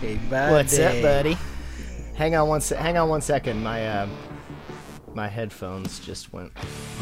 Hey, 0.00 0.18
What's 0.28 0.78
up, 0.78 1.02
buddy? 1.02 1.36
Hang 2.14 2.36
on 2.36 2.48
one 2.48 2.60
se- 2.60 2.76
hang 2.76 2.96
on 2.96 3.08
one 3.08 3.20
second. 3.22 3.62
My 3.62 3.86
uh, 3.86 4.08
my 5.14 5.26
headphones 5.26 5.98
just 5.98 6.32
went. 6.32 6.52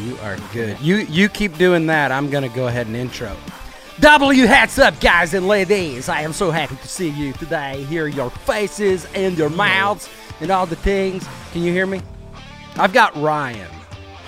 You 0.00 0.16
are 0.22 0.38
good. 0.52 0.80
You 0.80 0.96
you 0.96 1.28
keep 1.28 1.58
doing 1.58 1.86
that. 1.88 2.10
I'm 2.10 2.30
gonna 2.30 2.48
go 2.48 2.68
ahead 2.68 2.86
and 2.86 2.96
intro. 2.96 3.36
W 4.00 4.46
hats 4.46 4.78
up, 4.78 4.98
guys 5.00 5.34
and 5.34 5.46
ladies. 5.46 6.08
I 6.08 6.22
am 6.22 6.32
so 6.32 6.50
happy 6.50 6.76
to 6.76 6.88
see 6.88 7.10
you 7.10 7.34
today. 7.34 7.82
Hear 7.84 8.06
your 8.06 8.30
faces 8.30 9.06
and 9.14 9.36
your 9.36 9.50
mouths 9.50 10.08
and 10.40 10.50
all 10.50 10.64
the 10.64 10.76
things. 10.76 11.26
Can 11.52 11.62
you 11.62 11.72
hear 11.72 11.86
me? 11.86 12.00
I've 12.76 12.92
got 12.92 13.14
Ryan 13.16 13.68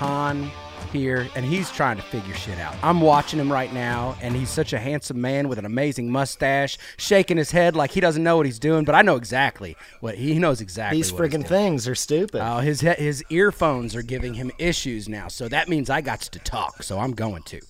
Hahn 0.00 0.50
here, 0.94 1.28
and 1.36 1.44
he's 1.44 1.70
trying 1.70 1.98
to 1.98 2.02
figure 2.02 2.32
shit 2.32 2.58
out. 2.58 2.74
I'm 2.82 3.02
watching 3.02 3.38
him 3.38 3.52
right 3.52 3.70
now, 3.70 4.16
and 4.22 4.34
he's 4.34 4.48
such 4.48 4.72
a 4.72 4.78
handsome 4.78 5.20
man 5.20 5.46
with 5.46 5.58
an 5.58 5.66
amazing 5.66 6.10
mustache, 6.10 6.78
shaking 6.96 7.36
his 7.36 7.50
head 7.50 7.76
like 7.76 7.90
he 7.90 8.00
doesn't 8.00 8.22
know 8.22 8.38
what 8.38 8.46
he's 8.46 8.58
doing. 8.58 8.86
But 8.86 8.94
I 8.94 9.02
know 9.02 9.16
exactly 9.16 9.76
what 10.00 10.14
he 10.14 10.38
knows 10.38 10.62
exactly. 10.62 10.96
These 10.96 11.12
what 11.12 11.24
he's 11.24 11.28
friggin' 11.34 11.46
doing. 11.46 11.48
things 11.48 11.86
are 11.86 11.94
stupid. 11.94 12.40
Oh, 12.42 12.60
his 12.60 12.80
he- 12.80 12.88
his 12.94 13.22
earphones 13.28 13.94
are 13.94 14.00
giving 14.00 14.32
him 14.32 14.50
issues 14.58 15.06
now, 15.06 15.28
so 15.28 15.48
that 15.48 15.68
means 15.68 15.90
I 15.90 16.00
got 16.00 16.22
to 16.22 16.38
talk. 16.38 16.82
So 16.82 16.98
I'm 16.98 17.12
going 17.12 17.42
to. 17.42 17.60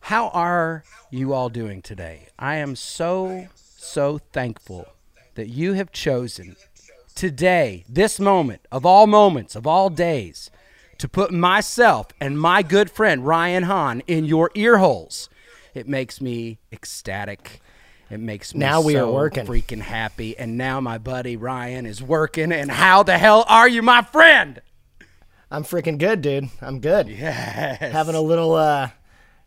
How 0.00 0.28
are 0.28 0.84
you 1.10 1.32
all 1.32 1.48
doing 1.48 1.80
today? 1.80 2.28
I 2.38 2.56
am 2.56 2.76
so 2.76 3.48
so 3.54 4.18
thankful 4.34 4.88
that 5.36 5.48
you 5.48 5.72
have 5.72 5.90
chosen 5.90 6.56
today, 7.14 7.84
this 7.88 8.20
moment 8.20 8.60
of 8.70 8.84
all 8.84 9.06
moments 9.06 9.56
of 9.56 9.66
all 9.66 9.88
days, 9.88 10.50
to 11.00 11.08
put 11.08 11.32
myself 11.32 12.08
and 12.20 12.38
my 12.38 12.62
good 12.62 12.90
friend 12.90 13.26
Ryan 13.26 13.64
Hahn 13.64 14.02
in 14.06 14.24
your 14.24 14.50
ear 14.54 14.78
holes. 14.78 15.28
It 15.74 15.88
makes 15.88 16.20
me 16.20 16.58
ecstatic. 16.72 17.60
It 18.10 18.20
makes 18.20 18.54
me 18.54 18.60
Now 18.60 18.80
we 18.80 18.96
are 18.96 19.10
working. 19.10 19.46
freaking 19.46 19.80
happy. 19.82 20.36
And 20.38 20.56
now 20.58 20.80
my 20.80 20.98
buddy 20.98 21.36
Ryan 21.36 21.86
is 21.86 22.02
working. 22.02 22.52
And 22.52 22.70
how 22.70 23.02
the 23.02 23.18
hell 23.18 23.44
are 23.48 23.68
you, 23.68 23.82
my 23.82 24.02
friend? 24.02 24.60
I'm 25.50 25.64
freaking 25.64 25.98
good, 25.98 26.20
dude. 26.22 26.48
I'm 26.60 26.80
good. 26.80 27.08
Yes. 27.08 27.78
Having 27.92 28.14
a 28.14 28.20
little 28.20 28.54
uh, 28.54 28.90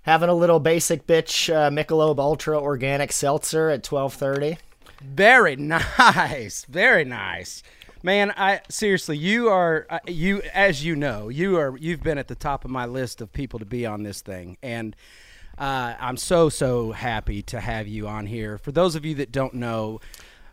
having 0.02 0.30
a 0.30 0.34
little 0.34 0.60
basic 0.60 1.08
bitch 1.08 1.54
uh, 1.54 1.70
Michelob 1.70 2.20
Ultra 2.20 2.60
Organic 2.60 3.12
Seltzer 3.12 3.70
at 3.70 3.84
12:30. 3.84 4.58
Very 5.02 5.56
nice. 5.58 6.66
Very 6.66 7.04
nice. 7.06 7.64
Man, 8.06 8.34
I 8.36 8.60
seriously, 8.68 9.18
you 9.18 9.48
are 9.48 9.88
uh, 9.90 10.00
you 10.06 10.42
as 10.54 10.84
you 10.84 10.94
know, 10.94 11.30
you 11.30 11.58
are 11.58 11.78
you've 11.78 12.04
been 12.04 12.18
at 12.18 12.28
the 12.28 12.36
top 12.36 12.66
of 12.66 12.72
my 12.72 12.86
list 12.86 13.22
of 13.22 13.32
people 13.32 13.60
to 13.60 13.66
be 13.66 13.86
on 13.86 14.04
this 14.04 14.20
thing 14.22 14.58
and 14.62 14.94
uh, 15.58 15.94
I'm 16.00 16.18
so 16.18 16.50
so 16.50 16.92
happy 16.92 17.42
to 17.44 17.62
have 17.62 17.88
you 17.88 18.08
on 18.08 18.26
here. 18.26 18.58
For 18.58 18.74
those 18.74 18.96
of 18.96 19.06
you 19.06 19.16
that 19.16 19.32
don't 19.32 19.54
know, 19.54 20.02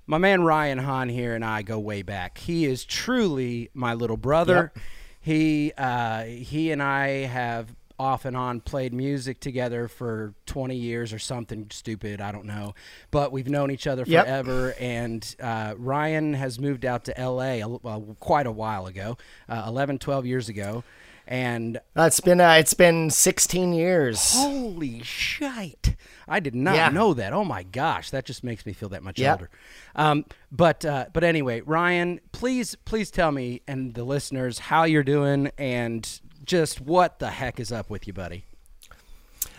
my 0.07 0.19
man 0.19 0.43
Ryan 0.43 0.79
Hahn 0.79 1.09
here 1.09 1.35
and 1.35 1.45
I 1.45 1.63
go 1.63 1.79
way 1.79 2.03
back. 2.03 2.39
He 2.39 2.67
is 2.67 2.85
truly 2.85 3.71
my 3.75 3.95
little 3.95 4.17
brother. 4.17 4.73
He 5.21 5.73
uh, 5.77 6.25
he 6.25 6.71
and 6.71 6.83
I 6.83 7.09
have 7.27 7.75
off 8.01 8.25
and 8.25 8.35
on 8.37 8.61
played 8.63 8.95
music 8.95 9.41
together 9.41 9.87
for 9.87 10.33
20 10.47 10.75
years 10.75 11.13
or 11.13 11.19
something 11.19 11.67
stupid. 11.71 12.21
I 12.21 12.33
don't 12.33 12.47
know, 12.47 12.75
but 13.11 13.31
we've 13.31 13.49
known 13.49 13.71
each 13.71 13.87
other 13.87 14.05
Yep. 14.07 14.25
forever. 14.25 14.75
And 14.81 15.37
uh, 15.39 15.75
Ryan 15.77 16.33
has 16.35 16.59
moved 16.59 16.87
out 16.87 17.05
to 17.05 17.21
L.A. 17.21 17.61
a- 17.61 17.69
uh, 17.69 18.01
quite 18.19 18.47
a 18.47 18.53
while 18.53 18.87
ago, 18.87 19.19
uh, 19.49 19.65
11, 19.69 19.99
12 19.99 20.25
years 20.25 20.49
ago, 20.49 20.83
and 21.27 21.79
it's 21.95 22.21
been 22.21 22.41
uh, 22.41 22.55
it's 22.55 22.75
been 22.75 23.11
16 23.11 23.73
years. 23.75 24.33
Holy 24.35 25.03
shite! 25.03 25.95
I 26.27 26.41
did 26.41 26.55
not 26.55 26.75
Yeah. 26.77 26.89
know 26.89 27.13
that. 27.15 27.33
Oh 27.35 27.45
my 27.45 27.63
gosh, 27.65 28.11
that 28.11 28.25
just 28.25 28.43
makes 28.43 28.65
me 28.65 28.73
feel 28.73 28.89
that 28.89 29.03
much 29.03 29.19
Yeah. 29.19 29.33
older. 29.33 29.51
Um, 29.95 30.25
but 30.51 30.85
uh, 30.87 31.07
but 31.13 31.23
anyway, 31.23 31.61
Ryan, 31.61 32.21
please 32.33 32.75
please 32.87 33.11
tell 33.11 33.31
me 33.31 33.61
and 33.69 33.95
the 33.95 34.05
listeners 34.05 34.59
how 34.59 34.85
you're 34.85 35.05
doing 35.05 35.51
and 35.59 36.21
just 36.51 36.81
what 36.81 37.21
the 37.21 37.31
heck 37.31 37.61
is 37.61 37.71
up 37.71 37.89
with 37.89 38.09
you, 38.09 38.13
buddy. 38.13 38.45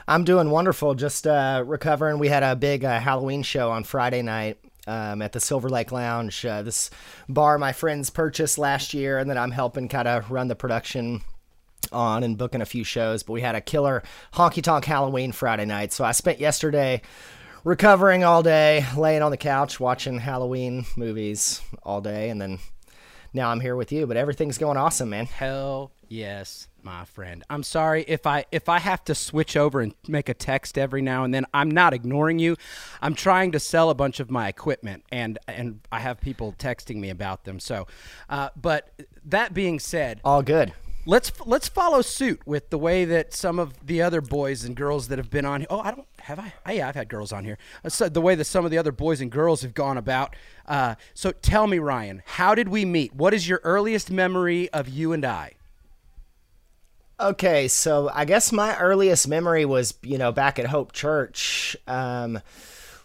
I'm 0.09 0.25
doing 0.25 0.49
wonderful. 0.49 0.93
Just 0.93 1.25
uh, 1.25 1.63
recovering. 1.65 2.19
We 2.19 2.27
had 2.27 2.43
a 2.43 2.53
big 2.53 2.83
uh, 2.83 2.99
Halloween 2.99 3.43
show 3.43 3.71
on 3.71 3.85
Friday 3.85 4.21
night 4.21 4.57
um, 4.87 5.21
at 5.21 5.31
the 5.31 5.39
Silver 5.39 5.69
Lake 5.69 5.93
Lounge. 5.93 6.45
Uh, 6.45 6.63
this 6.63 6.89
bar 7.29 7.57
my 7.57 7.71
friends 7.71 8.09
purchased 8.09 8.57
last 8.57 8.93
year, 8.93 9.19
and 9.19 9.29
then 9.29 9.37
I'm 9.37 9.51
helping 9.51 9.87
kind 9.87 10.05
of 10.05 10.31
run 10.31 10.49
the 10.49 10.55
production 10.55 11.21
on 11.93 12.23
and 12.23 12.37
booking 12.37 12.59
a 12.59 12.65
few 12.65 12.83
shows. 12.83 13.23
But 13.23 13.33
we 13.33 13.41
had 13.41 13.55
a 13.55 13.61
killer 13.61 14.03
honky 14.33 14.61
tonk 14.61 14.83
Halloween 14.83 15.31
Friday 15.31 15.65
night. 15.65 15.93
So 15.93 16.03
I 16.03 16.11
spent 16.11 16.41
yesterday 16.41 17.03
recovering 17.63 18.25
all 18.25 18.43
day, 18.43 18.85
laying 18.97 19.21
on 19.21 19.31
the 19.31 19.37
couch 19.37 19.79
watching 19.79 20.19
Halloween 20.19 20.83
movies 20.97 21.61
all 21.83 22.01
day, 22.01 22.29
and 22.29 22.41
then 22.41 22.59
now 23.33 23.49
I'm 23.49 23.61
here 23.61 23.77
with 23.77 23.93
you. 23.93 24.07
But 24.07 24.17
everything's 24.17 24.57
going 24.57 24.75
awesome, 24.75 25.09
man. 25.09 25.27
Hell 25.27 25.93
yes, 26.09 26.67
my 26.83 27.05
friend. 27.05 27.43
I'm 27.49 27.63
sorry 27.63 28.03
if 28.07 28.25
I 28.27 28.45
if 28.51 28.69
I 28.69 28.79
have 28.79 29.03
to 29.05 29.15
switch 29.15 29.55
over 29.57 29.81
and 29.81 29.93
make 30.07 30.29
a 30.29 30.33
text 30.33 30.77
every 30.77 31.01
now 31.01 31.23
and 31.23 31.33
then. 31.33 31.45
I'm 31.53 31.69
not 31.71 31.93
ignoring 31.93 32.39
you. 32.39 32.55
I'm 33.01 33.15
trying 33.15 33.51
to 33.53 33.59
sell 33.59 33.89
a 33.89 33.95
bunch 33.95 34.19
of 34.19 34.29
my 34.31 34.47
equipment 34.47 35.03
and 35.11 35.37
and 35.47 35.79
I 35.91 35.99
have 35.99 36.21
people 36.21 36.53
texting 36.57 36.97
me 36.97 37.09
about 37.09 37.43
them. 37.43 37.59
So, 37.59 37.87
uh, 38.29 38.49
but 38.59 38.91
that 39.25 39.53
being 39.53 39.79
said, 39.79 40.21
All 40.23 40.41
good. 40.41 40.73
let's 41.05 41.31
let's 41.45 41.67
follow 41.67 42.01
suit 42.01 42.41
with 42.45 42.69
the 42.69 42.77
way 42.77 43.05
that 43.05 43.33
some 43.33 43.59
of 43.59 43.85
the 43.85 44.01
other 44.01 44.21
boys 44.21 44.63
and 44.63 44.75
girls 44.75 45.07
that 45.09 45.17
have 45.17 45.29
been 45.29 45.45
on. 45.45 45.61
Here. 45.61 45.67
Oh, 45.69 45.79
I 45.79 45.91
don't 45.91 46.07
have 46.19 46.39
I. 46.39 46.53
Oh, 46.65 46.71
yeah, 46.71 46.87
I've 46.87 46.95
had 46.95 47.09
girls 47.09 47.31
on 47.31 47.43
here. 47.45 47.57
Uh, 47.83 47.89
So 47.89 48.09
the 48.09 48.21
way 48.21 48.35
that 48.35 48.45
some 48.45 48.65
of 48.65 48.71
the 48.71 48.77
other 48.77 48.91
boys 48.91 49.21
and 49.21 49.31
girls 49.31 49.61
have 49.61 49.73
gone 49.73 49.97
about. 49.97 50.35
Uh, 50.67 50.95
so 51.13 51.31
tell 51.31 51.67
me, 51.67 51.79
Ryan, 51.79 52.21
how 52.25 52.55
did 52.55 52.69
we 52.69 52.85
meet? 52.85 53.13
What 53.13 53.33
is 53.33 53.47
your 53.49 53.59
earliest 53.63 54.09
memory 54.11 54.69
of 54.69 54.87
you 54.87 55.11
and 55.11 55.25
I? 55.25 55.53
Okay, 57.21 57.67
so 57.67 58.09
I 58.11 58.25
guess 58.25 58.51
my 58.51 58.75
earliest 58.77 59.27
memory 59.27 59.63
was, 59.63 59.93
you 60.01 60.17
know, 60.17 60.31
back 60.31 60.57
at 60.57 60.65
Hope 60.65 60.91
Church 60.91 61.77
um, 61.85 62.39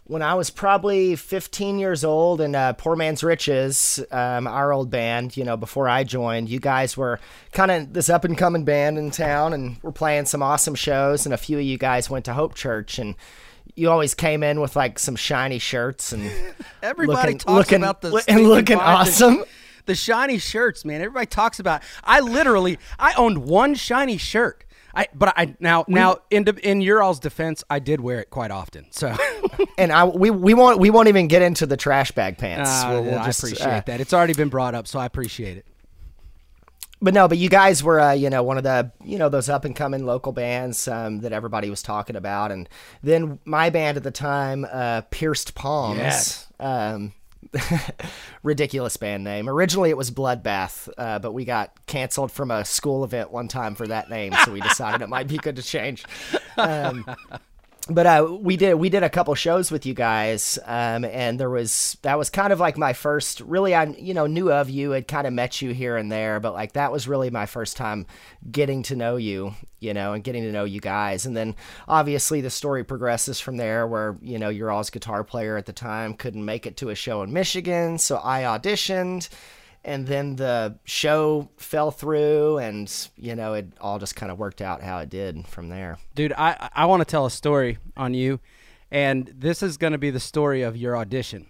when 0.04 0.22
I 0.22 0.34
was 0.34 0.48
probably 0.48 1.16
15 1.16 1.78
years 1.78 2.02
old 2.02 2.40
and 2.40 2.56
uh, 2.56 2.72
Poor 2.72 2.96
Man's 2.96 3.22
Riches, 3.22 4.02
um, 4.10 4.46
our 4.46 4.72
old 4.72 4.88
band, 4.88 5.36
you 5.36 5.44
know, 5.44 5.58
before 5.58 5.86
I 5.86 6.02
joined. 6.02 6.48
You 6.48 6.60
guys 6.60 6.96
were 6.96 7.20
kind 7.52 7.70
of 7.70 7.92
this 7.92 8.08
up 8.08 8.24
and 8.24 8.38
coming 8.38 8.64
band 8.64 8.96
in 8.96 9.10
town 9.10 9.52
and 9.52 9.76
we're 9.82 9.92
playing 9.92 10.24
some 10.24 10.42
awesome 10.42 10.76
shows, 10.76 11.26
and 11.26 11.34
a 11.34 11.38
few 11.38 11.58
of 11.58 11.64
you 11.64 11.76
guys 11.76 12.08
went 12.08 12.24
to 12.24 12.32
Hope 12.32 12.54
Church 12.54 12.98
and 12.98 13.16
you 13.74 13.90
always 13.90 14.14
came 14.14 14.42
in 14.42 14.62
with 14.62 14.76
like 14.76 14.98
some 14.98 15.16
shiny 15.16 15.58
shirts 15.58 16.14
and 16.14 16.30
Everybody 16.82 17.32
looking, 17.32 17.38
talks 17.38 17.52
looking, 17.52 17.82
about 17.82 18.00
the 18.00 18.24
and 18.28 18.44
looking 18.44 18.78
awesome. 18.78 19.44
The 19.86 19.94
shiny 19.94 20.38
shirts, 20.38 20.84
man. 20.84 21.00
Everybody 21.00 21.26
talks 21.26 21.58
about. 21.60 21.82
I 22.04 22.20
literally, 22.20 22.78
I 22.98 23.14
owned 23.16 23.38
one 23.38 23.74
shiny 23.74 24.18
shirt. 24.18 24.64
I, 24.94 25.08
but 25.14 25.34
I 25.36 25.54
now 25.60 25.84
now 25.88 26.16
in 26.30 26.46
in 26.62 26.80
your 26.80 27.02
all's 27.02 27.20
defense, 27.20 27.62
I 27.68 27.80
did 27.80 28.00
wear 28.00 28.20
it 28.20 28.30
quite 28.30 28.50
often. 28.50 28.86
So 28.90 29.14
And 29.78 29.92
I 29.92 30.04
we 30.04 30.30
we 30.30 30.54
won't 30.54 30.78
we 30.80 30.88
won't 30.90 31.08
even 31.08 31.28
get 31.28 31.42
into 31.42 31.66
the 31.66 31.76
trash 31.76 32.12
bag 32.12 32.38
pants. 32.38 32.70
uh, 32.70 32.88
We'll- 32.90 33.04
we'll 33.04 33.18
I 33.18 33.26
just, 33.26 33.40
appreciate 33.42 33.66
uh, 33.66 33.82
that. 33.86 34.00
It's 34.00 34.14
already 34.14 34.32
been 34.32 34.48
brought 34.48 34.74
up, 34.74 34.86
so 34.86 34.98
I 34.98 35.04
appreciate 35.04 35.58
it. 35.58 35.66
but 37.02 37.12
no, 37.12 37.28
but 37.28 37.36
you 37.36 37.50
guys 37.50 37.82
were, 37.84 38.00
uh, 38.00 38.12
you 38.12 38.30
know, 38.30 38.42
one 38.42 38.56
of 38.56 38.64
the, 38.64 38.90
you 39.04 39.18
know, 39.18 39.28
those 39.28 39.50
up 39.50 39.66
and 39.66 39.76
coming 39.76 40.06
local 40.06 40.32
bands 40.32 40.88
um, 40.88 41.20
that 41.20 41.32
everybody 41.32 41.68
was 41.68 41.82
talking 41.82 42.16
about, 42.16 42.50
and 42.50 42.66
then 43.02 43.38
my 43.44 43.68
band 43.68 43.98
at 43.98 44.02
the 44.02 44.10
time, 44.10 44.66
uh, 44.72 45.02
Pierced 45.10 45.54
Palms, 45.54 45.98
Yes. 45.98 46.46
um, 46.58 47.12
ridiculous 48.42 48.96
band 48.96 49.24
name. 49.24 49.48
Originally, 49.48 49.90
it 49.90 49.96
was 49.96 50.10
Bloodbath, 50.10 50.88
uh, 50.98 51.18
but 51.18 51.32
we 51.32 51.44
got 51.44 51.74
canceled 51.86 52.32
from 52.32 52.50
a 52.50 52.64
school 52.64 53.04
event 53.04 53.30
one 53.30 53.48
time 53.48 53.74
for 53.74 53.86
that 53.86 54.10
name, 54.10 54.32
so 54.44 54.52
we 54.52 54.60
decided 54.60 55.02
it 55.02 55.08
might 55.08 55.28
be 55.28 55.38
good 55.38 55.56
to 55.56 55.62
change. 55.62 56.04
Um, 56.56 57.04
but 57.88 58.06
uh, 58.06 58.36
we 58.40 58.56
did 58.56 58.74
we 58.74 58.88
did 58.88 59.04
a 59.04 59.10
couple 59.10 59.34
shows 59.36 59.70
with 59.70 59.86
you 59.86 59.94
guys, 59.94 60.58
um, 60.64 61.04
and 61.04 61.38
there 61.38 61.50
was 61.50 61.96
that 62.02 62.18
was 62.18 62.30
kind 62.30 62.52
of 62.52 62.58
like 62.58 62.76
my 62.76 62.92
first. 62.92 63.40
Really, 63.40 63.76
I 63.76 63.84
you 63.84 64.12
know 64.12 64.26
knew 64.26 64.50
of 64.50 64.68
you, 64.68 64.90
had 64.90 65.06
kind 65.06 65.26
of 65.26 65.32
met 65.32 65.62
you 65.62 65.70
here 65.70 65.96
and 65.96 66.10
there, 66.10 66.40
but 66.40 66.52
like 66.52 66.72
that 66.72 66.90
was 66.90 67.06
really 67.06 67.30
my 67.30 67.46
first 67.46 67.76
time 67.76 68.06
getting 68.50 68.82
to 68.84 68.96
know 68.96 69.16
you, 69.16 69.54
you 69.78 69.94
know, 69.94 70.14
and 70.14 70.24
getting 70.24 70.42
to 70.42 70.52
know 70.52 70.64
you 70.64 70.80
guys. 70.80 71.26
And 71.26 71.36
then 71.36 71.54
obviously 71.86 72.40
the 72.40 72.50
story 72.50 72.82
progresses 72.82 73.38
from 73.38 73.56
there, 73.56 73.86
where 73.86 74.16
you 74.20 74.38
know 74.38 74.48
your 74.48 74.72
all's 74.72 74.90
guitar 74.90 75.22
player 75.22 75.56
at 75.56 75.66
the 75.66 75.72
time 75.72 76.14
couldn't 76.14 76.44
make 76.44 76.66
it 76.66 76.76
to 76.78 76.90
a 76.90 76.96
show 76.96 77.22
in 77.22 77.32
Michigan, 77.32 77.98
so 77.98 78.20
I 78.22 78.42
auditioned. 78.42 79.28
And 79.86 80.06
then 80.06 80.34
the 80.36 80.78
show 80.84 81.48
fell 81.58 81.90
through, 81.92 82.58
and 82.58 82.92
you 83.16 83.34
know 83.36 83.54
it 83.54 83.66
all 83.80 83.98
just 83.98 84.16
kind 84.16 84.30
of 84.32 84.38
worked 84.38 84.60
out 84.60 84.82
how 84.82 84.98
it 84.98 85.08
did 85.08 85.46
from 85.46 85.68
there. 85.68 85.96
dude 86.14 86.32
i 86.36 86.68
i 86.74 86.84
want 86.86 87.00
to 87.00 87.04
tell 87.04 87.24
a 87.24 87.30
story 87.30 87.78
on 87.96 88.12
you 88.12 88.40
and 88.90 89.32
this 89.34 89.62
is 89.62 89.76
going 89.76 89.92
to 89.92 89.98
be 89.98 90.10
the 90.10 90.20
story 90.20 90.62
of 90.62 90.76
your 90.76 90.96
audition. 90.96 91.46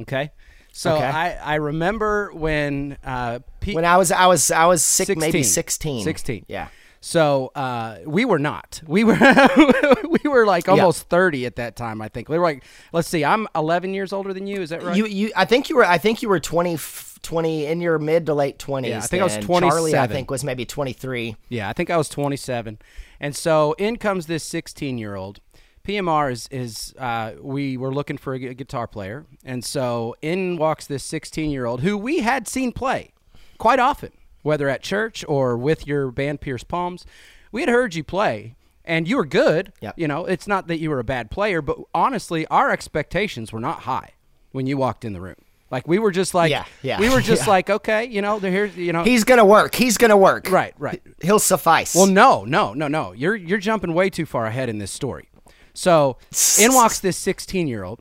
Okay. 0.00 0.30
So 0.72 0.94
Okay. 0.94 1.04
I, 1.04 1.34
I 1.34 1.54
remember 1.56 2.30
when 2.32 2.96
uh, 3.04 3.38
Pete, 3.60 3.74
When 3.76 3.84
I 3.84 3.96
was 3.98 4.10
I 4.10 4.26
was 4.26 4.50
I 4.50 4.66
was 4.66 4.82
sick, 4.82 5.06
16. 5.06 5.20
maybe 5.20 5.42
sixteen. 5.42 6.02
16. 6.02 6.44
Yeah. 6.48 6.68
So 7.00 7.50
uh, 7.54 7.98
we 8.06 8.24
were 8.24 8.38
not. 8.38 8.80
We 8.86 9.04
were 9.04 9.16
we 10.24 10.30
were 10.30 10.46
like 10.46 10.68
almost 10.68 11.08
thirty 11.08 11.46
at 11.46 11.56
that 11.56 11.76
time. 11.76 12.00
I 12.00 12.08
think 12.08 12.28
we 12.28 12.38
were 12.38 12.44
like. 12.44 12.64
Let's 12.92 13.08
see. 13.08 13.24
I'm 13.24 13.48
11 13.54 13.94
years 13.94 14.12
older 14.12 14.32
than 14.32 14.46
you. 14.46 14.60
Is 14.60 14.70
that 14.70 14.82
right? 14.82 14.96
You 14.96 15.06
you 15.06 15.32
I 15.36 15.44
think 15.44 15.68
you 15.68 15.76
were 15.76 15.84
I 15.84 15.98
think 15.98 16.22
you 16.22 16.28
were 16.28 16.40
20, 16.40 16.78
20 17.22 17.66
in 17.66 17.80
your 17.80 17.98
mid 17.98 18.26
to 18.26 18.34
late 18.34 18.58
twenties. 18.58 18.90
Yeah, 18.90 18.98
I 18.98 19.00
think 19.02 19.20
I 19.20 19.24
was 19.24 19.36
Charlie, 19.38 19.92
I 19.92 20.06
27. 20.06 20.08
think 20.10 20.30
was 20.30 20.44
maybe 20.44 20.64
twenty 20.64 20.92
three. 20.92 21.36
Yeah, 21.48 21.68
I 21.68 21.72
think 21.72 21.90
I 21.90 21.96
was 21.96 22.08
27, 22.08 22.78
and 23.20 23.36
so 23.36 23.74
in 23.78 23.96
comes 23.96 24.26
this 24.26 24.44
16 24.44 24.98
year 24.98 25.14
old. 25.14 25.40
PMR 25.86 26.30
is 26.30 26.48
is 26.50 26.94
uh, 26.98 27.32
we 27.40 27.76
were 27.76 27.92
looking 27.92 28.16
for 28.16 28.34
a 28.34 28.54
guitar 28.54 28.86
player, 28.86 29.26
and 29.44 29.64
so 29.64 30.14
in 30.22 30.56
walks 30.56 30.86
this 30.86 31.02
16 31.04 31.50
year 31.50 31.66
old 31.66 31.80
who 31.80 31.96
we 31.98 32.18
had 32.20 32.46
seen 32.46 32.72
play 32.72 33.12
quite 33.58 33.80
often, 33.80 34.12
whether 34.42 34.68
at 34.68 34.82
church 34.82 35.24
or 35.26 35.56
with 35.56 35.86
your 35.86 36.10
band 36.10 36.40
Pierced 36.40 36.68
Palms. 36.68 37.04
We 37.50 37.62
had 37.62 37.68
heard 37.68 37.94
you 37.94 38.04
play, 38.04 38.54
and 38.84 39.06
you 39.08 39.16
were 39.16 39.24
good. 39.26 39.72
Yep. 39.80 39.94
You 39.98 40.08
know, 40.08 40.26
it's 40.26 40.46
not 40.46 40.66
that 40.68 40.78
you 40.78 40.90
were 40.90 40.98
a 40.98 41.04
bad 41.04 41.30
player, 41.30 41.62
but 41.62 41.78
honestly, 41.94 42.46
our 42.46 42.70
expectations 42.70 43.52
were 43.52 43.60
not 43.60 43.80
high 43.80 44.10
when 44.52 44.66
you 44.66 44.76
walked 44.76 45.04
in 45.04 45.12
the 45.12 45.20
room. 45.20 45.36
Like 45.70 45.88
we 45.88 45.98
were 45.98 46.10
just 46.10 46.34
like, 46.34 46.50
Yeah, 46.50 46.66
yeah, 46.82 47.00
we 47.00 47.08
were 47.08 47.22
just 47.22 47.42
yeah. 47.46 47.50
like, 47.50 47.70
okay, 47.70 48.04
you 48.04 48.20
know, 48.20 48.38
they're 48.38 48.66
you 48.66 48.92
know, 48.92 49.04
He's 49.04 49.24
gonna 49.24 49.44
work. 49.44 49.74
He's 49.74 49.96
gonna 49.96 50.16
work. 50.16 50.50
right, 50.50 50.74
right. 50.78 51.02
He'll 51.22 51.38
suffice. 51.38 51.94
Well, 51.94 52.06
no, 52.06 52.44
no, 52.44 52.74
no, 52.74 52.88
no. 52.88 53.12
You're 53.12 53.34
you're 53.36 53.58
jumping 53.58 53.94
way 53.94 54.10
too 54.10 54.26
far 54.26 54.44
ahead 54.46 54.68
in 54.68 54.78
this 54.78 54.90
story. 54.90 55.30
So 55.72 56.18
in 56.58 56.74
walks 56.74 57.00
this 57.00 57.16
16 57.16 57.66
year 57.68 57.84
old, 57.84 58.00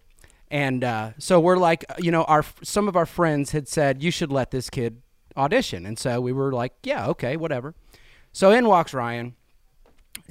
and 0.50 0.84
uh, 0.84 1.12
so 1.18 1.40
we're 1.40 1.56
like, 1.56 1.86
you 1.98 2.12
know, 2.12 2.26
our 2.26 2.44
some 2.62 2.90
of 2.90 2.98
our 2.98 3.06
friends 3.06 3.52
had 3.52 3.70
said 3.70 4.04
you 4.04 4.12
should 4.12 4.34
let 4.34 4.52
this 4.52 4.70
kid 4.70 5.02
audition, 5.38 5.86
and 5.86 5.98
so 5.98 6.20
we 6.20 6.34
were 6.34 6.52
like, 6.52 6.74
yeah, 6.84 7.08
okay, 7.08 7.38
whatever. 7.38 7.74
So 8.34 8.52
in 8.52 8.68
walks 8.68 8.94
Ryan 8.94 9.36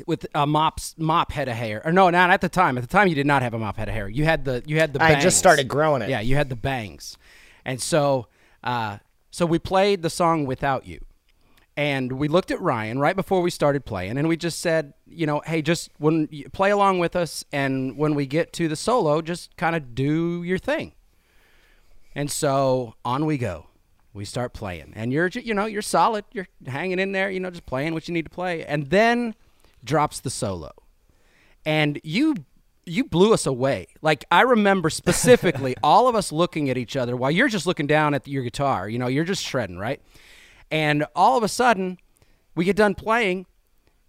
with 0.06 0.26
a 0.34 0.46
mop 0.46 0.80
mop 0.96 1.32
head 1.32 1.48
of 1.48 1.56
hair, 1.56 1.82
or 1.84 1.92
no, 1.92 2.10
not 2.10 2.30
at 2.30 2.40
the 2.40 2.48
time. 2.48 2.78
At 2.78 2.82
the 2.82 2.88
time, 2.88 3.08
you 3.08 3.14
did 3.14 3.26
not 3.26 3.42
have 3.42 3.54
a 3.54 3.58
mop 3.58 3.76
head 3.76 3.88
of 3.88 3.94
hair. 3.94 4.08
You 4.08 4.24
had 4.24 4.44
the 4.44 4.62
you 4.66 4.78
had 4.78 4.92
the. 4.92 5.02
I 5.02 5.20
just 5.20 5.38
started 5.38 5.68
growing 5.68 6.02
it. 6.02 6.08
Yeah, 6.08 6.20
you 6.20 6.36
had 6.36 6.48
the 6.48 6.56
bangs, 6.56 7.16
and 7.64 7.80
so 7.80 8.26
uh, 8.64 8.98
so 9.30 9.46
we 9.46 9.58
played 9.58 10.02
the 10.02 10.10
song 10.10 10.46
without 10.46 10.86
you 10.86 11.00
and 11.80 12.12
we 12.12 12.28
looked 12.28 12.50
at 12.50 12.60
Ryan 12.60 12.98
right 12.98 13.16
before 13.16 13.40
we 13.40 13.50
started 13.50 13.86
playing, 13.86 14.18
and 14.18 14.28
we 14.28 14.36
just 14.36 14.58
said, 14.58 14.92
you 15.06 15.26
know, 15.26 15.40
hey, 15.46 15.62
just 15.62 15.90
when 15.96 16.28
you 16.30 16.46
play 16.50 16.70
along 16.70 16.98
with 16.98 17.16
us, 17.16 17.42
and 17.52 17.96
when 17.96 18.14
we 18.14 18.26
get 18.26 18.52
to 18.54 18.68
the 18.68 18.76
solo, 18.76 19.22
just 19.22 19.56
kind 19.56 19.74
of 19.74 19.94
do 19.94 20.42
your 20.42 20.58
thing. 20.58 20.92
And 22.14 22.30
so 22.30 22.96
on 23.02 23.24
we 23.24 23.38
go. 23.38 23.68
We 24.12 24.26
start 24.26 24.52
playing, 24.52 24.92
and 24.94 25.10
you're, 25.10 25.28
you 25.28 25.54
know, 25.54 25.64
you're 25.64 25.80
solid. 25.80 26.26
You're 26.32 26.48
hanging 26.66 26.98
in 26.98 27.12
there, 27.12 27.30
you 27.30 27.40
know, 27.40 27.48
just 27.48 27.64
playing 27.64 27.94
what 27.94 28.08
you 28.08 28.12
need 28.12 28.24
to 28.24 28.30
play, 28.30 28.62
and 28.64 28.90
then 28.90 29.34
drops 29.84 30.20
the 30.20 30.30
solo, 30.30 30.72
and 31.64 32.00
you. 32.02 32.34
You 32.86 33.04
blew 33.04 33.32
us 33.32 33.46
away. 33.46 33.86
Like 34.02 34.24
I 34.32 34.40
remember 34.40 34.90
specifically, 34.90 35.76
all 35.82 36.08
of 36.08 36.16
us 36.16 36.32
looking 36.32 36.70
at 36.70 36.78
each 36.78 36.96
other 36.96 37.14
while 37.14 37.30
you're 37.30 37.46
just 37.46 37.64
looking 37.64 37.86
down 37.86 38.14
at 38.14 38.26
your 38.26 38.42
guitar. 38.42 38.88
You 38.88 38.98
know, 38.98 39.06
you're 39.06 39.22
just 39.22 39.44
shredding, 39.44 39.78
right? 39.78 40.00
And 40.72 41.04
all 41.14 41.36
of 41.36 41.44
a 41.44 41.48
sudden, 41.48 41.98
we 42.56 42.64
get 42.64 42.74
done 42.74 42.96
playing, 42.96 43.46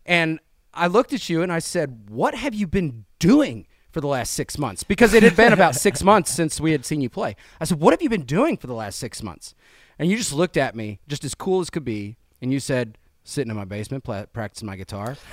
and 0.06 0.40
I 0.74 0.88
looked 0.88 1.14
at 1.14 1.30
you 1.30 1.42
and 1.42 1.52
I 1.52 1.60
said, 1.60 2.10
What 2.10 2.36
have 2.36 2.54
you 2.54 2.68
been 2.68 3.06
doing 3.20 3.68
for 3.92 4.02
the 4.02 4.08
last 4.08 4.34
six 4.34 4.58
months? 4.58 4.84
Because 4.84 5.14
it 5.14 5.24
had 5.24 5.36
been 5.36 5.54
about 5.54 5.76
six 5.76 6.04
months 6.12 6.32
since 6.32 6.60
we 6.60 6.72
had 6.72 6.86
seen 6.86 7.02
you 7.02 7.10
play. 7.10 7.36
I 7.60 7.66
said, 7.66 7.80
What 7.80 7.94
have 7.94 8.02
you 8.02 8.10
been 8.10 8.24
doing 8.24 8.58
for 8.58 8.68
the 8.68 8.74
last 8.74 9.00
six 9.00 9.22
months? 9.22 9.54
And 10.00 10.10
you 10.10 10.18
just 10.18 10.34
looked 10.34 10.58
at 10.58 10.76
me, 10.76 11.00
just 11.08 11.24
as 11.24 11.36
cool 11.36 11.60
as 11.60 11.70
could 11.70 11.86
be, 11.86 12.16
and 12.42 12.52
you 12.52 12.60
said, 12.60 12.98
Sitting 13.24 13.52
in 13.52 13.56
my 13.58 13.66
basement, 13.66 14.04
pla 14.04 14.26
practicing 14.26 14.66
my 14.68 14.76
guitar. 14.76 15.16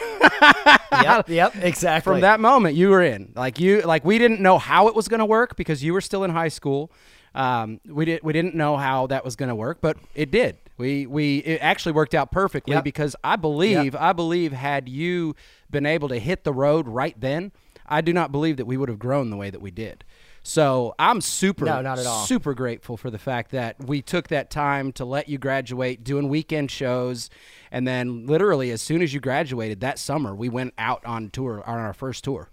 Yep. 0.90 1.28
Yep. 1.28 1.56
Exactly. 1.56 2.12
From 2.14 2.20
that 2.22 2.40
moment, 2.40 2.74
you 2.76 2.88
were 2.90 3.02
in. 3.02 3.32
Like 3.36 3.60
you, 3.60 3.82
like 3.82 4.04
we 4.04 4.18
didn't 4.18 4.40
know 4.40 4.58
how 4.58 4.88
it 4.88 4.94
was 4.94 5.06
going 5.08 5.20
to 5.20 5.26
work 5.26 5.56
because 5.56 5.82
you 5.82 5.92
were 5.92 6.00
still 6.00 6.24
in 6.24 6.30
high 6.30 6.48
school. 6.48 6.90
Um, 7.34 7.80
we 7.86 8.04
did. 8.04 8.22
We 8.22 8.32
didn't 8.32 8.54
know 8.54 8.76
how 8.76 9.06
that 9.08 9.24
was 9.24 9.36
going 9.36 9.48
to 9.48 9.54
work, 9.54 9.78
but 9.80 9.96
it 10.14 10.30
did. 10.30 10.56
We 10.76 11.06
we 11.06 11.38
it 11.38 11.58
actually 11.62 11.92
worked 11.92 12.14
out 12.14 12.30
perfectly 12.32 12.74
Yep. 12.74 12.84
because 12.84 13.14
I 13.22 13.36
believe 13.36 13.94
I 13.94 14.12
believe 14.12 14.52
had 14.52 14.88
you 14.88 15.34
been 15.70 15.86
able 15.86 16.08
to 16.08 16.18
hit 16.18 16.44
the 16.44 16.52
road 16.52 16.88
right 16.88 17.18
then, 17.20 17.52
I 17.86 18.00
do 18.00 18.12
not 18.12 18.32
believe 18.32 18.56
that 18.56 18.66
we 18.66 18.76
would 18.76 18.88
have 18.88 18.98
grown 18.98 19.30
the 19.30 19.36
way 19.36 19.50
that 19.50 19.60
we 19.60 19.70
did. 19.70 20.04
So 20.48 20.94
I'm 20.98 21.20
super, 21.20 21.66
No, 21.66 21.82
not 21.82 21.98
at 21.98 22.06
all. 22.06 22.24
super 22.24 22.54
grateful 22.54 22.96
for 22.96 23.10
the 23.10 23.18
fact 23.18 23.50
that 23.50 23.76
we 23.86 24.00
took 24.00 24.28
that 24.28 24.48
time 24.50 24.92
to 24.92 25.04
let 25.04 25.28
you 25.28 25.36
graduate, 25.36 26.02
doing 26.02 26.30
weekend 26.30 26.70
shows, 26.70 27.28
and 27.70 27.86
then 27.86 28.24
literally 28.24 28.70
as 28.70 28.80
soon 28.80 29.02
as 29.02 29.12
you 29.12 29.20
graduated 29.20 29.80
that 29.80 29.98
summer, 29.98 30.34
we 30.34 30.48
went 30.48 30.72
out 30.78 31.04
on 31.04 31.28
tour 31.28 31.62
on 31.66 31.78
our 31.78 31.92
first 31.92 32.24
tour, 32.24 32.48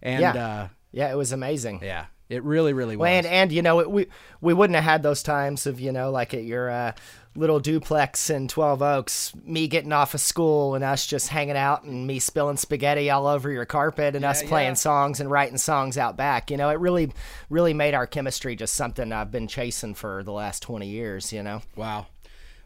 and 0.00 0.22
Yeah. 0.22 0.32
uh, 0.32 0.68
Yeah. 0.90 1.12
It 1.12 1.16
was 1.16 1.30
amazing. 1.32 1.80
yeah, 1.82 2.06
it 2.30 2.42
really, 2.44 2.72
really 2.72 2.96
was. 2.96 3.02
Well, 3.02 3.12
and 3.12 3.26
and 3.26 3.52
you 3.52 3.60
know 3.60 3.86
we 3.86 4.06
we 4.40 4.54
wouldn't 4.54 4.76
have 4.76 4.84
had 4.84 5.02
those 5.02 5.22
times 5.22 5.66
of 5.66 5.78
you 5.78 5.92
know 5.92 6.10
like 6.10 6.32
at 6.32 6.44
your 6.44 6.70
uh, 6.70 6.92
little 7.38 7.60
duplex 7.60 8.30
in 8.30 8.48
Twelve 8.48 8.82
Oaks, 8.82 9.32
me 9.44 9.68
getting 9.68 9.92
off 9.92 10.14
of 10.14 10.20
school 10.20 10.74
and 10.74 10.82
us 10.82 11.06
just 11.06 11.28
hanging 11.28 11.56
out 11.56 11.84
and 11.84 12.06
me 12.06 12.18
spilling 12.18 12.56
spaghetti 12.56 13.08
all 13.10 13.26
over 13.26 13.50
your 13.50 13.64
carpet 13.64 14.16
and 14.16 14.24
us 14.24 14.42
playing 14.42 14.70
yeah. 14.70 14.74
songs 14.74 15.20
and 15.20 15.30
writing 15.30 15.58
songs 15.58 15.96
out 15.96 16.16
back. 16.16 16.50
You 16.50 16.56
know, 16.56 16.68
it 16.68 16.80
really 16.80 17.12
really 17.48 17.72
made 17.74 17.94
our 17.94 18.06
chemistry 18.06 18.56
just 18.56 18.74
something 18.74 19.12
I've 19.12 19.30
been 19.30 19.46
chasing 19.46 19.94
for 19.94 20.22
the 20.22 20.32
last 20.32 20.62
twenty 20.62 20.88
years. 20.88 21.32
You 21.32 21.42
know. 21.42 21.62
Wow. 21.76 22.06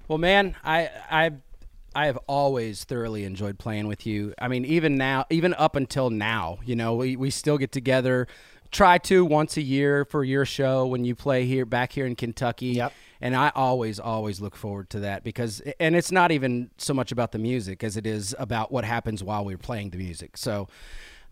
Well, 0.09 0.19
man, 0.19 0.57
I 0.65 0.91
I 1.11 1.31
I 1.95 2.07
have 2.07 2.19
always 2.27 2.85
thoroughly 2.85 3.25
enjoyed 3.25 3.59
playing 3.59 3.87
with 3.87 4.07
you. 4.07 4.35
I 4.39 4.49
mean, 4.49 4.65
even 4.65 4.97
now, 4.97 5.27
even 5.31 5.55
up 5.55 5.77
until 5.77 6.11
now, 6.11 6.59
you 6.65 6.75
know, 6.75 6.95
we, 6.95 7.17
we 7.17 7.31
still 7.31 7.59
get 7.59 7.71
together, 7.71 8.27
try 8.71 8.99
to 8.99 9.25
once 9.25 9.57
a 9.59 9.63
year 9.63 10.07
for 10.07 10.25
your 10.25 10.47
show 10.47 10.87
when 10.87 11.05
you 11.05 11.15
play 11.15 11.45
here 11.45 11.67
back 11.67 11.93
here 11.93 12.07
in 12.07 12.17
Kentucky. 12.17 12.69
Yep. 12.69 12.93
And 13.23 13.37
I 13.37 13.53
always, 13.55 14.01
always 14.01 14.41
look 14.41 14.57
forward 14.57 14.91
to 14.91 15.01
that 15.01 15.23
because, 15.23 15.63
and 15.79 15.95
it's 15.95 16.11
not 16.11 16.33
even 16.33 16.71
so 16.77 16.93
much 16.93 17.13
about 17.13 17.31
the 17.31 17.39
music 17.39 17.85
as 17.85 17.97
it 17.97 18.07
is 18.07 18.35
about 18.39 18.73
what 18.73 18.85
happens 18.85 19.23
while 19.23 19.45
we're 19.45 19.57
playing 19.57 19.91
the 19.91 19.99
music. 19.99 20.37
So, 20.37 20.69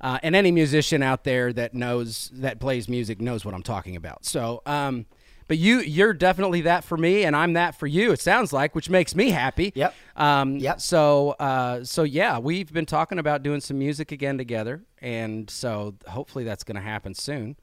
uh, 0.00 0.18
and 0.22 0.34
any 0.34 0.52
musician 0.52 1.02
out 1.02 1.24
there 1.24 1.52
that 1.52 1.74
knows 1.74 2.30
that 2.32 2.60
plays 2.60 2.88
music 2.88 3.20
knows 3.20 3.44
what 3.44 3.54
I'm 3.54 3.62
talking 3.62 3.96
about. 3.96 4.24
So, 4.24 4.62
um, 4.64 5.04
but 5.48 5.58
you, 5.58 5.80
you're 5.80 6.14
definitely 6.14 6.60
that 6.60 6.84
for 6.84 6.96
me, 6.96 7.24
and 7.24 7.34
I'm 7.34 7.54
that 7.54 7.74
for 7.74 7.88
you. 7.88 8.12
It 8.12 8.20
sounds 8.20 8.52
like, 8.52 8.76
which 8.76 8.88
makes 8.88 9.16
me 9.16 9.30
happy. 9.30 9.72
Yep. 9.74 9.94
Um, 10.14 10.58
Yep. 10.58 10.80
So, 10.80 11.30
uh, 11.40 11.82
so 11.82 12.04
yeah, 12.04 12.38
we've 12.38 12.72
been 12.72 12.86
talking 12.86 13.18
about 13.18 13.42
doing 13.42 13.60
some 13.60 13.80
music 13.80 14.12
again 14.12 14.38
together, 14.38 14.82
and 15.02 15.50
so 15.50 15.96
hopefully 16.06 16.44
that's 16.44 16.62
going 16.62 16.76
to 16.76 16.80
happen 16.80 17.14
soon. 17.14 17.56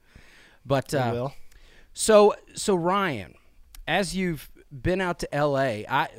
But 0.66 0.92
uh, 0.92 1.10
will. 1.14 1.34
so, 1.94 2.34
so 2.54 2.74
Ryan, 2.74 3.34
as 3.88 4.14
you've 4.14 4.50
been 4.70 5.00
out 5.00 5.18
to 5.20 5.34
L.A., 5.34 5.86
I, 5.88 6.10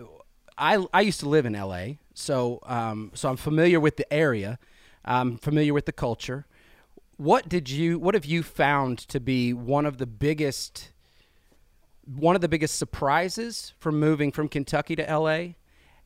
I, 0.58 0.86
I 0.92 1.02
used 1.02 1.22
to 1.22 1.30
live 1.30 1.46
in 1.46 1.56
L.A., 1.56 2.00
so, 2.16 2.60
um, 2.66 3.12
so 3.14 3.30
I'm 3.30 3.38
familiar 3.38 3.80
with 3.80 3.96
the 3.96 4.12
area. 4.12 4.60
I'm 5.06 5.38
familiar 5.38 5.74
with 5.74 5.86
the 5.86 5.94
culture. 5.94 6.46
What 7.16 7.48
did 7.48 7.70
you? 7.70 7.98
What 8.00 8.14
have 8.16 8.26
you 8.26 8.44
found 8.44 8.98
to 9.10 9.20
be 9.20 9.54
one 9.54 9.86
of 9.86 10.00
the 10.00 10.06
biggest, 10.06 10.92
one 12.06 12.36
of 12.36 12.42
the 12.42 12.50
biggest 12.50 12.76
surprises 12.76 13.74
from 13.80 14.00
moving 14.00 14.32
from 14.32 14.50
Kentucky 14.50 14.96
to 14.98 15.10
L.A., 15.10 15.56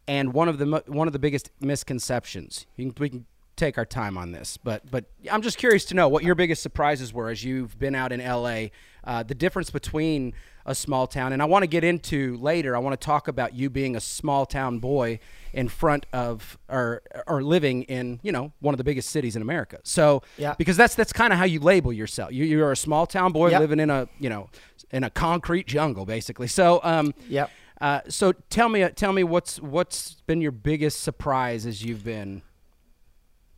and 0.07 0.33
one 0.33 0.49
of 0.49 0.57
the 0.59 0.83
one 0.85 1.07
of 1.07 1.13
the 1.13 1.19
biggest 1.19 1.49
misconceptions? 1.59 2.67
You 2.75 2.91
can, 2.91 2.95
we 2.99 3.09
can 3.09 3.25
take 3.63 3.77
our 3.77 3.85
time 3.85 4.17
on 4.17 4.31
this, 4.31 4.57
but 4.57 4.89
but 4.91 5.05
I'm 5.31 5.41
just 5.41 5.57
curious 5.57 5.85
to 5.85 5.93
know 5.95 6.07
what 6.09 6.23
your 6.23 6.35
biggest 6.35 6.61
surprises 6.61 7.13
were 7.13 7.29
as 7.29 7.43
you've 7.43 7.77
been 7.79 7.95
out 7.95 8.11
in 8.11 8.19
L.A. 8.19 8.71
Uh, 9.05 9.23
the 9.23 9.35
difference 9.35 9.69
between 9.69 10.33
a 10.65 10.73
small 10.75 11.07
town, 11.07 11.33
and 11.33 11.41
I 11.41 11.45
want 11.45 11.63
to 11.63 11.67
get 11.67 11.83
into 11.83 12.37
later. 12.37 12.75
I 12.75 12.79
want 12.79 12.99
to 12.99 13.05
talk 13.05 13.27
about 13.27 13.53
you 13.53 13.69
being 13.69 13.95
a 13.95 13.99
small 13.99 14.45
town 14.45 14.79
boy 14.79 15.19
in 15.53 15.67
front 15.69 16.05
of 16.13 16.57
or 16.69 17.01
or 17.27 17.41
living 17.43 17.83
in 17.83 18.19
you 18.23 18.31
know 18.31 18.51
one 18.59 18.73
of 18.73 18.77
the 18.77 18.83
biggest 18.83 19.09
cities 19.09 19.35
in 19.35 19.41
America. 19.41 19.79
So 19.83 20.23
Yeah. 20.37 20.55
because 20.57 20.75
that's 20.77 20.95
that's 20.95 21.13
kind 21.13 21.31
of 21.33 21.39
how 21.39 21.45
you 21.45 21.59
label 21.59 21.93
yourself. 21.93 22.31
You 22.33 22.43
you're 22.45 22.71
a 22.71 22.77
small 22.77 23.05
town 23.05 23.31
boy 23.31 23.49
Yep. 23.51 23.59
living 23.61 23.79
in 23.79 23.89
a 23.89 24.07
you 24.19 24.29
know 24.29 24.49
in 24.91 25.03
a 25.03 25.09
concrete 25.09 25.67
jungle 25.67 26.05
basically. 26.05 26.47
So 26.47 26.79
um 26.83 27.13
Yep. 27.29 27.49
uh, 27.81 27.99
so 28.09 28.33
tell 28.49 28.69
me 28.69 28.87
tell 28.89 29.13
me 29.13 29.23
what's 29.23 29.59
what's 29.61 30.15
been 30.27 30.41
your 30.41 30.51
biggest 30.51 31.01
surprise 31.01 31.65
as 31.65 31.83
you've 31.83 32.03
been 32.03 32.41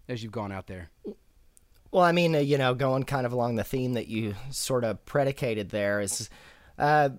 as 0.08 0.24
you've 0.24 0.32
gone 0.32 0.52
out 0.52 0.68
there. 0.68 0.90
Well, 1.92 2.04
I 2.04 2.12
mean, 2.12 2.36
uh, 2.36 2.40
you 2.40 2.58
know, 2.58 2.74
going 2.74 3.04
kind 3.04 3.26
of 3.26 3.34
along 3.34 3.56
the 3.56 3.64
theme 3.64 3.94
that 3.94 4.08
you 4.08 4.36
sort 4.52 4.84
of 4.84 5.06
predicated 5.06 5.70
there 5.70 6.02
is 6.02 6.30
uh, 6.78 7.10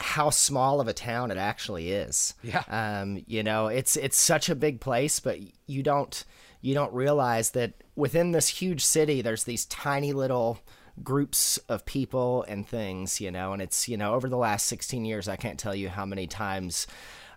how 0.00 0.30
small 0.30 0.80
of 0.80 0.88
a 0.88 0.92
town 0.92 1.30
it 1.30 1.36
actually 1.36 1.92
is. 1.92 2.34
Yeah. 2.42 2.62
Um, 2.68 3.22
you 3.26 3.42
know, 3.42 3.66
it's 3.66 3.96
it's 3.96 4.18
such 4.18 4.48
a 4.48 4.54
big 4.54 4.80
place, 4.80 5.20
but 5.20 5.38
you 5.66 5.82
don't 5.82 6.24
you 6.60 6.74
don't 6.74 6.92
realize 6.92 7.50
that 7.50 7.74
within 7.94 8.32
this 8.32 8.48
huge 8.48 8.84
city, 8.84 9.22
there's 9.22 9.44
these 9.44 9.66
tiny 9.66 10.12
little 10.12 10.60
groups 11.02 11.58
of 11.68 11.84
people 11.84 12.44
and 12.48 12.66
things, 12.66 13.20
you 13.20 13.30
know, 13.30 13.52
and 13.52 13.60
it's, 13.60 13.88
you 13.88 13.96
know, 13.96 14.14
over 14.14 14.28
the 14.28 14.36
last 14.36 14.66
16 14.66 15.04
years, 15.04 15.28
I 15.28 15.36
can't 15.36 15.58
tell 15.58 15.74
you 15.74 15.88
how 15.88 16.06
many 16.06 16.26
times 16.26 16.86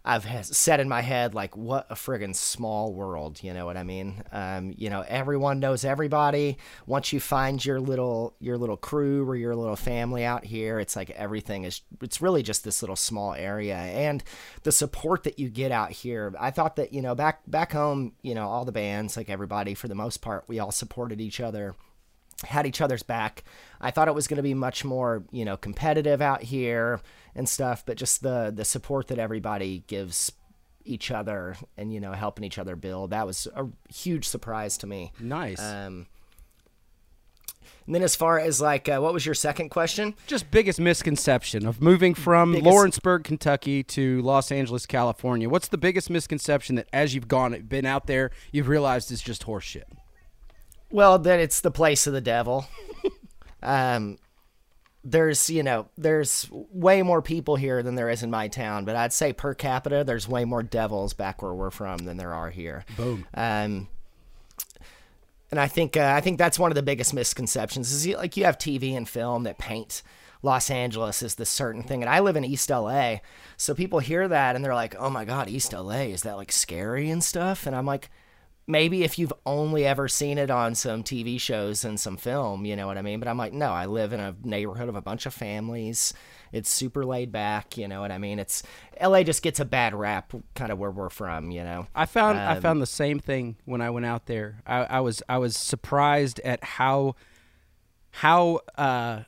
I've 0.10 0.46
said 0.48 0.80
in 0.80 0.90
my 0.90 1.02
head, 1.02 1.36
like, 1.36 1.56
what 1.56 1.86
a 1.92 1.94
friggin' 1.94 2.36
small 2.36 2.96
world, 2.96 3.44
you 3.44 3.54
know 3.54 3.68
what 3.68 3.78
I 3.78 3.84
mean? 3.84 4.24
Um, 4.32 4.74
you 4.76 4.90
know, 4.90 5.06
everyone 5.08 5.60
knows 5.60 5.86
everybody. 5.86 6.58
Once 6.88 7.14
you 7.14 7.20
find 7.20 7.64
your 7.64 7.80
little 7.80 8.36
your 8.40 8.58
little 8.58 8.76
crew 8.76 9.30
or 9.30 9.36
your 9.36 9.56
little 9.56 9.76
family 9.76 10.26
out 10.26 10.46
here, 10.46 10.80
it's 10.80 10.96
like 10.96 11.12
everything 11.12 11.64
is. 11.64 11.82
It's 12.02 12.22
really 12.22 12.42
just 12.42 12.64
this 12.64 12.82
little 12.82 12.96
small 12.96 13.36
area, 13.36 13.76
and 13.76 14.24
the 14.64 14.72
support 14.72 15.26
that 15.26 15.38
you 15.38 15.48
get 15.50 15.72
out 15.72 15.92
here. 15.92 16.34
I 16.40 16.50
thought 16.50 16.78
that 16.78 16.92
you 16.92 17.04
know 17.04 17.14
back 17.14 17.42
back 17.46 17.72
home, 17.72 18.14
you 18.24 18.34
know, 18.34 18.48
all 18.48 18.66
the 18.66 18.72
bands, 18.72 19.16
like 19.16 19.30
everybody, 19.30 19.76
for 19.76 19.88
the 19.88 19.96
most 19.96 20.22
part, 20.22 20.46
we 20.48 20.58
all 20.58 20.72
supported 20.72 21.22
each 21.22 21.40
other 21.40 21.76
had 22.46 22.66
each 22.66 22.82
other's 22.82 23.04
back. 23.04 23.44
I 23.82 23.92
thought 23.92 24.08
it 24.08 24.16
was 24.16 24.28
going 24.28 24.38
to 24.38 24.44
be 24.44 24.54
much 24.54 24.84
more, 24.86 25.24
you 25.32 25.46
know, 25.46 25.58
competitive 25.58 26.22
out 26.22 26.44
here 26.44 27.02
and 27.36 27.48
stuff, 27.48 27.86
but 27.86 27.98
just 27.98 28.22
the 28.22 28.52
the 28.56 28.66
support 28.66 29.08
that 29.08 29.20
everybody 29.20 29.84
gives 29.88 30.32
each 30.86 31.12
other 31.12 31.56
and 31.78 31.94
you 31.94 32.00
know 32.00 32.14
helping 32.14 32.44
each 32.44 32.58
other 32.58 32.76
build 32.76 33.12
that 33.12 33.28
was 33.28 33.48
a 33.56 33.68
huge 33.94 34.28
surprise 34.28 34.78
to 34.78 34.88
me. 34.88 35.12
Nice. 35.20 35.62
Um, 35.62 36.08
and 37.86 37.96
then 37.96 38.04
as 38.04 38.16
far 38.16 38.38
as 38.38 38.62
like, 38.62 38.88
uh, 38.88 39.00
what 39.00 39.14
was 39.14 39.26
your 39.26 39.34
second 39.34 39.70
question? 39.70 40.14
Just 40.28 40.52
biggest 40.52 40.80
misconception 40.80 41.66
of 41.66 41.82
moving 41.82 42.14
from 42.14 42.52
Biggest- 42.52 42.66
Lawrenceburg, 42.68 43.24
Kentucky 43.24 43.82
to 43.84 44.22
Los 44.22 44.52
Angeles, 44.52 44.86
California. 44.86 45.50
What's 45.50 45.70
the 45.70 45.78
biggest 45.78 46.08
misconception 46.08 46.76
that 46.76 46.88
as 46.94 47.16
you've 47.16 47.28
gone 47.28 47.60
been 47.64 47.88
out 47.88 48.06
there, 48.06 48.30
you've 48.52 48.68
realized 48.68 49.12
is 49.12 49.24
just 49.24 49.48
horseshit? 49.48 49.86
Well, 50.92 51.20
then 51.20 51.40
it's 51.40 51.62
the 51.62 51.72
place 51.72 52.08
of 52.08 52.14
the 52.14 52.22
devil. 52.22 52.68
um, 53.64 54.18
there's 55.04 55.50
you 55.50 55.64
know 55.64 55.88
there's 55.98 56.50
way 56.52 57.02
more 57.02 57.22
people 57.22 57.56
here 57.56 57.82
than 57.82 57.96
there 57.96 58.10
is 58.10 58.24
in 58.24 58.30
my 58.30 58.48
town, 58.48 58.86
but 58.86 58.96
I'd 58.96 59.14
say 59.14 59.34
per 59.34 59.54
capita 59.54 60.04
there's 60.04 60.28
way 60.28 60.46
more 60.46 60.64
devils 60.64 61.14
back 61.14 61.42
where 61.42 61.54
we're 61.54 61.72
from 61.72 62.00
than 62.00 62.18
there 62.18 62.34
are 62.34 62.50
here. 62.50 62.86
Boom. 62.98 63.26
Um, 63.34 63.88
and 65.52 65.60
I 65.60 65.68
think 65.68 65.96
uh, 65.96 66.14
I 66.16 66.22
think 66.22 66.38
that's 66.38 66.60
one 66.60 66.72
of 66.72 66.76
the 66.76 66.84
biggest 66.84 67.14
misconceptions 67.14 67.92
is 67.92 68.08
like 68.16 68.36
you 68.38 68.46
have 68.46 68.58
TV 68.58 68.96
and 68.96 69.08
film 69.08 69.44
that 69.44 69.58
paint 69.58 70.04
Los 70.42 70.70
Angeles 70.70 71.24
as 71.24 71.36
this 71.36 71.50
certain 71.50 71.84
thing, 71.84 72.02
and 72.02 72.10
I 72.10 72.20
live 72.20 72.36
in 72.36 72.46
East 72.46 72.70
LA, 72.70 73.18
so 73.58 73.74
people 73.74 74.00
hear 74.00 74.28
that 74.28 74.56
and 74.56 74.64
they're 74.64 74.76
like, 74.76 74.96
"Oh 75.00 75.10
my 75.10 75.26
God, 75.26 75.50
East 75.50 75.74
LA 75.74 76.10
is 76.12 76.24
that 76.24 76.38
like 76.38 76.52
scary 76.52 77.10
and 77.10 77.24
stuff?" 77.24 77.66
And 77.66 77.76
I'm 77.76 77.86
like, 77.86 78.10
maybe 78.70 79.04
if 79.04 79.18
you've 79.18 79.34
only 79.48 79.84
ever 79.84 80.08
seen 80.08 80.38
it 80.38 80.52
on 80.52 80.76
some 80.76 81.04
TV 81.04 81.42
shows 81.42 81.84
and 81.84 82.00
some 82.00 82.16
film, 82.16 82.66
you 82.66 82.76
know 82.76 82.86
what 82.86 83.00
I 83.00 83.02
mean? 83.02 83.20
But 83.20 83.28
I'm 83.28 83.38
like, 83.38 83.52
no, 83.52 83.72
I 83.72 83.88
live 83.88 84.14
in 84.14 84.20
a 84.20 84.36
neighborhood 84.44 84.88
of 84.90 84.96
a 84.96 85.02
bunch 85.02 85.26
of 85.26 85.34
families. 85.34 86.14
It's 86.52 86.70
super 86.70 87.04
laid 87.04 87.32
back, 87.32 87.78
you 87.78 87.88
know 87.88 88.00
what 88.02 88.12
I 88.12 88.20
mean? 88.20 88.38
It's 88.38 88.62
LA 89.02 89.24
just 89.24 89.42
gets 89.42 89.60
a 89.60 89.66
bad 89.66 89.96
rap, 89.96 90.32
kind 90.54 90.72
of 90.72 90.78
where 90.78 90.92
we're 90.92 91.10
from, 91.10 91.50
you 91.50 91.64
know. 91.64 91.88
I 91.96 92.06
found 92.06 92.38
I 92.40 92.56
Um, 92.58 92.62
found 92.62 92.82
the 92.82 92.86
same 92.88 93.20
thing 93.20 93.56
when 93.66 93.82
I 93.82 93.90
went 93.90 94.06
out 94.06 94.28
there. 94.28 94.62
I, 94.68 94.84
I 94.86 95.00
was 95.00 95.24
I 95.28 95.40
was 95.40 95.58
surprised 95.58 96.40
at 96.42 96.64
how 96.64 97.16
how 98.12 98.62
uh, 98.78 99.24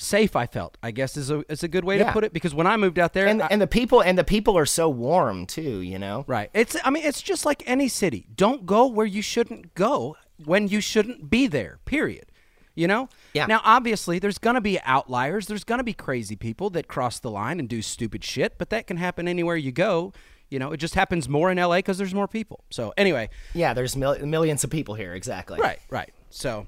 safe 0.00 0.34
I 0.34 0.46
felt. 0.46 0.78
I 0.82 0.90
guess 0.90 1.16
is 1.16 1.30
a 1.30 1.44
is 1.50 1.62
a 1.62 1.68
good 1.68 1.84
way 1.84 1.98
to 1.98 2.10
put 2.12 2.24
it 2.24 2.32
because 2.32 2.54
when 2.54 2.66
I 2.66 2.76
moved 2.76 2.98
out 2.98 3.12
there, 3.12 3.26
And 3.26 3.42
I- 3.42 3.48
and 3.50 3.60
the 3.60 3.66
people 3.66 4.00
and 4.02 4.18
the 4.18 4.24
people 4.24 4.56
are 4.56 4.66
so 4.66 4.88
warm 4.88 5.46
too, 5.46 5.80
you 5.80 5.98
know. 5.98 6.24
Right. 6.26 6.50
It's 6.54 6.76
I 6.84 6.90
mean 6.90 7.04
it's 7.04 7.22
just 7.22 7.44
like 7.44 7.62
any 7.66 7.88
city. 7.88 8.26
Don't 8.34 8.66
go 8.66 8.86
where 8.86 9.06
you 9.06 9.22
shouldn't 9.22 9.74
go 9.74 10.16
when 10.44 10.68
you 10.68 10.80
shouldn't 10.80 11.28
be 11.30 11.46
there. 11.46 11.78
Period. 11.84 12.26
You 12.74 12.86
know? 12.88 13.08
Yeah. 13.34 13.46
Now 13.46 13.60
obviously 13.64 14.18
there's 14.18 14.38
going 14.38 14.54
to 14.54 14.60
be 14.60 14.80
outliers. 14.84 15.46
There's 15.48 15.64
going 15.64 15.78
to 15.80 15.84
be 15.84 15.92
crazy 15.92 16.36
people 16.36 16.70
that 16.70 16.88
cross 16.88 17.18
the 17.18 17.30
line 17.30 17.58
and 17.60 17.68
do 17.68 17.82
stupid 17.82 18.24
shit, 18.24 18.56
but 18.58 18.70
that 18.70 18.86
can 18.86 18.96
happen 18.96 19.28
anywhere 19.28 19.56
you 19.56 19.72
go. 19.72 20.12
You 20.48 20.58
know, 20.58 20.72
it 20.72 20.78
just 20.78 20.94
happens 20.94 21.28
more 21.28 21.50
in 21.50 21.58
LA 21.58 21.82
cuz 21.82 21.98
there's 21.98 22.14
more 22.14 22.26
people. 22.28 22.64
So 22.70 22.92
anyway, 22.96 23.28
Yeah, 23.54 23.74
there's 23.74 23.96
mil- 23.96 24.24
millions 24.24 24.64
of 24.64 24.70
people 24.70 24.94
here, 24.94 25.12
exactly. 25.14 25.60
Right, 25.60 25.78
right. 25.90 26.10
So, 26.30 26.66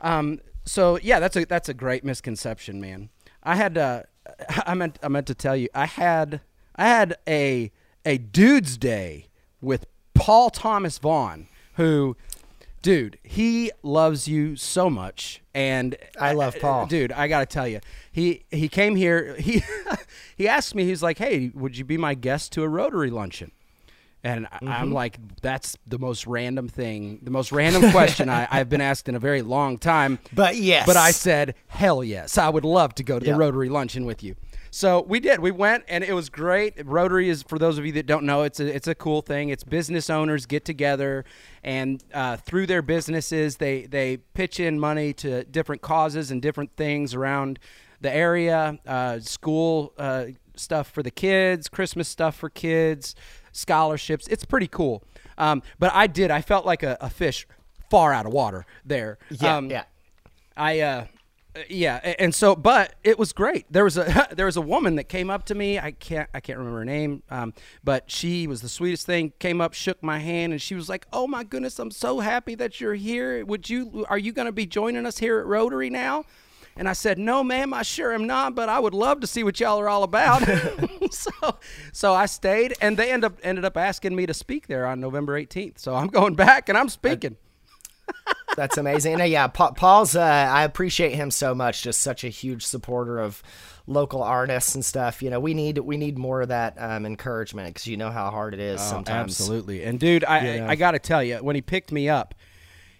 um, 0.00 0.40
so 0.70 1.00
yeah, 1.02 1.18
that's 1.18 1.34
a 1.34 1.44
that's 1.44 1.68
a 1.68 1.74
great 1.74 2.04
misconception, 2.04 2.80
man. 2.80 3.08
I 3.42 3.56
had 3.56 3.76
uh, 3.76 4.04
I 4.48 4.74
meant 4.74 5.00
I 5.02 5.08
meant 5.08 5.26
to 5.26 5.34
tell 5.34 5.56
you, 5.56 5.68
I 5.74 5.86
had 5.86 6.42
I 6.76 6.84
had 6.84 7.16
a 7.26 7.72
a 8.04 8.18
dude's 8.18 8.78
day 8.78 9.26
with 9.60 9.86
Paul 10.14 10.48
Thomas 10.48 10.98
Vaughn, 10.98 11.48
who, 11.74 12.16
dude, 12.82 13.18
he 13.24 13.72
loves 13.82 14.28
you 14.28 14.54
so 14.54 14.88
much, 14.88 15.42
and 15.52 15.96
I 16.20 16.34
love 16.34 16.56
Paul. 16.60 16.86
dude. 16.86 17.10
I 17.10 17.26
gotta 17.26 17.46
tell 17.46 17.66
you, 17.66 17.80
he 18.12 18.44
he 18.52 18.68
came 18.68 18.94
here. 18.94 19.36
He 19.40 19.64
he 20.36 20.46
asked 20.46 20.76
me. 20.76 20.84
He's 20.84 21.02
like, 21.02 21.18
"Hey, 21.18 21.50
would 21.52 21.76
you 21.76 21.84
be 21.84 21.96
my 21.98 22.14
guest 22.14 22.52
to 22.52 22.62
a 22.62 22.68
Rotary 22.68 23.10
luncheon?" 23.10 23.50
And 24.22 24.46
Mm-hmm. 24.46 24.68
I'm 24.68 24.92
like, 24.92 25.18
that's 25.40 25.76
the 25.86 25.98
most 25.98 26.26
random 26.26 26.68
thing, 26.68 27.20
the 27.22 27.30
most 27.30 27.52
random 27.52 27.90
question 27.90 28.28
I, 28.28 28.46
I've 28.50 28.68
been 28.68 28.80
asked 28.82 29.08
in 29.08 29.14
a 29.14 29.18
very 29.18 29.40
long 29.42 29.78
time. 29.78 30.18
But 30.34 30.56
yes. 30.56 30.86
But 30.86 30.96
I 30.96 31.10
said, 31.12 31.54
hell 31.68 32.04
yes, 32.04 32.36
I 32.36 32.48
would 32.48 32.64
love 32.64 32.94
to 32.96 33.02
go 33.02 33.18
to 33.18 33.24
the 33.24 33.34
Rotary 33.34 33.68
luncheon 33.68 34.04
with 34.04 34.22
you. 34.22 34.34
So 34.70 35.02
we 35.02 35.18
did. 35.18 35.40
We 35.40 35.50
went, 35.50 35.84
and 35.88 36.04
it 36.04 36.12
was 36.12 36.28
great. 36.28 36.74
Rotary 36.86 37.28
is, 37.28 37.42
for 37.42 37.58
those 37.58 37.78
of 37.78 37.84
you 37.86 37.92
that 37.92 38.06
don't 38.06 38.24
know, 38.24 38.42
it's 38.42 38.60
a 38.60 38.66
it's 38.74 38.86
a 38.86 38.94
cool 38.94 39.20
thing. 39.20 39.48
It's 39.48 39.64
business 39.64 40.08
owners 40.08 40.46
get 40.46 40.64
together, 40.64 41.24
and 41.64 42.04
uh, 42.14 42.36
through 42.36 42.66
their 42.66 42.82
businesses, 42.82 43.56
they 43.56 43.86
they 43.86 44.18
pitch 44.18 44.60
in 44.60 44.78
money 44.78 45.12
to 45.14 45.42
different 45.44 45.82
causes 45.82 46.30
and 46.30 46.40
different 46.40 46.76
things 46.76 47.14
around 47.14 47.58
the 48.00 48.14
area, 48.14 48.78
uh, 48.86 49.18
school 49.18 49.92
uh, 49.98 50.26
stuff 50.54 50.88
for 50.88 51.02
the 51.02 51.10
kids, 51.10 51.68
Christmas 51.68 52.08
stuff 52.08 52.36
for 52.36 52.48
kids, 52.48 53.16
scholarships. 53.52 54.26
It's 54.28 54.44
pretty 54.44 54.68
cool. 54.68 55.02
Um, 55.38 55.62
but 55.78 55.90
I 55.94 56.06
did. 56.06 56.30
I 56.30 56.40
felt 56.42 56.66
like 56.66 56.82
a, 56.82 56.96
a 57.00 57.10
fish 57.10 57.46
far 57.90 58.12
out 58.12 58.26
of 58.26 58.32
water 58.32 58.66
there. 58.84 59.18
Yeah, 59.30 59.56
Um, 59.56 59.70
yeah. 59.70 59.84
I 60.56 60.80
uh 60.80 61.06
yeah, 61.68 61.96
and 62.20 62.32
so 62.32 62.54
but 62.54 62.94
it 63.02 63.18
was 63.18 63.32
great. 63.32 63.66
There 63.72 63.82
was 63.82 63.96
a 63.96 64.28
there 64.32 64.46
was 64.46 64.56
a 64.56 64.60
woman 64.60 64.94
that 64.96 65.04
came 65.08 65.30
up 65.30 65.46
to 65.46 65.54
me. 65.54 65.78
I 65.80 65.90
can't 65.92 66.28
I 66.32 66.38
can't 66.40 66.58
remember 66.58 66.78
her 66.80 66.84
name. 66.84 67.22
Um 67.30 67.54
but 67.82 68.10
she 68.10 68.46
was 68.46 68.60
the 68.62 68.68
sweetest 68.68 69.04
thing. 69.06 69.32
Came 69.40 69.60
up, 69.60 69.74
shook 69.74 70.00
my 70.02 70.18
hand 70.18 70.52
and 70.52 70.62
she 70.62 70.74
was 70.76 70.88
like, 70.88 71.06
"Oh 71.12 71.26
my 71.26 71.42
goodness, 71.42 71.78
I'm 71.80 71.90
so 71.90 72.20
happy 72.20 72.54
that 72.56 72.80
you're 72.80 72.94
here. 72.94 73.44
Would 73.44 73.68
you 73.68 74.06
are 74.08 74.18
you 74.18 74.32
going 74.32 74.46
to 74.46 74.52
be 74.52 74.66
joining 74.66 75.06
us 75.06 75.18
here 75.18 75.40
at 75.40 75.46
Rotary 75.46 75.90
now?" 75.90 76.24
And 76.76 76.88
I 76.88 76.92
said, 76.94 77.18
"No, 77.18 77.44
ma'am, 77.44 77.74
I 77.74 77.82
sure 77.82 78.12
am 78.12 78.26
not, 78.26 78.54
but 78.54 78.68
I 78.68 78.78
would 78.78 78.94
love 78.94 79.20
to 79.20 79.26
see 79.26 79.42
what 79.42 79.60
y'all 79.60 79.78
are 79.78 79.88
all 79.88 80.02
about." 80.02 80.42
so, 81.10 81.30
so 81.92 82.14
I 82.14 82.26
stayed, 82.26 82.74
and 82.80 82.96
they 82.96 83.10
end 83.10 83.24
up 83.24 83.38
ended 83.42 83.64
up 83.64 83.76
asking 83.76 84.14
me 84.16 84.26
to 84.26 84.34
speak 84.34 84.66
there 84.66 84.86
on 84.86 85.00
November 85.00 85.40
18th. 85.40 85.78
So 85.78 85.94
I'm 85.94 86.06
going 86.08 86.34
back 86.34 86.68
and 86.68 86.78
I'm 86.78 86.88
speaking. 86.88 87.36
That's 88.56 88.76
amazing. 88.78 89.14
And 89.14 89.22
uh, 89.22 89.26
yeah, 89.26 89.46
Pa- 89.46 89.72
Paul's. 89.72 90.16
Uh, 90.16 90.22
I 90.22 90.64
appreciate 90.64 91.14
him 91.14 91.30
so 91.30 91.54
much. 91.54 91.82
Just 91.82 92.00
such 92.00 92.24
a 92.24 92.28
huge 92.28 92.64
supporter 92.66 93.18
of 93.18 93.42
local 93.86 94.22
artists 94.22 94.74
and 94.74 94.84
stuff. 94.84 95.22
You 95.22 95.30
know, 95.30 95.40
we 95.40 95.54
need 95.54 95.78
we 95.78 95.96
need 95.96 96.18
more 96.18 96.42
of 96.42 96.48
that 96.48 96.74
um, 96.78 97.06
encouragement 97.06 97.68
because 97.68 97.86
you 97.86 97.96
know 97.96 98.10
how 98.10 98.30
hard 98.30 98.54
it 98.54 98.60
is 98.60 98.80
sometimes. 98.80 99.40
Oh, 99.40 99.44
Absolutely. 99.44 99.84
And 99.84 100.00
dude, 100.00 100.24
I 100.24 100.56
Yeah. 100.56 100.66
I, 100.66 100.70
I 100.70 100.74
got 100.76 100.92
to 100.92 100.98
tell 100.98 101.22
you, 101.22 101.36
when 101.36 101.54
he 101.56 101.62
picked 101.62 101.92
me 101.92 102.08
up, 102.08 102.34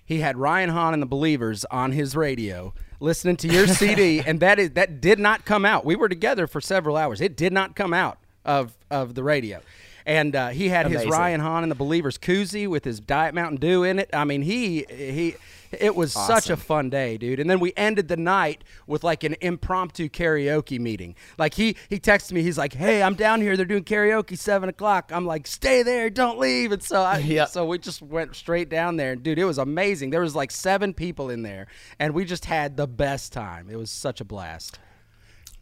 he 0.04 0.20
had 0.20 0.36
Ryan 0.36 0.70
Hahn 0.70 0.92
and 0.92 1.02
the 1.02 1.06
Believers 1.06 1.64
on 1.70 1.92
his 1.92 2.14
radio 2.16 2.72
listening 3.00 3.36
to 3.38 3.48
your 3.48 3.66
CD, 3.80 4.20
and 4.20 4.40
that 4.40 4.58
is 4.58 4.70
that 4.72 5.00
did 5.00 5.18
not 5.18 5.44
come 5.44 5.64
out. 5.64 5.84
We 5.84 5.96
were 5.96 6.08
together 6.08 6.46
for 6.46 6.60
several 6.60 6.96
hours. 6.96 7.20
It 7.20 7.36
did 7.36 7.52
not 7.52 7.74
come 7.74 7.92
out 7.92 8.18
of 8.44 8.76
of 8.90 9.14
the 9.14 9.22
radio. 9.22 9.60
And 10.06 10.34
uh, 10.34 10.48
he 10.48 10.68
had 10.68 10.90
his 10.90 11.06
Ryan 11.06 11.40
Hahn 11.40 11.62
and 11.62 11.70
the 11.70 11.76
Believers 11.76 12.16
koozie 12.18 12.66
with 12.66 12.84
his 12.84 13.00
Diet 13.00 13.34
Mountain 13.34 13.58
Dew 13.58 13.84
in 13.84 13.98
it. 13.98 14.10
I 14.12 14.24
mean, 14.24 14.42
he 14.42 14.84
he. 14.88 15.36
It 15.72 15.94
was 15.94 16.12
such 16.12 16.50
a 16.50 16.56
fun 16.56 16.90
day, 16.90 17.16
dude. 17.16 17.38
And 17.38 17.48
then 17.48 17.60
we 17.60 17.72
ended 17.76 18.08
the 18.08 18.16
night 18.16 18.64
with 18.86 19.04
like 19.04 19.22
an 19.24 19.36
impromptu 19.40 20.08
karaoke 20.08 20.80
meeting. 20.80 21.14
Like 21.38 21.54
he 21.54 21.76
he 21.88 21.98
texted 22.00 22.32
me, 22.32 22.42
he's 22.42 22.58
like, 22.58 22.72
"Hey, 22.72 23.02
I'm 23.02 23.14
down 23.14 23.40
here. 23.40 23.56
They're 23.56 23.64
doing 23.66 23.84
karaoke 23.84 24.36
seven 24.36 24.68
o'clock." 24.68 25.10
I'm 25.12 25.26
like, 25.26 25.46
"Stay 25.46 25.82
there, 25.82 26.10
don't 26.10 26.38
leave." 26.38 26.72
And 26.72 26.82
so 26.82 27.02
I, 27.02 27.18
Yeah. 27.30 27.44
so 27.44 27.64
we 27.66 27.78
just 27.78 28.02
went 28.02 28.34
straight 28.34 28.68
down 28.68 28.96
there, 28.96 29.12
and 29.12 29.22
dude. 29.22 29.38
It 29.38 29.44
was 29.44 29.58
amazing. 29.58 30.10
There 30.10 30.20
was 30.22 30.34
like 30.34 30.50
seven 30.50 30.92
people 30.92 31.30
in 31.30 31.42
there, 31.42 31.68
and 31.98 32.14
we 32.14 32.24
just 32.24 32.46
had 32.46 32.76
the 32.76 32.86
best 32.88 33.32
time. 33.32 33.68
It 33.70 33.76
was 33.76 33.90
such 33.90 34.20
a 34.20 34.24
blast. 34.24 34.78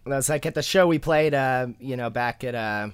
That's 0.07 0.29
like 0.31 0.47
at 0.47 0.55
the 0.55 0.63
show 0.63 0.87
we 0.87 0.99
played. 0.99 1.35
Uh, 1.35 1.69
you 1.79 1.97
know, 1.97 2.09
back 2.09 2.43
at 2.45 2.55
uh, 2.55 2.89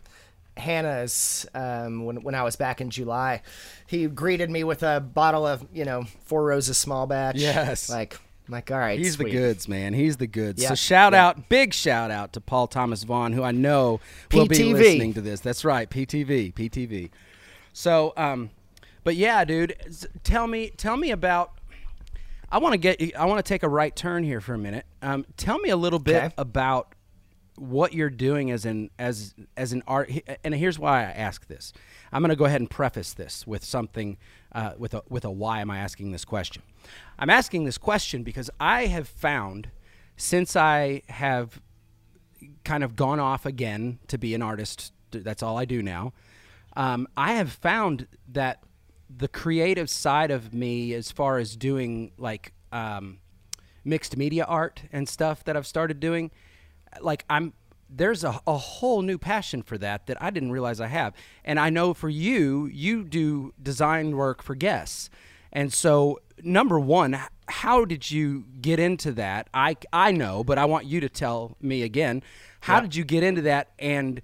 Hannah's 0.56 1.46
um, 1.54 2.04
when 2.04 2.22
when 2.22 2.34
I 2.34 2.42
was 2.42 2.56
back 2.56 2.80
in 2.80 2.90
July. 2.90 3.42
He 3.86 4.06
greeted 4.06 4.50
me 4.50 4.64
with 4.64 4.82
a 4.82 5.00
bottle 5.00 5.46
of 5.46 5.66
you 5.72 5.84
know 5.84 6.04
Four 6.24 6.44
Roses 6.44 6.78
small 6.78 7.06
batch. 7.06 7.36
Yes. 7.36 7.88
Like 7.90 8.18
like 8.48 8.70
all 8.70 8.78
right. 8.78 8.98
He's 8.98 9.14
sweet. 9.14 9.26
the 9.26 9.30
goods, 9.38 9.68
man. 9.68 9.94
He's 9.94 10.16
the 10.18 10.26
goods. 10.26 10.62
Yeah, 10.62 10.68
So 10.70 10.74
shout 10.74 11.12
yeah. 11.12 11.26
out, 11.28 11.48
big 11.48 11.72
shout 11.72 12.10
out 12.10 12.32
to 12.34 12.40
Paul 12.40 12.66
Thomas 12.66 13.02
Vaughn, 13.04 13.32
who 13.32 13.42
I 13.42 13.52
know 13.52 14.00
will 14.32 14.46
be 14.46 14.72
listening 14.74 15.14
to 15.14 15.20
this. 15.20 15.40
That's 15.40 15.64
right, 15.64 15.88
PTV, 15.88 16.52
PTV. 16.52 17.10
So, 17.72 18.12
um, 18.16 18.50
But 19.02 19.16
yeah, 19.16 19.44
dude, 19.44 19.74
tell 20.24 20.46
me, 20.46 20.70
tell 20.76 20.96
me 20.96 21.10
about. 21.10 21.52
I 22.52 22.58
want 22.58 22.74
to 22.74 22.78
get. 22.78 23.16
I 23.16 23.24
want 23.24 23.44
to 23.44 23.48
take 23.48 23.62
a 23.64 23.68
right 23.68 23.94
turn 23.96 24.22
here 24.22 24.40
for 24.40 24.54
a 24.54 24.58
minute. 24.58 24.86
Um, 25.02 25.24
tell 25.36 25.58
me 25.58 25.70
a 25.70 25.76
little 25.76 25.98
bit 25.98 26.16
Okay. 26.24 26.34
about 26.38 26.94
what 27.56 27.92
you're 27.92 28.10
doing 28.10 28.50
as 28.50 28.64
an 28.64 28.90
as 28.98 29.34
as 29.56 29.72
an 29.72 29.82
art. 29.86 30.10
And 30.42 30.54
here's 30.54 30.78
why 30.78 31.00
I 31.00 31.10
ask 31.10 31.46
this. 31.46 31.72
I'm 32.12 32.22
going 32.22 32.30
to 32.30 32.36
go 32.36 32.44
ahead 32.44 32.60
and 32.60 32.70
preface 32.70 33.12
this 33.12 33.46
with 33.46 33.64
something 33.64 34.16
uh, 34.52 34.72
with 34.78 34.94
a 34.94 35.02
with 35.08 35.24
a 35.24 35.30
why 35.30 35.60
am 35.60 35.70
I 35.70 35.78
asking 35.78 36.12
this 36.12 36.24
question? 36.24 36.62
I'm 37.18 37.30
asking 37.30 37.64
this 37.64 37.78
question 37.78 38.22
because 38.22 38.50
I 38.60 38.86
have 38.86 39.08
found 39.08 39.70
since 40.16 40.56
I 40.56 41.02
have 41.08 41.60
kind 42.64 42.84
of 42.84 42.96
gone 42.96 43.20
off 43.20 43.46
again 43.46 43.98
to 44.08 44.18
be 44.18 44.34
an 44.34 44.42
artist. 44.42 44.92
That's 45.10 45.42
all 45.42 45.56
I 45.56 45.64
do 45.64 45.82
now. 45.82 46.12
Um, 46.76 47.06
I 47.16 47.34
have 47.34 47.52
found 47.52 48.08
that 48.28 48.62
the 49.16 49.28
creative 49.28 49.88
side 49.88 50.30
of 50.30 50.52
me, 50.52 50.92
as 50.92 51.12
far 51.12 51.38
as 51.38 51.56
doing 51.56 52.12
like 52.18 52.52
um, 52.72 53.18
mixed 53.84 54.16
media 54.16 54.44
art 54.44 54.82
and 54.92 55.08
stuff 55.08 55.44
that 55.44 55.56
I've 55.56 55.66
started 55.66 56.00
doing, 56.00 56.30
like 57.00 57.24
I'm 57.28 57.52
there's 57.88 58.24
a, 58.24 58.40
a 58.46 58.56
whole 58.56 59.02
new 59.02 59.18
passion 59.18 59.62
for 59.62 59.78
that 59.78 60.06
that 60.06 60.20
I 60.20 60.30
didn't 60.30 60.52
realize 60.52 60.80
I 60.80 60.88
have. 60.88 61.14
And 61.44 61.60
I 61.60 61.70
know 61.70 61.94
for 61.94 62.08
you, 62.08 62.66
you 62.66 63.04
do 63.04 63.54
design 63.62 64.16
work 64.16 64.42
for 64.42 64.54
Guess. 64.54 65.10
And 65.52 65.72
so, 65.72 66.18
number 66.42 66.80
one, 66.80 67.18
how 67.46 67.84
did 67.84 68.10
you 68.10 68.44
get 68.60 68.80
into 68.80 69.12
that? 69.12 69.48
I, 69.54 69.76
I 69.92 70.10
know, 70.10 70.42
but 70.42 70.58
I 70.58 70.64
want 70.64 70.86
you 70.86 71.00
to 71.00 71.08
tell 71.08 71.56
me 71.60 71.82
again. 71.82 72.22
How 72.60 72.80
did 72.80 72.96
you 72.96 73.04
get 73.04 73.22
into 73.22 73.42
that, 73.42 73.72
and 73.78 74.22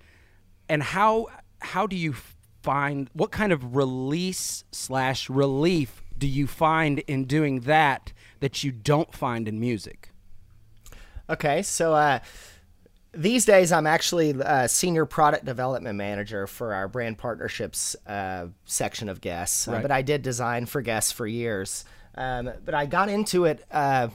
and 0.68 0.82
how 0.82 1.26
how 1.60 1.86
do 1.86 1.94
you 1.94 2.14
find 2.62 3.10
what 3.12 3.30
kind 3.30 3.52
of 3.52 3.76
release 3.76 4.64
slash 4.72 5.28
relief 5.28 6.02
do 6.16 6.26
you 6.26 6.46
find 6.46 7.00
in 7.00 7.26
doing 7.26 7.60
that 7.60 8.14
that 8.40 8.64
you 8.64 8.72
don't 8.72 9.14
find 9.14 9.46
in 9.46 9.60
music? 9.60 10.10
Okay, 11.28 11.62
so 11.62 11.94
uh, 11.94 12.20
these 13.12 13.44
days 13.44 13.72
I'm 13.72 13.86
actually 13.86 14.30
a 14.40 14.68
senior 14.68 15.04
product 15.04 15.44
development 15.44 15.96
manager 15.96 16.46
for 16.46 16.74
our 16.74 16.88
brand 16.88 17.18
partnerships 17.18 17.96
uh, 18.06 18.46
section 18.64 19.08
of 19.08 19.20
Guess. 19.20 19.66
Uh, 19.68 19.80
but 19.80 19.90
I 19.90 20.02
did 20.02 20.22
design 20.22 20.66
for 20.66 20.80
Guess 20.82 21.12
for 21.12 21.26
years. 21.26 21.84
Um, 22.14 22.50
but 22.64 22.74
I 22.74 22.86
got 22.86 23.08
into 23.08 23.44
it. 23.44 23.64
Uh, 23.70 24.08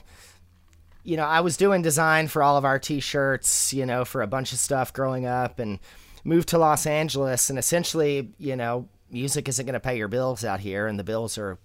you 1.02 1.16
know, 1.16 1.24
I 1.24 1.40
was 1.40 1.56
doing 1.56 1.82
design 1.82 2.28
for 2.28 2.42
all 2.42 2.56
of 2.56 2.64
our 2.64 2.78
T-shirts. 2.78 3.72
You 3.72 3.86
know, 3.86 4.04
for 4.04 4.22
a 4.22 4.26
bunch 4.26 4.52
of 4.52 4.58
stuff 4.58 4.92
growing 4.92 5.26
up, 5.26 5.58
and 5.58 5.78
moved 6.24 6.48
to 6.48 6.58
Los 6.58 6.86
Angeles. 6.86 7.50
And 7.50 7.58
essentially, 7.58 8.32
you 8.38 8.56
know, 8.56 8.88
music 9.10 9.48
isn't 9.48 9.64
going 9.64 9.74
to 9.74 9.80
pay 9.80 9.96
your 9.96 10.08
bills 10.08 10.44
out 10.44 10.60
here, 10.60 10.86
and 10.86 10.98
the 10.98 11.04
bills 11.04 11.38
are 11.38 11.58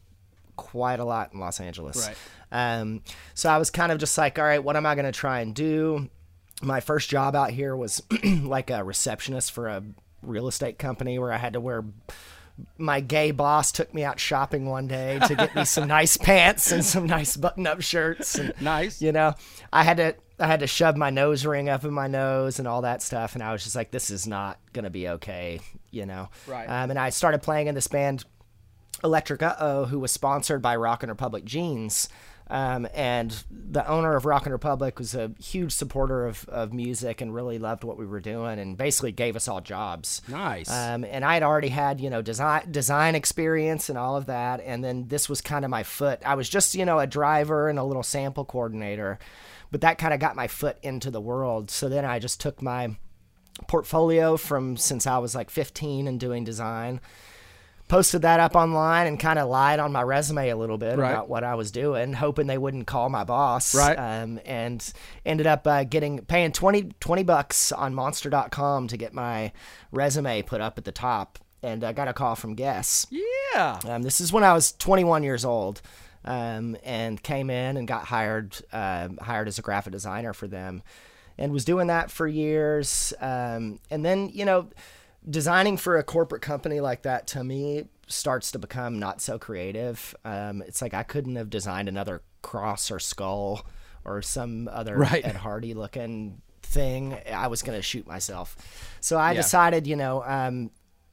quite 0.55 0.99
a 0.99 1.05
lot 1.05 1.33
in 1.33 1.39
Los 1.39 1.59
Angeles. 1.59 2.07
Right. 2.07 2.17
Um, 2.51 3.01
so 3.33 3.49
I 3.49 3.57
was 3.57 3.69
kind 3.71 3.91
of 3.91 3.97
just 3.97 4.17
like, 4.17 4.37
all 4.37 4.45
right, 4.45 4.63
what 4.63 4.75
am 4.75 4.85
I 4.85 4.95
going 4.95 5.05
to 5.05 5.11
try 5.11 5.39
and 5.39 5.55
do? 5.55 6.09
My 6.61 6.79
first 6.79 7.09
job 7.09 7.35
out 7.35 7.51
here 7.51 7.75
was 7.75 8.03
like 8.23 8.69
a 8.69 8.83
receptionist 8.83 9.51
for 9.51 9.67
a 9.67 9.83
real 10.21 10.47
estate 10.47 10.77
company 10.77 11.17
where 11.19 11.33
I 11.33 11.37
had 11.37 11.53
to 11.53 11.59
wear. 11.59 11.83
My 12.77 12.99
gay 12.99 13.31
boss 13.31 13.71
took 13.71 13.91
me 13.93 14.03
out 14.03 14.19
shopping 14.19 14.67
one 14.67 14.87
day 14.87 15.19
to 15.27 15.33
get 15.35 15.55
me 15.55 15.65
some 15.65 15.87
nice 15.87 16.17
pants 16.17 16.71
and 16.71 16.85
some 16.85 17.07
nice 17.07 17.35
button-up 17.35 17.81
shirts. 17.81 18.37
And, 18.37 18.53
Nice. 18.61 19.01
you 19.01 19.11
know, 19.11 19.33
I 19.73 19.83
had 19.83 19.97
to 19.97 20.15
I 20.39 20.47
had 20.47 20.59
to 20.59 20.67
shove 20.67 20.97
my 20.97 21.09
nose 21.11 21.45
ring 21.45 21.69
up 21.69 21.83
in 21.83 21.93
my 21.93 22.07
nose 22.07 22.59
and 22.59 22.67
all 22.67 22.81
that 22.81 23.01
stuff, 23.01 23.33
and 23.35 23.43
I 23.43 23.51
was 23.51 23.63
just 23.63 23.75
like, 23.75 23.91
this 23.91 24.09
is 24.11 24.27
not 24.27 24.59
gonna 24.73 24.89
be 24.89 25.07
okay, 25.07 25.59
you 25.91 26.05
know. 26.05 26.29
Right. 26.47 26.65
Um, 26.67 26.89
and 26.91 26.99
I 26.99 27.09
started 27.09 27.41
playing 27.41 27.67
in 27.67 27.75
this 27.75 27.87
band 27.87 28.25
Electric 29.03 29.41
Uh 29.41 29.55
Oh, 29.59 29.85
who 29.85 29.99
was 29.99 30.11
sponsored 30.11 30.61
by 30.61 30.75
rock 30.75 31.01
and 31.03 31.09
Republic 31.09 31.45
Jeans. 31.45 32.09
Um, 32.51 32.85
and 32.93 33.45
the 33.49 33.87
owner 33.87 34.13
of 34.17 34.25
Rockin' 34.25 34.51
Republic 34.51 34.99
was 34.99 35.15
a 35.15 35.31
huge 35.41 35.71
supporter 35.71 36.25
of, 36.25 36.47
of 36.49 36.73
music 36.73 37.21
and 37.21 37.33
really 37.33 37.57
loved 37.57 37.85
what 37.85 37.97
we 37.97 38.05
were 38.05 38.19
doing 38.19 38.59
and 38.59 38.75
basically 38.75 39.13
gave 39.13 39.37
us 39.37 39.47
all 39.47 39.61
jobs. 39.61 40.21
Nice. 40.27 40.69
Um, 40.69 41.05
and 41.05 41.23
I 41.23 41.35
had 41.35 41.43
already 41.43 41.69
had, 41.69 42.01
you 42.01 42.09
know, 42.09 42.21
design 42.21 42.69
design 42.69 43.15
experience 43.15 43.87
and 43.87 43.97
all 43.97 44.17
of 44.17 44.25
that. 44.25 44.59
And 44.65 44.83
then 44.83 45.07
this 45.07 45.29
was 45.29 45.39
kind 45.39 45.63
of 45.63 45.71
my 45.71 45.83
foot. 45.83 46.19
I 46.25 46.35
was 46.35 46.49
just, 46.49 46.75
you 46.75 46.83
know, 46.83 46.99
a 46.99 47.07
driver 47.07 47.69
and 47.69 47.79
a 47.79 47.85
little 47.85 48.03
sample 48.03 48.43
coordinator, 48.43 49.17
but 49.71 49.79
that 49.79 49.97
kind 49.97 50.13
of 50.13 50.19
got 50.19 50.35
my 50.35 50.49
foot 50.49 50.77
into 50.83 51.09
the 51.09 51.21
world. 51.21 51.71
So 51.71 51.87
then 51.87 52.03
I 52.03 52.19
just 52.19 52.41
took 52.41 52.61
my 52.61 52.97
portfolio 53.67 54.35
from 54.35 54.75
since 54.75 55.07
I 55.07 55.19
was 55.19 55.33
like 55.33 55.49
15 55.49 56.05
and 56.05 56.19
doing 56.19 56.43
design, 56.43 56.99
posted 57.91 58.21
that 58.21 58.39
up 58.39 58.55
online 58.55 59.05
and 59.05 59.19
kind 59.19 59.37
of 59.37 59.49
lied 59.49 59.77
on 59.77 59.91
my 59.91 60.01
resume 60.01 60.47
a 60.49 60.55
little 60.55 60.77
bit 60.77 60.97
Right. 60.97 61.11
about 61.11 61.27
what 61.27 61.43
I 61.43 61.55
was 61.55 61.71
doing, 61.71 62.13
hoping 62.13 62.47
they 62.47 62.57
wouldn't 62.57 62.87
call 62.87 63.09
my 63.09 63.25
boss. 63.25 63.75
Right. 63.75 63.95
Um, 63.95 64.39
and 64.45 64.81
ended 65.25 65.45
up 65.45 65.67
uh, 65.67 65.83
getting 65.83 66.19
paying 66.19 66.53
20, 66.53 66.93
20 67.01 67.23
bucks 67.23 67.73
on 67.73 67.93
monster.com 67.93 68.87
to 68.87 68.95
get 68.95 69.13
my 69.13 69.51
resume 69.91 70.41
put 70.41 70.61
up 70.61 70.77
at 70.77 70.85
the 70.85 70.93
top. 70.93 71.37
And 71.61 71.83
I 71.83 71.91
got 71.91 72.07
a 72.07 72.13
call 72.13 72.35
from 72.35 72.55
Guess. 72.55 73.07
yeah. 73.11 73.79
Um, 73.85 74.03
this 74.03 74.21
is 74.21 74.31
when 74.31 74.45
I 74.45 74.53
was 74.53 74.71
21 74.71 75.23
years 75.23 75.43
old, 75.43 75.81
um, 76.23 76.77
and 76.85 77.21
came 77.21 77.49
in 77.49 77.75
and 77.75 77.87
got 77.87 78.05
hired 78.05 78.55
um 78.71 79.17
hired 79.21 79.47
as 79.49 79.59
a 79.59 79.61
graphic 79.61 79.91
designer 79.91 80.31
for 80.33 80.47
them, 80.47 80.81
and 81.37 81.51
was 81.51 81.65
doing 81.65 81.87
that 81.87 82.09
for 82.09 82.25
years. 82.25 83.13
Um, 83.19 83.79
and 83.91 84.05
then 84.05 84.29
you 84.33 84.45
know, 84.45 84.69
designing 85.29 85.77
for 85.77 85.97
a 85.97 86.03
corporate 86.03 86.41
company 86.41 86.79
like 86.79 87.03
that 87.03 87.27
to 87.27 87.43
me 87.43 87.85
starts 88.07 88.51
to 88.51 88.59
become 88.59 88.99
not 88.99 89.21
so 89.21 89.37
creative. 89.39 90.15
Um, 90.25 90.61
it's 90.61 90.81
like 90.81 90.93
I 90.93 91.03
couldn't 91.03 91.35
have 91.35 91.49
designed 91.49 91.87
another 91.87 92.21
cross 92.41 92.91
or 92.91 92.99
skull 92.99 93.65
or 94.03 94.21
some 94.21 94.67
other 94.67 94.97
Right. 94.97 95.23
Ed 95.25 95.35
Hardy 95.35 95.73
looking 95.73 96.41
thing. 96.63 97.17
I 97.31 97.47
was 97.47 97.61
going 97.61 97.77
to 97.77 97.81
shoot 97.83 98.07
myself. 98.07 98.55
So 98.99 99.17
I 99.17 99.31
Yeah. 99.31 99.41
decided, 99.41 99.87
you 99.87 99.95
know, 99.95 100.23
um, 100.23 100.71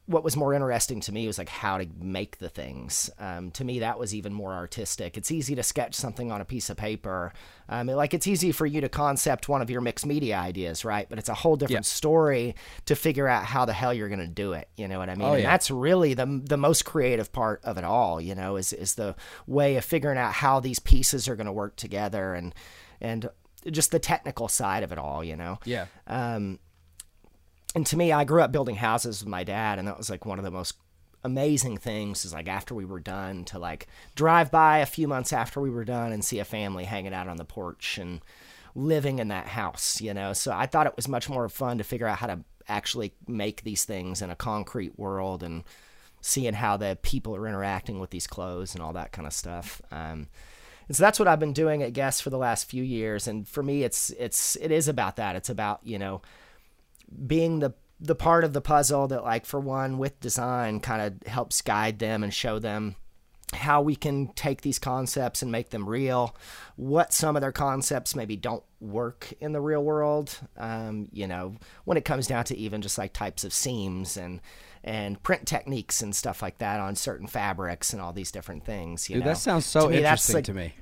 what 0.09 0.25
was 0.25 0.37
more 0.37 0.55
interesting 0.55 1.01
to 1.03 1.13
me 1.13 1.27
was 1.27 1.37
like 1.37 1.51
how 1.51 1.77
to 1.77 1.87
make 2.01 2.39
the 2.39 2.49
things. 2.49 3.11
Um, 3.19 3.51
to 3.53 3.63
me, 3.65 3.81
that 3.81 3.99
was 3.99 4.15
even 4.15 4.33
more 4.33 4.55
artistic. 4.55 5.19
It's 5.19 5.31
easy 5.31 5.55
to 5.55 5.63
sketch 5.63 5.95
something 5.95 6.33
on 6.33 6.41
a 6.41 6.47
piece 6.47 6.71
of 6.71 6.79
paper. 6.79 7.33
Um, 7.69 7.89
like 7.89 8.15
it's 8.15 8.27
easy 8.27 8.51
for 8.51 8.65
you 8.65 8.81
to 8.81 8.89
concept 8.89 9.51
one 9.51 9.61
of 9.61 9.69
your 9.69 9.83
mixed 9.83 10.07
media 10.07 10.39
ideas, 10.39 10.83
right? 10.83 11.07
But 11.09 11.19
it's 11.19 11.29
a 11.29 11.35
whole 11.35 11.57
different 11.57 11.85
Yeah. 11.85 11.91
story 11.91 12.55
to 12.87 12.97
figure 12.97 13.29
out 13.29 13.45
how 13.45 13.67
the 13.67 13.75
hell 13.75 13.93
you're 13.93 14.09
going 14.09 14.19
to 14.21 14.27
do 14.27 14.55
it. 14.55 14.69
You 14.79 14.89
know 14.89 14.99
what 14.99 15.11
I 15.11 15.15
mean? 15.15 15.29
Oh, 15.29 15.35
and 15.35 15.43
yeah. 15.43 15.51
that's 15.51 15.71
really 15.71 16.15
the 16.15 16.41
the 16.43 16.57
most 16.57 16.87
creative 16.87 17.31
part 17.31 17.61
of 17.63 17.77
it 17.77 17.85
all. 17.85 18.19
You 18.19 18.35
know, 18.35 18.57
is 18.57 18.73
is 18.73 18.95
the 18.95 19.15
way 19.47 19.77
of 19.77 19.85
figuring 19.85 20.17
out 20.17 20.33
how 20.33 20.59
these 20.59 20.79
pieces 20.79 21.29
are 21.29 21.37
going 21.37 21.47
to 21.47 21.53
work 21.53 21.77
together 21.77 22.33
and 22.33 22.55
and 23.01 23.29
just 23.71 23.91
the 23.91 23.99
technical 23.99 24.49
side 24.49 24.83
of 24.83 24.91
it 24.91 24.97
all. 24.99 25.23
You 25.23 25.37
know 25.37 25.59
Yeah. 25.67 25.85
um, 26.07 26.61
and 27.75 27.87
to 27.87 27.97
me, 27.97 28.13
I 28.13 28.25
grew 28.25 28.43
up 28.43 28.53
building 28.53 28.77
houses 28.77 29.23
with 29.23 29.29
my 29.29 29.45
dad, 29.45 29.79
and 29.79 29.87
that 29.87 29.99
was 29.99 30.11
like 30.11 30.27
one 30.27 30.39
of 30.39 30.45
the 30.45 30.51
most 30.51 30.75
amazing 31.25 31.77
things. 31.77 32.25
Is 32.25 32.33
like 32.33 32.49
after 32.49 32.75
we 32.75 32.85
were 32.85 33.01
done 33.01 33.45
to 33.47 33.59
like 33.59 33.87
drive 34.15 34.51
by 34.51 34.79
a 34.79 34.87
few 34.87 35.09
months 35.09 35.33
after 35.33 35.61
we 35.61 35.71
were 35.71 35.85
done 35.85 36.13
and 36.13 36.25
see 36.25 36.39
a 36.39 36.45
family 36.45 36.85
hanging 36.85 37.15
out 37.15 37.29
on 37.29 37.37
the 37.37 37.45
porch 37.45 37.99
and 37.99 38.21
living 38.75 39.19
in 39.19 39.29
that 39.29 39.49
house, 39.49 40.01
you 40.01 40.15
know. 40.15 40.33
So 40.33 40.53
I 40.53 40.67
thought 40.67 40.87
it 40.87 40.97
was 40.97 41.09
much 41.09 41.29
more 41.29 41.49
fun 41.49 41.79
to 41.79 41.85
figure 41.85 42.07
out 42.07 42.19
how 42.19 42.29
to 42.29 42.41
actually 42.69 43.15
make 43.27 43.63
these 43.63 43.85
things 43.85 44.23
in 44.23 44.31
a 44.31 44.37
concrete 44.37 44.99
world 44.99 45.43
and 45.43 45.65
seeing 46.21 46.55
how 46.55 46.77
the 46.77 46.99
people 47.03 47.35
are 47.35 47.47
interacting 47.47 47.99
with 47.99 48.11
these 48.11 48.27
clothes 48.27 48.75
and 48.75 48.83
all 48.83 48.93
that 48.93 49.13
kind 49.13 49.27
of 49.27 49.33
stuff. 49.33 49.81
Um, 49.91 50.29
and 50.87 50.97
so 50.97 51.03
that's 51.03 51.19
what 51.19 51.29
I've 51.29 51.39
been 51.39 51.53
doing 51.53 51.83
I 51.83 51.91
Guess 51.91 52.21
for 52.21 52.31
the 52.31 52.39
last 52.39 52.65
few 52.65 52.83
years. 52.83 53.29
And 53.29 53.47
for 53.47 53.63
me, 53.63 53.83
it's 53.83 54.11
it's 54.11 54.57
it 54.57 54.71
is 54.71 54.89
about 54.89 55.17
that. 55.17 55.37
It's 55.37 55.51
about 55.51 55.81
you 55.85 55.99
know 55.99 56.23
being 57.27 57.59
the 57.61 57.73
the 58.01 58.15
part 58.15 58.45
of 58.45 58.53
the 58.53 58.61
puzzle 58.61 59.09
that 59.09 59.25
like 59.25 59.45
for 59.45 59.59
one 59.59 59.99
with 59.99 60.21
design 60.21 60.79
kind 60.81 61.03
of 61.03 61.29
helps 61.29 61.63
guide 61.63 61.99
them 61.99 62.23
and 62.23 62.33
show 62.33 62.59
them 62.61 62.95
how 63.55 63.81
we 63.81 63.97
can 63.97 64.29
take 64.35 64.61
these 64.61 64.79
concepts 64.79 65.41
and 65.43 65.51
make 65.51 65.71
them 65.71 65.89
real 65.89 66.37
what 66.77 67.13
some 67.13 67.35
of 67.35 67.41
their 67.41 67.51
concepts 67.51 68.15
maybe 68.15 68.37
don't 68.37 68.63
work 68.79 69.33
in 69.41 69.53
the 69.53 69.61
real 69.61 69.83
world 69.83 70.39
um, 70.59 71.09
you 71.13 71.27
know 71.27 71.57
when 71.85 71.97
it 71.97 72.05
comes 72.05 72.27
down 72.27 72.45
to 72.45 72.57
even 72.57 72.83
just 72.83 72.99
like 72.99 73.13
types 73.13 73.43
of 73.43 73.53
seams 73.53 74.17
and 74.17 74.41
and 74.85 75.21
print 75.25 75.47
techniques 75.47 76.01
and 76.03 76.15
stuff 76.15 76.41
like 76.43 76.59
that 76.59 76.79
on 76.79 76.95
certain 76.95 77.27
fabrics 77.27 77.93
and 77.93 78.01
all 78.01 78.13
these 78.13 78.31
different 78.31 78.65
things 78.65 79.09
you 79.09 79.17
Dude, 79.17 79.25
know 79.25 79.31
that 79.31 79.39
sounds 79.39 79.67
so 79.67 79.87
To 79.87 79.89
me, 79.89 79.97
interesting 79.97 80.35
like- 80.37 80.45
to 80.45 80.55
me. 80.55 80.75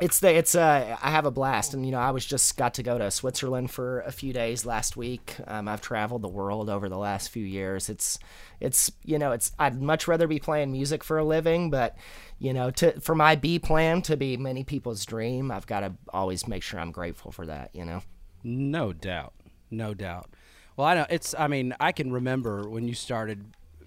It's 0.00 0.18
the 0.18 0.34
it's 0.34 0.56
uh 0.56 0.96
I 1.00 1.10
have 1.10 1.24
a 1.24 1.30
blast 1.30 1.72
and 1.72 1.86
you 1.86 1.92
know 1.92 1.98
I 1.98 2.10
was 2.10 2.26
just 2.26 2.56
got 2.56 2.74
to 2.74 2.82
go 2.82 2.98
to 2.98 3.10
Switzerland 3.10 3.70
for 3.70 4.00
a 4.00 4.10
few 4.10 4.32
days 4.32 4.66
last 4.66 4.96
week. 4.96 5.36
Um, 5.46 5.68
I've 5.68 5.80
traveled 5.80 6.22
the 6.22 6.28
world 6.28 6.68
over 6.68 6.88
the 6.88 6.98
last 6.98 7.28
few 7.28 7.44
years. 7.44 7.88
It's 7.88 8.18
it's 8.60 8.90
you 9.04 9.18
know 9.18 9.32
it's 9.32 9.52
I'd 9.58 9.80
much 9.80 10.08
rather 10.08 10.26
be 10.26 10.40
playing 10.40 10.72
music 10.72 11.04
for 11.04 11.18
a 11.18 11.24
living, 11.24 11.70
but 11.70 11.96
you 12.38 12.52
know 12.52 12.70
to 12.72 13.00
for 13.00 13.14
my 13.14 13.36
B 13.36 13.58
plan 13.58 14.02
to 14.02 14.16
be 14.16 14.36
many 14.36 14.64
people's 14.64 15.04
dream, 15.04 15.50
I've 15.50 15.66
got 15.66 15.80
to 15.80 15.94
always 16.08 16.48
make 16.48 16.64
sure 16.64 16.80
I'm 16.80 16.92
grateful 16.92 17.30
for 17.30 17.46
that. 17.46 17.70
You 17.72 17.84
know. 17.84 18.02
No 18.42 18.92
doubt. 18.92 19.32
No 19.70 19.94
doubt. 19.94 20.28
Well, 20.76 20.86
I 20.86 20.94
know 20.94 21.06
it's. 21.08 21.34
I 21.38 21.46
mean, 21.46 21.74
I 21.78 21.92
can 21.92 22.12
remember 22.12 22.68
when 22.68 22.88
you 22.88 22.94
started 22.94 23.44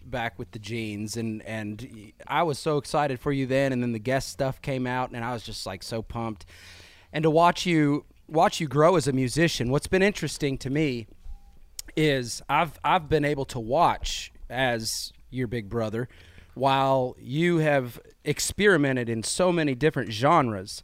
back 0.09 0.37
with 0.39 0.51
the 0.51 0.59
jeans, 0.59 1.17
and 1.17 1.41
and 1.43 2.13
I 2.27 2.43
was 2.43 2.59
so 2.59 2.77
excited 2.77 3.19
for 3.19 3.31
you 3.31 3.45
then, 3.45 3.71
and 3.71 3.81
then 3.81 3.91
the 3.91 3.99
Guess 3.99 4.25
stuff 4.25 4.61
came 4.61 4.87
out, 4.87 5.11
and 5.11 5.23
I 5.23 5.33
was 5.33 5.43
just 5.43 5.65
like 5.65 5.83
so 5.83 6.01
pumped, 6.01 6.45
and 7.13 7.23
to 7.23 7.29
watch 7.29 7.65
you 7.65 8.05
watch 8.27 8.59
you 8.59 8.67
grow 8.67 8.95
as 8.95 9.07
a 9.07 9.13
musician. 9.13 9.69
What's 9.69 9.87
been 9.87 10.03
interesting 10.03 10.57
to 10.59 10.69
me 10.69 11.07
is 11.95 12.41
I've 12.49 12.79
I've 12.83 13.09
been 13.09 13.25
able 13.25 13.45
to 13.45 13.59
watch 13.59 14.31
as 14.49 15.11
your 15.29 15.47
big 15.47 15.69
brother 15.69 16.07
while 16.53 17.15
you 17.19 17.59
have 17.59 17.99
experimented 18.23 19.09
in 19.09 19.23
so 19.23 19.51
many 19.51 19.75
different 19.75 20.11
genres. 20.11 20.83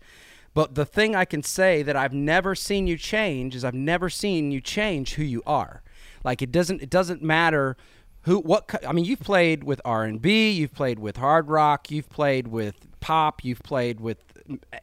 But 0.54 0.76
the 0.76 0.86
thing 0.86 1.16
I 1.16 1.26
can 1.26 1.42
say 1.42 1.82
that 1.82 1.96
I've 1.96 2.14
never 2.14 2.54
seen 2.54 2.86
you 2.86 2.96
change 2.96 3.56
is 3.56 3.66
I've 3.66 3.74
never 3.74 4.10
seen 4.10 4.52
you 4.52 4.62
change 4.62 5.16
who 5.16 5.24
you 5.24 5.42
are. 5.48 5.82
Like 6.24 6.42
it 6.42 6.52
doesn't 6.52 6.82
it 6.82 6.90
doesn't 6.90 7.22
matter 7.22 7.76
who 8.24 8.40
what 8.40 8.70
I 8.88 8.92
mean 8.92 9.06
you've 9.06 9.20
played 9.20 9.64
with 9.64 9.82
R&B, 9.86 10.52
you've 10.52 10.74
played 10.74 11.00
with 11.00 11.18
hard 11.18 11.50
rock, 11.50 11.92
you've 11.92 12.10
played 12.10 12.48
with 12.48 12.76
pop, 13.00 13.44
you've 13.44 13.64
played 13.64 14.00
with 14.00 14.18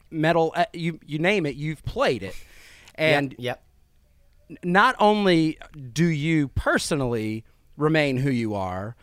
metal, 0.09 0.53
uh, 0.55 0.65
you 0.73 0.99
you 1.05 1.19
name 1.19 1.45
it, 1.45 1.55
you've 1.55 1.83
played 1.83 2.23
it. 2.23 2.35
And 2.95 3.35
yep. 3.37 3.63
not 4.63 4.95
only 4.99 5.57
do 5.91 6.05
you 6.05 6.49
personally 6.49 7.43
remain 7.77 8.17
who 8.17 8.29
you 8.29 8.53
are, 8.53 8.95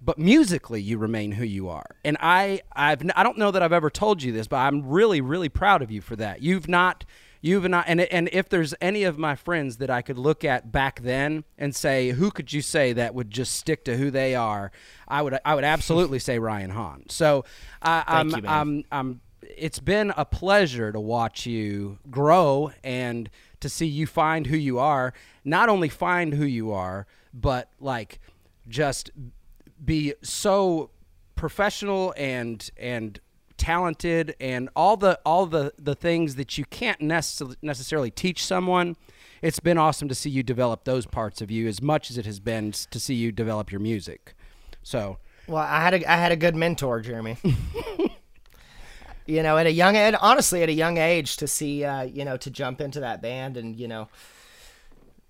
but 0.00 0.18
musically 0.18 0.80
you 0.80 0.98
remain 0.98 1.32
who 1.32 1.44
you 1.44 1.68
are. 1.68 1.96
And 2.04 2.18
I 2.20 2.60
I've 2.74 3.02
I 3.16 3.22
don't 3.22 3.38
know 3.38 3.50
that 3.50 3.62
I've 3.62 3.72
ever 3.72 3.88
told 3.88 4.22
you 4.22 4.32
this, 4.32 4.46
but 4.46 4.58
I'm 4.58 4.86
really 4.86 5.20
really 5.22 5.48
proud 5.48 5.80
of 5.80 5.90
you 5.90 6.02
for 6.02 6.16
that. 6.16 6.42
You've 6.42 6.68
not 6.68 7.04
you've 7.46 7.68
not 7.68 7.84
and 7.88 8.00
and 8.00 8.28
if 8.32 8.48
there's 8.48 8.74
any 8.80 9.04
of 9.04 9.18
my 9.18 9.36
friends 9.36 9.76
that 9.78 9.90
I 9.90 10.02
could 10.02 10.18
look 10.18 10.44
at 10.44 10.72
back 10.72 11.00
then 11.00 11.44
and 11.56 11.74
say 11.74 12.10
who 12.10 12.30
could 12.30 12.52
you 12.52 12.60
say 12.60 12.92
that 12.92 13.14
would 13.14 13.30
just 13.30 13.54
stick 13.54 13.84
to 13.84 13.96
who 13.96 14.10
they 14.10 14.34
are, 14.34 14.72
I 15.06 15.22
would 15.22 15.38
I 15.44 15.54
would 15.54 15.64
absolutely 15.64 16.18
say 16.18 16.38
Ryan 16.38 16.70
Hahn. 16.70 17.04
So 17.08 17.44
I, 17.80 18.04
I'm 18.06 18.30
you. 18.30 18.42
I'm 18.46 18.84
I'm 18.90 19.20
it's 19.42 19.78
been 19.78 20.12
a 20.16 20.24
pleasure 20.24 20.92
to 20.92 21.00
watch 21.00 21.46
you 21.46 21.98
grow 22.10 22.72
and 22.82 23.30
to 23.60 23.68
see 23.68 23.86
you 23.86 24.06
find 24.06 24.48
who 24.48 24.56
you 24.56 24.78
are. 24.78 25.14
Not 25.44 25.68
only 25.68 25.88
find 25.88 26.34
who 26.34 26.44
you 26.44 26.72
are, 26.72 27.06
but 27.32 27.70
like 27.80 28.18
just 28.68 29.10
be 29.84 30.14
so 30.22 30.90
professional 31.36 32.12
and 32.16 32.70
and 32.76 33.20
talented 33.56 34.34
and 34.40 34.68
all 34.76 34.96
the 34.96 35.18
all 35.24 35.46
the 35.46 35.72
the 35.78 35.94
things 35.94 36.34
that 36.36 36.58
you 36.58 36.64
can't 36.66 37.00
necess- 37.00 37.56
necessarily 37.62 38.10
teach 38.10 38.44
someone. 38.44 38.96
It's 39.42 39.60
been 39.60 39.78
awesome 39.78 40.08
to 40.08 40.14
see 40.14 40.30
you 40.30 40.42
develop 40.42 40.84
those 40.84 41.06
parts 41.06 41.40
of 41.40 41.50
you 41.50 41.68
as 41.68 41.82
much 41.82 42.10
as 42.10 42.18
it 42.18 42.26
has 42.26 42.40
been 42.40 42.72
to 42.72 42.98
see 42.98 43.14
you 43.14 43.32
develop 43.32 43.70
your 43.70 43.80
music. 43.80 44.34
So, 44.82 45.18
Well, 45.46 45.62
I 45.62 45.80
had 45.80 45.94
a 45.94 46.10
I 46.10 46.16
had 46.16 46.32
a 46.32 46.36
good 46.36 46.56
mentor, 46.56 47.00
Jeremy. 47.00 47.36
you 49.26 49.42
know, 49.42 49.58
at 49.58 49.66
a 49.66 49.72
young 49.72 49.96
and 49.96 50.16
honestly 50.16 50.62
at 50.62 50.68
a 50.68 50.72
young 50.72 50.98
age 50.98 51.36
to 51.38 51.46
see 51.46 51.84
uh, 51.84 52.02
you 52.02 52.24
know, 52.24 52.36
to 52.36 52.50
jump 52.50 52.80
into 52.80 53.00
that 53.00 53.20
band 53.20 53.56
and, 53.56 53.76
you 53.76 53.88
know, 53.88 54.08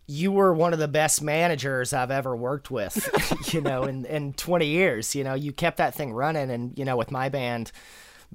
you 0.07 0.31
were 0.31 0.53
one 0.53 0.73
of 0.73 0.79
the 0.79 0.89
best 0.89 1.21
managers 1.21 1.93
I've 1.93 2.11
ever 2.12 2.37
worked 2.37 2.71
with, 2.71 3.09
you 3.53 3.61
know, 3.61 3.85
in, 3.85 4.05
in 4.05 4.35
20 4.35 4.67
years. 4.67 5.15
You 5.17 5.25
know, 5.25 5.35
you 5.35 5.53
kept 5.53 5.79
that 5.79 5.95
thing 5.95 6.12
running. 6.12 6.49
And, 6.51 6.79
you 6.79 6.85
know, 6.85 6.97
with 6.97 7.11
my 7.11 7.29
band, 7.29 7.73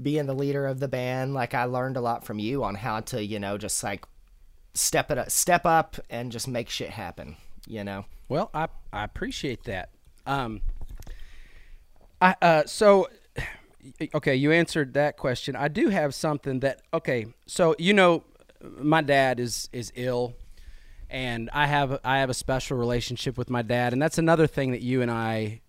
being 0.02 0.26
the 0.26 0.34
leader 0.34 0.66
of 0.68 0.80
the 0.80 0.88
band, 0.88 1.34
like 1.34 1.54
I 1.54 1.66
learned 1.66 1.98
a 1.98 2.02
lot 2.02 2.26
from 2.26 2.40
you 2.40 2.64
on 2.64 2.76
how 2.76 3.02
to, 3.02 3.24
you 3.24 3.40
know, 3.40 3.58
just 3.58 3.84
like 3.84 4.06
step 4.74 5.12
it 5.12 5.18
up, 5.18 5.32
step 5.32 5.66
up 5.66 5.98
and 6.10 6.32
just 6.32 6.48
make 6.48 6.70
shit 6.70 6.90
happen, 6.90 7.36
you 7.68 7.84
know? 7.84 8.06
Well, 8.30 8.50
I 8.54 8.68
I 8.94 9.04
appreciate 9.04 9.66
that. 9.66 9.90
Um, 10.26 10.62
I 12.22 12.36
uh, 12.42 12.64
so 12.66 13.10
okay, 14.16 14.36
you 14.36 14.52
answered 14.52 14.94
that 14.94 15.18
question. 15.18 15.56
I 15.56 15.68
do 15.68 15.90
have 15.90 16.16
something 16.16 16.62
that 16.62 16.82
okay. 16.94 17.26
So 17.46 17.76
you 17.78 17.94
know, 17.94 18.24
my 18.62 19.02
dad 19.02 19.40
is 19.40 19.70
is 19.74 19.92
ill, 19.96 20.36
and 21.10 21.50
I 21.52 21.68
have 21.68 22.00
I 22.04 22.20
have 22.20 22.30
a 22.30 22.34
special 22.34 22.78
relationship 22.78 23.38
with 23.38 23.50
my 23.50 23.62
dad, 23.62 23.92
and 23.92 24.02
that's 24.02 24.18
another 24.18 24.48
thing 24.48 24.72
that 24.72 24.82
you 24.82 25.02
and 25.02 25.12
I 25.12 25.62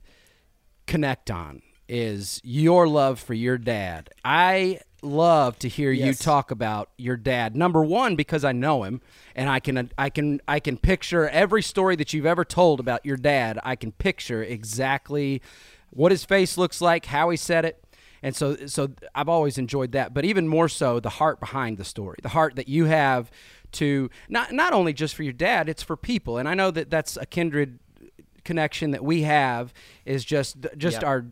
connect 0.87 1.31
on 1.31 1.63
is 1.89 2.41
your 2.45 2.89
love 2.89 3.21
for 3.21 3.35
your 3.35 3.59
dad. 3.59 4.11
I 4.25 4.81
love 5.03 5.59
to 5.59 5.69
hear 5.69 5.91
you 5.91 6.15
talk 6.15 6.51
about 6.51 6.91
your 6.97 7.17
dad. 7.17 7.57
Number 7.57 7.83
1 7.85 8.15
because 8.17 8.45
I 8.45 8.53
know 8.53 8.85
him 8.85 9.01
and 9.35 9.51
I 9.51 9.59
can 9.61 9.91
I 9.99 10.11
can 10.11 10.41
I 10.47 10.61
can 10.61 10.77
picture 10.77 11.29
every 11.29 11.63
story 11.63 11.97
that 11.97 12.13
you've 12.13 12.27
ever 12.27 12.45
told 12.45 12.81
about 12.81 13.05
your 13.05 13.17
dad. 13.17 13.59
I 13.65 13.77
can 13.77 13.93
picture 13.93 14.43
exactly 14.43 15.43
what 15.91 16.13
his 16.13 16.25
face 16.25 16.57
looks 16.57 16.81
like, 16.81 17.07
how 17.07 17.31
he 17.31 17.37
said 17.37 17.65
it. 17.65 17.85
And 18.23 18.37
so 18.37 18.55
so 18.67 18.93
I've 19.15 19.29
always 19.29 19.59
enjoyed 19.59 19.93
that, 19.93 20.15
but 20.15 20.25
even 20.25 20.47
more 20.47 20.69
so 20.69 21.01
the 21.01 21.11
heart 21.11 21.41
behind 21.41 21.79
the 21.79 21.85
story. 21.85 22.19
The 22.23 22.29
heart 22.29 22.55
that 22.57 22.69
you 22.69 22.85
have 22.85 23.31
to 23.73 24.09
not 24.29 24.53
not 24.53 24.73
only 24.73 24.93
just 24.93 25.17
for 25.17 25.25
your 25.25 25.33
dad, 25.33 25.69
it's 25.69 25.83
for 25.83 25.97
people. 25.97 26.39
And 26.39 26.49
I 26.49 26.55
know 26.55 26.71
that 26.71 26.91
that's 26.91 27.17
a 27.17 27.27
kindred 27.27 27.81
connection 28.45 28.93
that 28.93 29.05
we 29.05 29.23
have 29.23 29.73
is 30.05 30.25
just 30.25 30.57
just 30.77 30.99
Yep. 30.99 31.05
our 31.05 31.27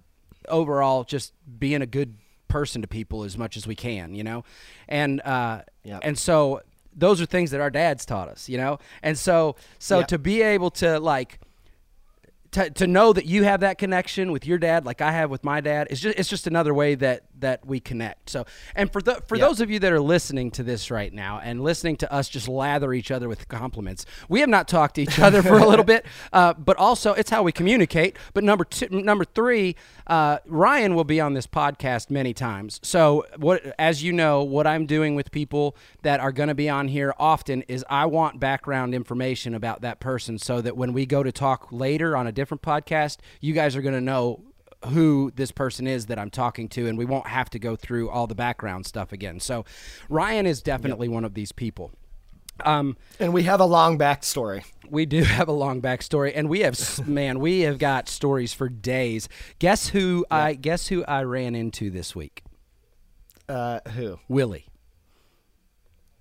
overall 0.49 1.05
just 1.05 1.33
being 1.59 1.83
a 1.83 1.87
good 1.87 2.17
person 2.49 2.83
to 2.83 2.89
people 2.89 3.23
as 3.25 3.39
much 3.39 3.57
as 3.57 3.67
we 3.67 3.75
can, 3.77 4.15
you 4.15 4.25
know, 4.25 4.45
and 4.89 5.21
uh, 5.23 5.63
Yep. 5.85 6.01
and 6.03 6.19
so 6.19 6.61
those 6.95 7.21
are 7.21 7.27
things 7.27 7.53
that 7.53 7.61
our 7.61 7.71
dads 7.71 8.05
taught 8.05 8.29
us, 8.29 8.49
you 8.49 8.57
know, 8.59 8.79
and 9.03 9.17
so 9.17 9.57
so 9.79 9.99
Yep. 9.99 10.09
to 10.09 10.19
be 10.19 10.43
able 10.43 10.71
to 10.73 10.99
like 10.99 11.39
to, 12.53 12.69
to 12.71 12.87
know 12.89 13.13
that 13.13 13.27
you 13.27 13.45
have 13.45 13.61
that 13.61 13.79
connection 13.79 14.33
with 14.33 14.45
your 14.45 14.59
dad 14.59 14.85
like 14.85 15.01
I 15.01 15.13
have 15.13 15.31
with 15.31 15.45
my 15.45 15.61
dad 15.61 15.87
it's 15.91 16.01
just 16.01 16.19
it's 16.19 16.29
just 16.29 16.49
another 16.49 16.75
way 16.75 16.97
that 16.97 17.23
that 17.41 17.67
we 17.67 17.81
connect. 17.81 18.31
So 18.31 18.45
and 18.75 18.93
for 18.93 19.01
the 19.03 19.23
for 19.27 19.37
Yep. 19.37 19.49
those 19.49 19.61
of 19.61 19.71
you 19.71 19.79
that 19.81 19.93
are 19.93 20.01
listening 20.01 20.51
to 20.53 20.63
this 20.63 20.91
right 20.91 21.13
now 21.13 21.41
and 21.43 21.63
listening 21.63 21.97
to 21.99 22.13
us 22.13 22.29
just 22.29 22.49
lather 22.49 22.93
each 22.93 23.11
other 23.11 23.29
with 23.29 23.49
compliments, 23.49 24.05
we 24.29 24.41
have 24.41 24.49
not 24.49 24.69
talked 24.69 24.97
to 24.97 25.03
each 25.03 25.19
other 25.27 25.43
for 25.43 25.59
a 25.59 25.67
little 25.67 25.85
bit, 25.85 26.05
uh, 26.33 26.53
but 26.55 26.77
also 26.77 27.13
it's 27.15 27.31
how 27.31 27.43
we 27.43 27.53
communicate. 27.53 28.17
But 28.35 28.45
number 28.45 28.65
two, 28.65 28.89
number 28.91 29.25
three, 29.25 29.77
uh, 30.07 30.39
Ryan 30.47 30.95
will 30.95 31.05
be 31.05 31.21
on 31.21 31.35
this 31.35 31.47
podcast 31.47 32.11
many 32.11 32.33
times. 32.35 32.81
So 32.83 33.25
what 33.37 33.63
as 33.79 34.03
you 34.03 34.13
know, 34.13 34.43
what 34.43 34.67
I'm 34.67 34.87
doing 34.87 35.15
with 35.15 35.31
people 35.31 35.77
that 36.03 36.21
are 36.21 36.33
going 36.33 36.49
to 36.49 36.55
be 36.55 36.69
on 36.69 36.89
here 36.89 37.15
often 37.19 37.63
is 37.63 37.85
I 37.89 38.07
want 38.07 38.41
background 38.41 38.95
information 38.95 39.55
about 39.55 39.81
that 39.83 40.01
person 40.01 40.39
so 40.39 40.61
that 40.61 40.77
when 40.77 40.93
we 40.93 41.07
go 41.07 41.23
to 41.23 41.33
talk 41.33 41.69
later 41.71 42.17
on 42.17 42.27
a 42.27 42.33
different 42.33 42.63
podcast, 42.63 43.19
you 43.41 43.53
guys 43.55 43.77
are 43.77 43.83
going 43.83 43.95
to 43.95 44.01
know 44.01 44.41
who 44.89 45.31
this 45.37 45.51
person 45.53 45.87
is 45.87 46.07
that 46.07 46.19
I'm 46.19 46.31
talking 46.31 46.69
to, 46.71 46.87
and 46.87 46.97
we 46.97 47.05
won't 47.05 47.27
have 47.27 47.51
to 47.51 47.59
go 47.59 47.77
through 47.77 48.09
all 48.11 48.27
the 48.27 48.35
background 48.35 48.87
stuff 48.87 49.13
again. 49.13 49.39
So, 49.41 49.65
Ryan 50.09 50.47
is 50.47 50.63
definitely 50.63 51.09
one 51.09 51.25
of 51.25 51.35
these 51.35 51.53
people. 51.53 51.91
Um, 52.65 52.97
And 53.19 53.33
we 53.33 53.45
have 53.45 53.61
a 53.61 53.65
long 53.65 53.99
backstory. 53.99 54.65
we 54.89 55.07
do 55.07 55.23
have 55.25 55.49
a 55.49 55.53
long 55.53 55.81
backstory, 55.83 56.33
and 56.35 56.49
we 56.49 56.61
have 56.61 56.79
man, 57.09 57.41
we 57.41 57.61
have 57.61 57.79
got 57.79 58.09
stories 58.09 58.53
for 58.53 58.69
days. 58.69 59.29
Guess 59.59 59.89
who 59.89 60.27
I 60.31 60.55
guess 60.55 60.89
who 60.89 61.05
I 61.05 61.23
ran 61.25 61.55
into 61.55 61.91
this 61.91 62.15
week? 62.15 62.43
Uh, 63.49 63.81
who? 63.91 64.19
Willie. 64.29 64.67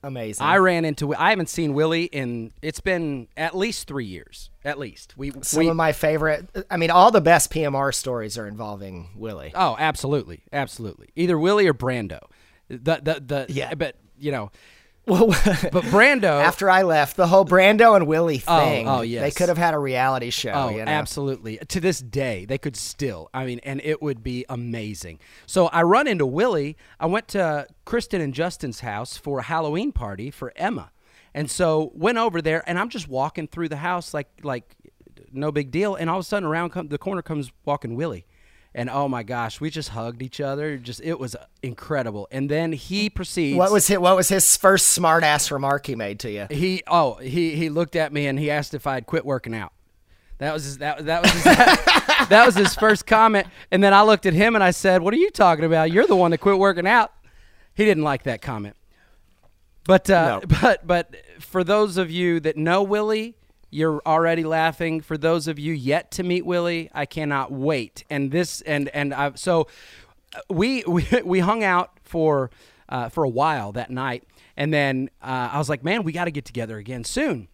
Amazing. 0.02 0.46
I 0.46 0.58
ran 0.58 0.86
into. 0.86 1.14
I 1.14 1.32
haven't 1.32 1.50
seen 1.50 1.74
Willie 1.74 2.06
in. 2.06 2.54
It's 2.62 2.80
been 2.80 3.28
at 3.36 3.56
least 3.56 3.88
three 3.88 4.06
years. 4.06 4.50
At 4.64 4.80
least 4.80 5.18
we. 5.18 5.34
Some 5.42 5.60
we 5.60 5.68
of 5.68 5.76
my 5.76 5.92
favorite. 5.92 6.50
I 6.72 6.78
mean, 6.78 6.92
all 6.92 7.12
the 7.12 7.22
best 7.22 7.52
PMR 7.52 7.94
stories 7.94 8.38
are 8.38 8.48
involving 8.48 9.10
Willie. 9.16 9.52
Oh, 9.54 9.76
absolutely, 9.78 10.44
absolutely. 10.54 11.10
Either 11.16 11.38
Willie 11.38 11.68
or 11.68 11.74
Brando. 11.74 12.20
The 12.70 13.02
the 13.04 13.24
the 13.26 13.46
Yeah. 13.50 13.74
But 13.76 13.96
you 14.18 14.32
know, 14.32 14.52
Well, 15.10 15.28
but 15.72 15.84
Brando. 15.86 16.41
after 16.41 16.69
I 16.69 16.84
left, 16.84 17.17
the 17.17 17.28
whole 17.28 17.45
Brando 17.45 17.95
and 17.95 18.08
Willie 18.08 18.43
Oh, 18.48 18.56
oh 18.56 18.60
thing. 18.60 18.88
oh, 18.88 19.02
yes. 19.02 19.22
They 19.24 19.32
could 19.32 19.50
have 19.50 19.58
had 19.58 19.74
a 19.74 19.80
reality 19.80 20.30
show. 20.30 20.52
Oh, 20.52 20.69
you 20.69 20.78
know? 20.78 20.91
absolutely. 20.91 21.58
To 21.58 21.80
this 21.80 22.00
day, 22.00 22.45
they 22.45 22.58
could 22.58 22.76
still. 22.76 23.30
I 23.34 23.45
mean, 23.45 23.60
and 23.63 23.82
it 23.84 24.02
would 24.02 24.24
be 24.24 24.45
amazing. 24.48 25.19
So 25.45 25.67
I 25.67 25.84
run 25.84 26.08
into 26.08 26.26
Willie. 26.26 26.78
I 27.00 27.08
went 27.08 27.28
to 27.30 27.67
Kristen 27.86 28.22
and 28.22 28.34
Justin's 28.34 28.82
house 28.82 29.17
for 29.17 29.39
a 29.39 29.43
Halloween 29.43 29.91
party 29.91 30.32
for 30.32 30.54
Emma. 30.56 30.91
And 31.34 31.50
so 31.50 31.91
went 31.93 32.17
over 32.17 32.41
there 32.41 32.63
and 32.67 32.80
I'm 32.80 32.89
just 32.89 33.08
walking 33.08 33.48
through 33.48 33.69
the 33.69 33.78
house 33.78 34.13
like 34.13 34.28
like 34.43 34.76
no 35.32 35.52
big 35.52 35.69
deal 35.69 35.93
and 35.95 36.10
all 36.10 36.17
of 36.17 36.22
a 36.22 36.28
sudden 36.28 36.48
around 36.48 36.72
come, 36.72 36.88
the 36.88 36.98
corner 36.98 37.22
comes 37.22 37.52
walking 37.65 37.95
Willie. 37.95 38.26
And 38.74 38.90
oh 38.90 39.08
my 39.08 39.24
gosh, 39.24 39.60
we 39.60 39.70
just 39.70 39.90
hugged 39.90 40.22
each 40.22 40.40
other. 40.40 40.78
Just 40.78 41.02
it 41.04 41.20
was 41.20 41.36
incredible. 41.64 42.28
And 42.32 42.50
then 42.50 42.72
he 42.72 43.10
proceeds 43.10 43.58
What 43.58 43.72
was 43.72 43.88
his, 43.88 43.98
what 43.98 44.16
was 44.16 44.30
his 44.30 44.56
first 44.58 44.90
smart 44.90 45.24
ass 45.24 45.50
remark 45.50 45.88
he 45.88 45.96
made 45.96 46.20
to 46.20 46.32
you? 46.32 46.48
he 46.52 46.84
oh 46.88 47.16
he 47.16 47.56
he 47.56 47.70
looked 47.70 47.96
at 47.96 48.14
me 48.14 48.28
and 48.28 48.38
he 48.38 48.52
asked 48.52 48.74
if 48.74 48.86
I'd 48.86 49.06
quit 49.08 49.26
working 49.26 49.56
out. 49.56 49.74
That 50.38 50.54
was 50.54 50.64
his, 50.64 50.78
that 50.78 51.06
that 51.06 51.22
was 51.24 51.32
his, 51.32 51.44
that, 52.30 52.44
was 52.46 52.56
his 52.56 52.74
first 52.76 53.06
comment. 53.06 53.48
And 53.72 53.84
then 53.84 53.94
I 53.94 54.04
looked 54.04 54.26
at 54.26 54.34
him 54.34 54.56
and 54.56 54.64
I 54.64 54.72
said, 54.72 55.02
"What 55.02 55.14
are 55.14 55.18
you 55.18 55.32
talking 55.32 55.66
about? 55.66 55.92
You're 55.92 56.08
the 56.08 56.16
one 56.16 56.32
that 56.32 56.38
quit 56.38 56.58
working 56.58 56.88
out." 56.88 57.12
He 57.74 57.86
didn't 57.86 58.04
like 58.04 58.24
that 58.24 58.42
comment. 58.42 58.76
But 59.86 60.10
uh, 60.10 60.40
No. 60.40 60.56
but 60.62 60.86
but 60.86 61.16
for 61.40 61.64
those 61.64 61.98
of 61.98 62.12
you 62.12 62.40
that 62.42 62.56
know 62.56 62.84
Willie, 62.84 63.36
You're 63.70 64.02
already 64.06 64.44
laughing. 64.44 65.02
For 65.02 65.18
those 65.18 65.48
of 65.48 65.60
you 65.60 65.74
yet 65.74 66.12
to 66.12 66.24
meet 66.24 66.46
Willie, 66.46 66.90
I 66.94 67.06
cannot 67.06 67.52
wait. 67.52 68.04
And 68.10 68.32
this 68.32 68.62
and 68.62 68.90
and 68.90 69.14
I 69.14 69.34
so 69.36 69.68
uh, 70.36 70.40
we 70.50 70.84
we 70.88 71.06
we 71.24 71.40
hung 71.40 71.64
out 71.64 72.00
for 72.04 72.50
uh, 72.88 73.10
for 73.10 73.24
a 73.24 73.30
while 73.30 73.72
that 73.74 73.92
night, 73.92 74.24
and 74.58 74.74
then 74.74 75.10
uh, 75.22 75.50
I 75.54 75.58
was 75.58 75.70
like, 75.70 75.84
man, 75.84 76.04
we 76.04 76.12
got 76.12 76.26
to 76.26 76.32
get 76.32 76.46
together 76.46 76.78
again 76.78 77.04
soon, 77.04 77.48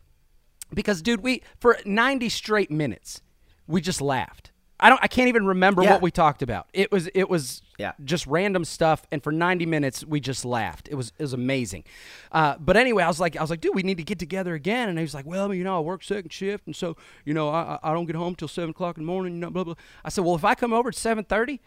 because 0.73 1.01
dude, 1.01 1.21
we 1.21 1.43
for 1.59 1.77
90 1.85 2.29
straight 2.29 2.71
minutes, 2.71 3.21
we 3.67 3.81
just 3.81 4.01
laughed. 4.01 4.51
I 4.79 4.89
don't. 4.89 4.99
I 5.01 5.07
can't 5.07 5.29
even 5.29 5.45
remember 5.45 5.83
Yeah. 5.83 5.91
what 5.93 6.01
we 6.01 6.11
talked 6.11 6.41
about. 6.41 6.67
It 6.73 6.91
was. 6.91 7.07
It 7.13 7.29
was. 7.29 7.61
Yeah. 7.77 7.93
Just 8.03 8.27
random 8.27 8.65
stuff, 8.65 9.05
and 9.11 9.23
for 9.23 9.31
90 9.31 9.65
minutes 9.65 10.03
we 10.05 10.19
just 10.19 10.43
laughed. 10.45 10.87
It 10.89 10.95
was. 10.95 11.13
It 11.17 11.23
was 11.23 11.33
amazing. 11.33 11.83
Uh, 12.31 12.55
but 12.59 12.75
anyway, 12.75 13.03
I 13.03 13.07
was 13.07 13.19
like, 13.19 13.37
I 13.37 13.41
was 13.41 13.49
like, 13.49 13.61
dude, 13.61 13.73
we 13.75 13.83
need 13.83 13.97
to 13.97 14.03
get 14.03 14.19
together 14.19 14.53
again. 14.53 14.89
And 14.89 14.97
he 14.97 15.03
was 15.03 15.13
like, 15.13 15.25
well, 15.25 15.53
you 15.53 15.63
know, 15.63 15.77
I 15.77 15.79
work 15.79 16.03
second 16.03 16.31
shift, 16.33 16.65
and 16.67 16.75
so 16.75 16.97
you 17.23 17.33
know, 17.33 17.49
I 17.49 17.79
I 17.83 17.93
don't 17.93 18.05
get 18.05 18.15
home 18.17 18.35
till 18.35 18.47
seven 18.49 18.71
o'clock 18.71 18.97
in 18.97 19.03
the 19.03 19.07
morning. 19.07 19.35
You 19.35 19.39
know, 19.39 19.49
blah 19.49 19.63
blah. 19.63 19.75
I 20.03 20.09
said, 20.09 20.25
well, 20.25 20.35
if 20.35 20.43
I 20.43 20.55
come 20.55 20.73
over 20.73 20.89
at 20.89 20.95
7:30 20.95 21.59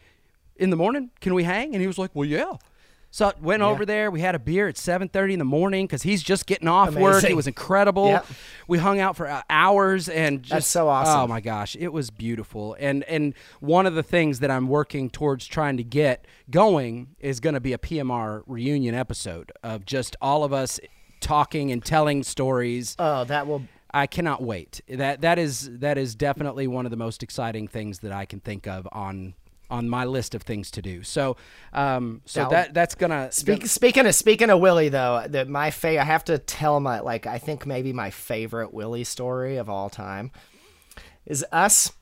in 0.56 0.70
the 0.70 0.76
morning, 0.76 1.10
can 1.20 1.32
we 1.34 1.44
hang? 1.44 1.74
And 1.74 1.80
he 1.80 1.86
was 1.86 1.98
like, 1.98 2.10
well, 2.14 2.26
yeah. 2.26 2.54
So 3.10 3.28
I 3.28 3.32
went 3.40 3.62
over 3.62 3.86
there. 3.86 4.10
We 4.10 4.20
had 4.20 4.34
a 4.34 4.38
beer 4.38 4.68
at 4.68 4.76
7:30 4.76 5.32
in 5.32 5.38
the 5.38 5.44
morning 5.44 5.86
because 5.86 6.02
he's 6.02 6.22
just 6.22 6.46
getting 6.46 6.68
off 6.68 6.94
work. 6.94 7.24
It 7.24 7.34
was 7.34 7.46
incredible. 7.46 8.08
Yep. 8.08 8.26
We 8.66 8.78
hung 8.78 9.00
out 9.00 9.16
for 9.16 9.28
uh, 9.28 9.42
hours 9.48 10.08
and 10.08 10.42
just 10.42 10.50
That's 10.50 10.66
so 10.66 10.88
awesome. 10.88 11.20
Oh 11.20 11.26
my 11.26 11.40
gosh, 11.40 11.74
it 11.76 11.88
was 11.92 12.10
beautiful. 12.10 12.76
And 12.78 13.04
and 13.04 13.34
one 13.60 13.86
of 13.86 13.94
the 13.94 14.02
things 14.02 14.40
that 14.40 14.50
I'm 14.50 14.68
working 14.68 15.08
towards 15.08 15.46
trying 15.46 15.78
to 15.78 15.84
get 15.84 16.26
going 16.50 17.08
is 17.18 17.40
going 17.40 17.54
to 17.54 17.60
be 17.60 17.72
a 17.72 17.78
PMR 17.78 18.42
reunion 18.46 18.94
episode 18.94 19.52
of 19.62 19.86
just 19.86 20.14
all 20.20 20.44
of 20.44 20.52
us 20.52 20.78
talking 21.20 21.72
and 21.72 21.84
telling 21.84 22.22
stories. 22.22 22.94
Oh, 22.98 23.24
that 23.24 23.46
will. 23.46 23.62
I 23.92 24.06
cannot 24.06 24.42
wait. 24.42 24.82
That 24.86 25.22
that 25.22 25.38
is 25.38 25.78
that 25.78 25.96
is 25.96 26.14
definitely 26.14 26.66
one 26.66 26.84
of 26.84 26.90
the 26.90 26.96
most 26.96 27.22
exciting 27.22 27.68
things 27.68 28.00
that 28.00 28.12
I 28.12 28.26
can 28.26 28.40
think 28.40 28.66
of 28.66 28.86
on 28.92 29.34
on 29.70 29.88
my 29.88 30.04
list 30.04 30.34
of 30.34 30.42
things 30.42 30.70
to 30.72 30.82
do. 30.82 31.02
So 31.02 31.36
um 31.72 32.22
so 32.24 32.40
That'll- 32.40 32.50
that 32.52 32.74
that's 32.74 32.94
gonna 32.94 33.30
Speak, 33.32 33.66
speaking 33.66 34.06
of 34.06 34.14
speaking 34.14 34.50
of 34.50 34.60
Willie 34.60 34.88
though, 34.88 35.24
that 35.28 35.48
my 35.48 35.70
fa- 35.70 36.00
I 36.00 36.04
have 36.04 36.24
to 36.24 36.38
tell 36.38 36.80
my 36.80 37.00
like 37.00 37.26
I 37.26 37.38
think 37.38 37.66
maybe 37.66 37.92
my 37.92 38.10
favorite 38.10 38.72
Willie 38.72 39.04
story 39.04 39.56
of 39.56 39.68
all 39.68 39.90
time 39.90 40.30
is 41.26 41.44
us 41.52 41.92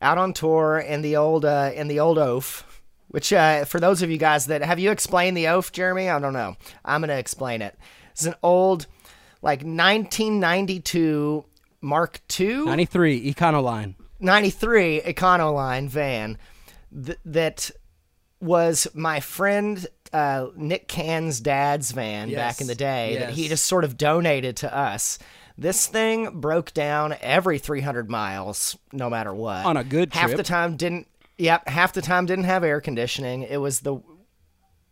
out 0.00 0.18
on 0.18 0.32
tour 0.32 0.78
in 0.78 1.02
the 1.02 1.16
old 1.16 1.44
uh, 1.44 1.70
in 1.74 1.86
the 1.88 2.00
old 2.00 2.18
oaf. 2.18 2.66
Which 3.08 3.30
uh, 3.32 3.66
for 3.66 3.78
those 3.78 4.00
of 4.02 4.10
you 4.10 4.16
guys 4.16 4.46
that 4.46 4.62
have 4.62 4.78
you 4.78 4.90
explained 4.90 5.36
the 5.36 5.46
oaf, 5.48 5.70
Jeremy? 5.70 6.08
I 6.08 6.18
don't 6.18 6.32
know. 6.32 6.56
I'm 6.84 7.02
gonna 7.02 7.14
explain 7.16 7.60
it. 7.62 7.78
It's 8.12 8.24
an 8.24 8.34
old 8.42 8.86
like 9.42 9.62
1992 9.62 11.44
Mark 11.80 12.20
II 12.38 12.64
93 12.64 13.32
Econoline. 13.32 13.94
93 14.20 15.00
Econoline 15.02 15.88
van 15.88 16.38
th- 17.04 17.18
that 17.24 17.70
was 18.40 18.86
my 18.94 19.20
friend 19.20 19.86
uh, 20.12 20.48
Nick 20.56 20.88
Can's 20.88 21.40
dad's 21.40 21.92
van 21.92 22.28
Yes. 22.28 22.36
back 22.38 22.60
in 22.60 22.66
the 22.66 22.74
day 22.74 23.16
that 23.18 23.30
he 23.30 23.48
just 23.48 23.64
sort 23.66 23.84
of 23.84 23.96
donated 23.96 24.56
to 24.58 24.74
us. 24.76 25.18
This 25.56 25.86
thing 25.86 26.40
broke 26.40 26.72
down 26.74 27.14
every 27.20 27.58
300 27.58 28.10
miles, 28.10 28.76
no 28.92 29.08
matter 29.10 29.32
what. 29.34 29.64
On 29.64 29.76
a 29.76 29.84
good 29.84 30.12
half 30.12 30.26
trip. 30.26 30.36
the 30.38 30.42
time 30.42 30.76
didn't. 30.76 31.06
Yep, 31.38 31.68
half 31.68 31.92
the 31.92 32.02
time 32.02 32.26
didn't 32.26 32.44
have 32.44 32.64
air 32.64 32.80
conditioning. 32.80 33.42
It 33.42 33.56
was 33.58 33.80
the 33.80 33.98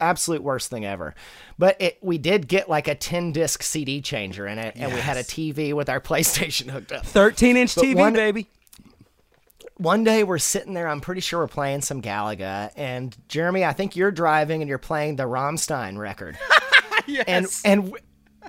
absolute 0.01 0.43
worst 0.43 0.71
thing 0.71 0.85
ever. 0.87 1.15
But 1.59 1.81
it, 1.81 1.99
we 2.03 2.19
did 2.19 2.49
get 2.49 2.69
like 2.69 2.89
a 2.89 2.95
10 2.95 3.33
disc 3.33 3.63
CD 3.63 4.01
changer 4.01 4.47
in 4.47 4.59
it, 4.59 4.75
and 4.77 4.93
we 4.93 5.01
had 5.01 5.17
a 5.17 5.23
TV 5.23 5.73
with 5.75 5.89
our 5.89 6.01
PlayStation 6.01 6.71
hooked 6.71 6.93
up. 6.93 7.05
13 7.07 7.57
inch 7.57 7.75
TV, 7.75 7.95
one- 7.97 8.13
baby. 8.15 8.49
One 9.81 10.05
day 10.05 10.25
we're 10.25 10.39
sitting 10.39 10.75
there. 10.75 10.87
I'm 10.87 11.01
pretty 11.01 11.23
sure 11.23 11.41
we're 11.41 11.49
playing 11.49 11.81
some 11.81 12.03
Galaga, 12.03 12.71
and 12.77 13.17
Jeremy, 13.29 13.65
I 13.65 13.73
think 13.73 13.97
you're 13.97 14.11
driving 14.11 14.61
and 14.61 14.69
you're 14.69 14.79
playing 14.79 15.17
the 15.17 15.23
Rammstein 15.25 15.97
record, 15.97 16.39
yes. 17.07 17.25
and 17.27 17.47
and 17.65 17.95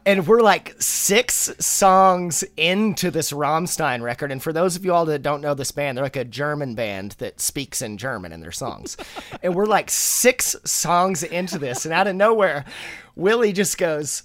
and 0.06 0.28
we're 0.28 0.42
like 0.42 0.76
six 0.80 1.50
songs 1.60 2.44
into 2.58 3.12
this 3.12 3.32
Rammstein 3.32 4.02
record. 4.02 4.32
And 4.32 4.44
for 4.44 4.52
those 4.52 4.76
of 4.76 4.84
you 4.84 4.94
all 4.94 5.06
that 5.06 5.22
don't 5.22 5.42
know 5.42 5.54
this 5.54 5.72
band, 5.72 5.98
they're 5.98 6.04
like 6.04 6.18
a 6.18 6.26
German 6.26 6.76
band 6.76 7.14
that 7.20 7.40
speaks 7.40 7.82
in 7.82 7.98
German 7.98 8.34
in 8.34 8.42
their 8.42 8.52
songs, 8.52 8.98
and 9.44 9.56
we're 9.56 9.66
like 9.66 9.90
six 9.90 10.56
songs 10.66 11.24
into 11.24 11.58
this, 11.58 11.86
and 11.86 11.94
out 11.94 12.08
of 12.08 12.16
nowhere, 12.16 12.66
Willie 13.16 13.54
just 13.54 13.78
goes. 13.78 14.24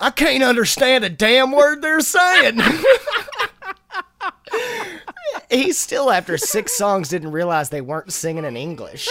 I 0.00 0.10
can't 0.10 0.42
understand 0.42 1.04
a 1.04 1.10
damn 1.10 1.52
word 1.52 1.80
they're 1.80 2.00
saying. 2.00 2.60
he 5.50 5.72
still, 5.72 6.10
after 6.10 6.36
six 6.38 6.76
songs, 6.76 7.08
didn't 7.08 7.32
realize 7.32 7.68
they 7.70 7.80
weren't 7.80 8.12
singing 8.12 8.44
in 8.44 8.56
English. 8.56 9.08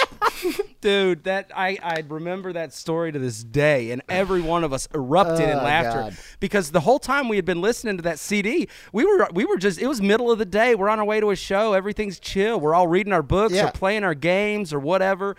Dude, 0.81 1.23
that 1.25 1.51
I, 1.55 1.77
I 1.81 2.03
remember 2.07 2.53
that 2.53 2.73
story 2.73 3.11
to 3.11 3.19
this 3.19 3.43
day, 3.43 3.91
and 3.91 4.01
every 4.09 4.41
one 4.41 4.63
of 4.63 4.73
us 4.73 4.87
erupted 4.93 5.47
in 5.49 5.57
Oh, 5.57 5.63
laughter 5.63 6.01
God. 6.01 6.17
because 6.39 6.71
the 6.71 6.79
whole 6.79 6.99
time 6.99 7.27
we 7.29 7.35
had 7.35 7.45
been 7.45 7.61
listening 7.61 7.97
to 7.97 8.03
that 8.03 8.19
CD, 8.19 8.67
we 8.91 9.05
were 9.05 9.27
we 9.33 9.45
were 9.45 9.57
just 9.57 9.79
it 9.79 9.87
was 9.87 10.01
middle 10.01 10.31
of 10.31 10.39
the 10.39 10.45
day. 10.45 10.73
We're 10.75 10.89
on 10.89 10.99
our 10.99 11.05
way 11.05 11.19
to 11.19 11.29
a 11.31 11.35
show. 11.35 11.73
Everything's 11.73 12.19
chill. 12.19 12.59
We're 12.59 12.73
all 12.73 12.87
reading 12.87 13.13
our 13.13 13.21
books 13.23 13.53
Yeah. 13.53 13.67
or 13.67 13.71
playing 13.71 14.03
our 14.03 14.15
games 14.15 14.73
or 14.73 14.79
whatever. 14.79 15.35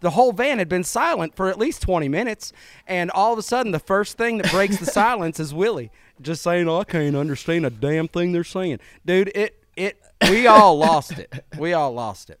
The 0.00 0.10
whole 0.10 0.32
van 0.32 0.58
had 0.58 0.68
been 0.68 0.84
silent 0.84 1.36
for 1.36 1.48
at 1.48 1.58
least 1.58 1.80
twenty 1.82 2.08
minutes, 2.08 2.52
and 2.86 3.10
all 3.12 3.32
of 3.32 3.38
a 3.38 3.42
sudden, 3.42 3.72
the 3.72 3.78
first 3.78 4.18
thing 4.18 4.38
that 4.38 4.50
breaks 4.50 4.76
the 4.78 4.86
silence 5.00 5.40
is 5.40 5.54
Willie 5.54 5.90
just 6.22 6.42
saying, 6.42 6.68
"Oh, 6.68 6.80
"I 6.80 6.84
can't 6.84 7.16
understand 7.16 7.66
a 7.66 7.70
damn 7.70 8.08
thing 8.08 8.32
they're 8.32 8.44
saying." 8.44 8.78
Dude, 9.04 9.30
it 9.34 9.62
it 9.76 10.00
we 10.30 10.46
all 10.46 10.78
lost 10.78 11.18
it. 11.18 11.44
We 11.58 11.72
all 11.72 11.92
lost 11.92 12.30
it. 12.30 12.40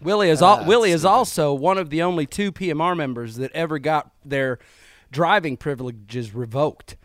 Willie 0.00 0.30
is 0.30 0.42
Ah, 0.42 0.58
al- 0.60 0.66
Willie 0.66 0.90
is 0.90 1.04
also 1.04 1.52
one 1.54 1.78
of 1.78 1.90
the 1.90 2.02
only 2.02 2.26
two 2.26 2.50
PMR 2.52 2.96
members 2.96 3.36
that 3.36 3.52
ever 3.52 3.78
got 3.78 4.10
their 4.24 4.58
driving 5.12 5.56
privileges 5.56 6.34
revoked 6.34 6.96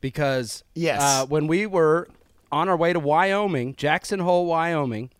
because 0.00 0.64
Yes. 0.74 1.00
uh, 1.02 1.26
when 1.26 1.46
we 1.46 1.66
were 1.66 2.08
on 2.50 2.68
our 2.68 2.76
way 2.76 2.92
to 2.92 2.98
Wyoming, 3.00 3.74
Jackson 3.76 4.20
Hole, 4.20 4.46
Wyoming, 4.46 5.10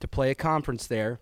to 0.00 0.06
play 0.08 0.30
a 0.30 0.34
conference 0.34 0.86
there, 0.86 1.18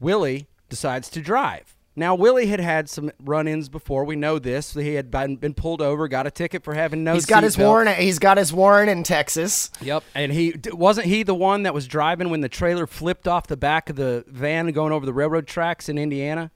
Willie 0.00 0.46
decides 0.68 1.08
to 1.10 1.20
drive. 1.20 1.74
Now 1.98 2.14
Willie 2.14 2.46
had 2.46 2.60
had 2.60 2.88
some 2.88 3.10
run-ins 3.24 3.68
before. 3.68 4.04
We 4.04 4.14
know 4.14 4.38
this. 4.38 4.72
He 4.74 4.94
had 4.94 5.10
been, 5.10 5.36
been 5.36 5.52
pulled 5.52 5.82
over, 5.82 6.06
got 6.06 6.26
a 6.26 6.30
ticket 6.30 6.62
for 6.62 6.72
having 6.72 7.02
no. 7.02 7.14
He's 7.14 7.26
got 7.26 7.42
his 7.42 7.56
seatbelt. 7.56 7.66
warrant. 7.66 7.98
He's 7.98 8.18
got 8.20 8.38
his 8.38 8.52
warrant 8.52 8.88
in 8.88 9.02
Texas. 9.02 9.70
Yep, 9.80 10.04
and 10.14 10.32
he 10.32 10.54
wasn't 10.72 11.08
he 11.08 11.24
the 11.24 11.34
one 11.34 11.64
that 11.64 11.74
was 11.74 11.88
driving 11.88 12.30
when 12.30 12.40
the 12.40 12.48
trailer 12.48 12.86
flipped 12.86 13.26
off 13.26 13.48
the 13.48 13.56
back 13.56 13.90
of 13.90 13.96
the 13.96 14.24
van 14.28 14.68
going 14.68 14.92
over 14.92 15.04
the 15.04 15.12
railroad 15.12 15.46
tracks 15.46 15.88
in 15.88 15.98
Indiana. 15.98 16.50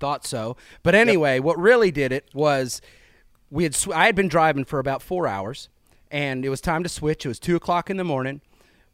Thought 0.00 0.26
so, 0.26 0.56
but 0.82 0.94
anyway, 0.94 1.40
what 1.40 1.58
really 1.58 1.90
did 1.90 2.10
it 2.10 2.28
was 2.32 2.80
we 3.50 3.64
had 3.64 3.74
sw- 3.74 3.90
I 3.90 4.06
had 4.06 4.16
been 4.16 4.28
driving 4.28 4.64
for 4.64 4.78
about 4.78 5.02
four 5.02 5.26
hours, 5.26 5.68
and 6.10 6.44
it 6.44 6.48
was 6.48 6.60
time 6.60 6.82
to 6.82 6.88
switch. 6.88 7.24
It 7.24 7.28
was 7.28 7.38
two 7.38 7.54
o'clock 7.54 7.90
in 7.90 7.96
the 7.96 8.04
morning. 8.04 8.40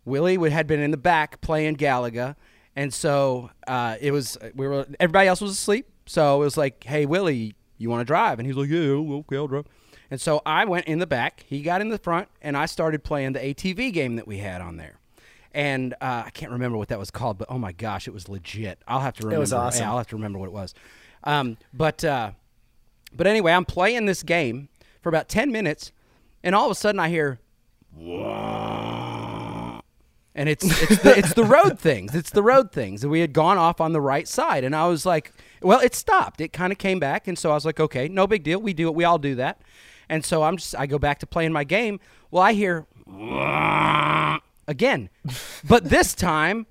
Willie 0.05 0.51
had 0.51 0.67
been 0.67 0.81
in 0.81 0.91
the 0.91 0.97
back 0.97 1.41
playing 1.41 1.77
Galaga, 1.77 2.37
and 2.77 2.93
so 2.93 3.51
uh, 3.67 3.97
it 4.01 4.13
was 4.13 4.37
we 4.55 4.69
were 4.69 4.87
everybody 5.01 5.29
else 5.29 5.41
was 5.41 5.53
asleep. 5.53 5.89
So 6.05 6.43
it 6.43 6.45
was 6.45 6.57
like, 6.57 6.85
"Hey 6.85 7.07
Willie, 7.07 7.55
you 7.79 7.91
want 7.91 8.03
to 8.03 8.05
drive?" 8.05 8.39
And 8.39 8.47
he's 8.47 8.57
like, 8.57 8.69
"Yeah, 8.69 8.79
okay, 8.79 9.37
I'll 9.37 9.49
drive." 9.49 9.67
And 10.11 10.21
so 10.21 10.41
I 10.47 10.65
went 10.67 10.87
in 10.87 11.01
the 11.01 11.07
back. 11.07 11.45
He 11.49 11.63
got 11.63 11.81
in 11.81 11.89
the 11.89 11.99
front, 11.99 12.29
and 12.41 12.57
I 12.57 12.67
started 12.67 13.03
playing 13.03 13.33
the 13.33 13.41
ATV 13.41 13.93
game 13.93 14.17
that 14.17 14.29
we 14.29 14.39
had 14.39 14.61
on 14.61 14.77
there. 14.77 15.01
And 15.53 15.95
uh, 15.95 16.25
I 16.27 16.31
can't 16.31 16.53
remember 16.53 16.77
what 16.77 16.89
that 16.89 16.99
was 16.99 17.11
called, 17.11 17.39
but 17.39 17.49
oh 17.51 17.59
my 17.59 17.73
gosh, 17.73 18.07
it 18.07 18.13
was 18.13 18.29
legit. 18.29 18.79
I'll 18.87 19.01
have 19.01 19.15
to 19.15 19.23
remember. 19.23 19.37
It 19.37 19.41
was 19.41 19.53
awesome. 19.55 19.83
Yeah, 19.83 19.91
I'll 19.91 19.99
have 19.99 20.07
to 20.09 20.17
remember 20.17 20.39
what 20.39 20.47
it 20.47 20.53
was. 20.53 20.75
Um, 21.25 21.57
but 21.73 22.05
uh, 22.05 22.33
but 23.13 23.27
anyway, 23.27 23.53
I'm 23.53 23.65
playing 23.65 24.05
this 24.05 24.23
game 24.23 24.69
for 25.01 25.09
about 25.09 25.29
ten 25.29 25.51
minutes, 25.51 25.93
and 26.45 26.55
all 26.55 26.67
of 26.67 26.71
a 26.71 26.75
sudden 26.75 27.01
I 27.01 27.09
hear, 27.09 27.41
and 30.37 30.49
it's 30.49 30.65
it's 30.83 31.03
the, 31.03 31.19
it's 31.19 31.35
the 31.35 31.45
road 31.45 31.81
things. 31.81 32.15
It's 32.15 32.31
the 32.31 32.43
road 32.43 32.71
things. 32.71 33.03
And 33.03 33.11
we 33.11 33.21
had 33.21 33.33
gone 33.33 33.59
off 33.59 33.81
on 33.81 33.93
the 33.93 34.01
right 34.01 34.29
side, 34.29 34.63
and 34.63 34.77
I 34.77 34.87
was 34.87 35.05
like, 35.05 35.33
well, 35.61 35.81
it 35.81 35.95
stopped. 35.97 36.41
It 36.41 36.53
kind 36.53 36.73
of 36.73 36.79
came 36.79 37.01
back, 37.01 37.27
and 37.27 37.37
so 37.37 37.51
I 37.51 37.55
was 37.55 37.65
like, 37.65 37.81
okay, 37.81 38.07
no 38.07 38.29
big 38.29 38.45
deal. 38.45 38.61
We 38.61 38.73
do 38.73 38.87
it. 38.87 38.95
We 38.95 39.03
all 39.03 39.19
do 39.19 39.35
that. 39.37 39.61
And 40.09 40.25
so 40.25 40.45
I'm 40.45 40.59
just 40.59 40.77
I 40.77 40.87
go 40.87 40.99
back 41.01 41.19
to 41.21 41.27
playing 41.27 41.53
my 41.53 41.65
game. 41.65 41.99
Well, 42.31 42.43
I 42.43 42.53
hear 42.53 42.87
again, 44.69 45.09
but 45.67 45.85
this 45.85 46.15
time 46.15 46.67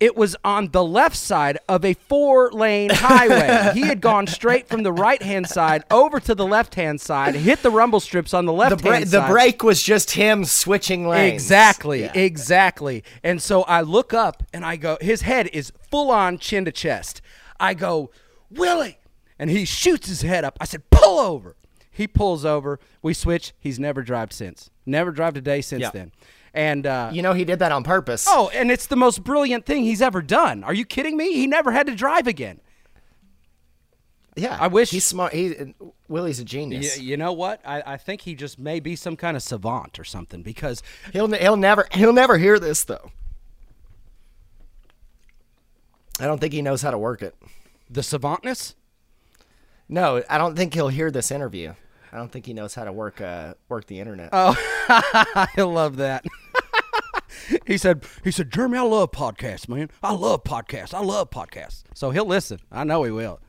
it 0.00 0.16
was 0.16 0.36
on 0.44 0.68
the 0.70 0.84
left 0.84 1.16
side 1.16 1.58
of 1.68 1.84
a 1.84 1.94
four 1.94 2.50
lane 2.52 2.90
highway. 2.92 3.72
he 3.74 3.80
had 3.80 4.00
gone 4.00 4.26
straight 4.26 4.68
from 4.68 4.82
the 4.84 4.92
right 4.92 5.20
hand 5.20 5.48
side 5.48 5.82
over 5.90 6.20
to 6.20 6.34
the 6.34 6.46
left 6.46 6.76
hand 6.76 7.00
side, 7.00 7.34
hit 7.34 7.62
the 7.62 7.70
rumble 7.70 7.98
strips 8.00 8.32
on 8.32 8.46
the 8.46 8.52
The, 8.52 8.56
left 8.58 8.82
bra- 8.82 8.92
hand 8.92 9.06
the 9.06 9.22
break 9.28 9.62
was 9.62 9.82
just 9.82 10.12
him 10.12 10.44
switching 10.44 11.06
lanes. 11.08 11.32
Exactly, 11.34 12.02
Yeah. 12.02 12.12
exactly. 12.14 13.02
And 13.24 13.42
so 13.42 13.62
I 13.64 13.80
look 13.80 14.14
up 14.14 14.42
and 14.52 14.64
I 14.64 14.76
go, 14.76 14.98
his 15.00 15.22
head 15.22 15.48
is 15.52 15.72
full 15.90 16.10
on 16.10 16.38
chin 16.38 16.64
to 16.66 16.72
chest. 16.72 17.20
I 17.58 17.74
go, 17.74 18.10
Willie. 18.50 18.98
And 19.38 19.50
he 19.50 19.64
shoots 19.64 20.08
his 20.08 20.22
head 20.22 20.44
up. 20.44 20.56
I 20.60 20.64
said, 20.64 20.88
pull 20.90 21.18
over. 21.18 21.56
He 21.90 22.06
pulls 22.06 22.44
over. 22.44 22.78
We 23.02 23.14
switch. 23.14 23.52
He's 23.58 23.78
never 23.78 24.02
driven 24.02 24.30
since. 24.30 24.70
Never 24.86 25.10
driven 25.10 25.38
a 25.38 25.40
day 25.40 25.60
since 25.60 25.82
Yeah. 25.82 25.90
then. 25.92 26.12
And 26.54 26.86
uh, 26.86 27.10
You 27.12 27.22
know, 27.22 27.32
he 27.34 27.44
did 27.44 27.58
that 27.60 27.72
on 27.72 27.84
purpose. 27.84 28.26
oh, 28.28 28.50
and 28.54 28.70
it's 28.70 28.86
the 28.86 28.96
most 28.96 29.22
brilliant 29.24 29.66
thing 29.66 29.82
he's 29.84 30.02
ever 30.02 30.22
done. 30.22 30.64
Are 30.64 30.74
you 30.74 30.84
kidding 30.84 31.16
me? 31.16 31.32
He 31.34 31.46
never 31.46 31.72
had 31.72 31.86
to 31.86 31.94
drive 31.94 32.26
again. 32.26 32.60
yeah. 34.36 34.56
I 34.60 34.66
wish- 34.68 34.90
he's 34.90 35.04
smart. 35.04 35.32
He 35.34 35.74
Willie's 36.08 36.40
a 36.40 36.44
genius. 36.44 36.98
you 36.98 37.16
know 37.18 37.32
what? 37.32 37.60
I, 37.66 37.82
I 37.84 37.96
think 37.98 38.22
he 38.22 38.34
just 38.34 38.58
may 38.58 38.80
be 38.80 38.96
some 38.96 39.14
kind 39.16 39.36
of 39.36 39.42
savant 39.42 39.98
or 39.98 40.04
something 40.04 40.42
because 40.42 40.82
He'll 41.12 41.30
he'll 41.32 41.56
never 41.58 41.86
he'll 41.92 42.12
never 42.14 42.38
hear 42.38 42.58
this 42.58 42.82
though. 42.84 43.10
I 46.20 46.24
don't 46.26 46.40
think 46.40 46.52
he 46.52 46.62
knows 46.62 46.82
how 46.82 46.90
to 46.90 46.98
work 46.98 47.22
it. 47.22 47.34
the 47.90 48.00
savantness. 48.00 48.74
No, 49.88 50.22
I 50.28 50.36
don't 50.38 50.56
think 50.56 50.74
he'll 50.74 50.88
hear 50.88 51.10
this 51.10 51.30
interview. 51.30 51.74
I 52.12 52.16
don't 52.16 52.30
think 52.30 52.46
he 52.46 52.52
knows 52.52 52.74
how 52.74 52.84
to 52.84 52.92
work 52.92 53.20
uh 53.20 53.54
work 53.68 53.86
the 53.86 54.00
internet. 54.00 54.30
Oh, 54.32 54.56
I 54.88 55.48
love 55.58 55.96
that. 55.96 56.24
he 57.66 57.76
said, 57.76 58.04
he 58.24 58.30
said, 58.30 58.50
Jeremy, 58.50 58.78
I 58.78 58.82
love 58.82 59.12
podcasts, 59.12 59.68
man. 59.68 59.90
I 60.02 60.12
love 60.12 60.44
podcasts. 60.44 60.94
I 60.94 61.00
love 61.00 61.30
podcasts. 61.30 61.82
So 61.94 62.10
he'll 62.10 62.26
listen. 62.26 62.60
I 62.72 62.84
know 62.84 63.02
he 63.04 63.10
will. 63.10 63.40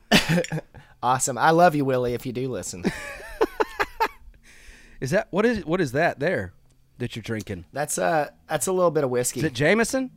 awesome. 1.02 1.38
I 1.38 1.50
love 1.50 1.74
you, 1.74 1.84
Willie, 1.84 2.14
if 2.14 2.26
you 2.26 2.32
do 2.32 2.48
listen. 2.48 2.84
Is 5.00 5.10
that 5.12 5.28
what 5.30 5.46
is 5.46 5.64
what 5.64 5.80
is 5.80 5.92
that 5.92 6.20
there 6.20 6.52
that 6.98 7.16
you're 7.16 7.22
drinking? 7.22 7.64
That's 7.72 7.96
uh 7.98 8.30
that's 8.48 8.66
a 8.66 8.72
little 8.72 8.90
bit 8.90 9.04
of 9.04 9.10
whiskey. 9.10 9.40
Is 9.40 9.44
it 9.44 9.54
Jameson? 9.54 10.10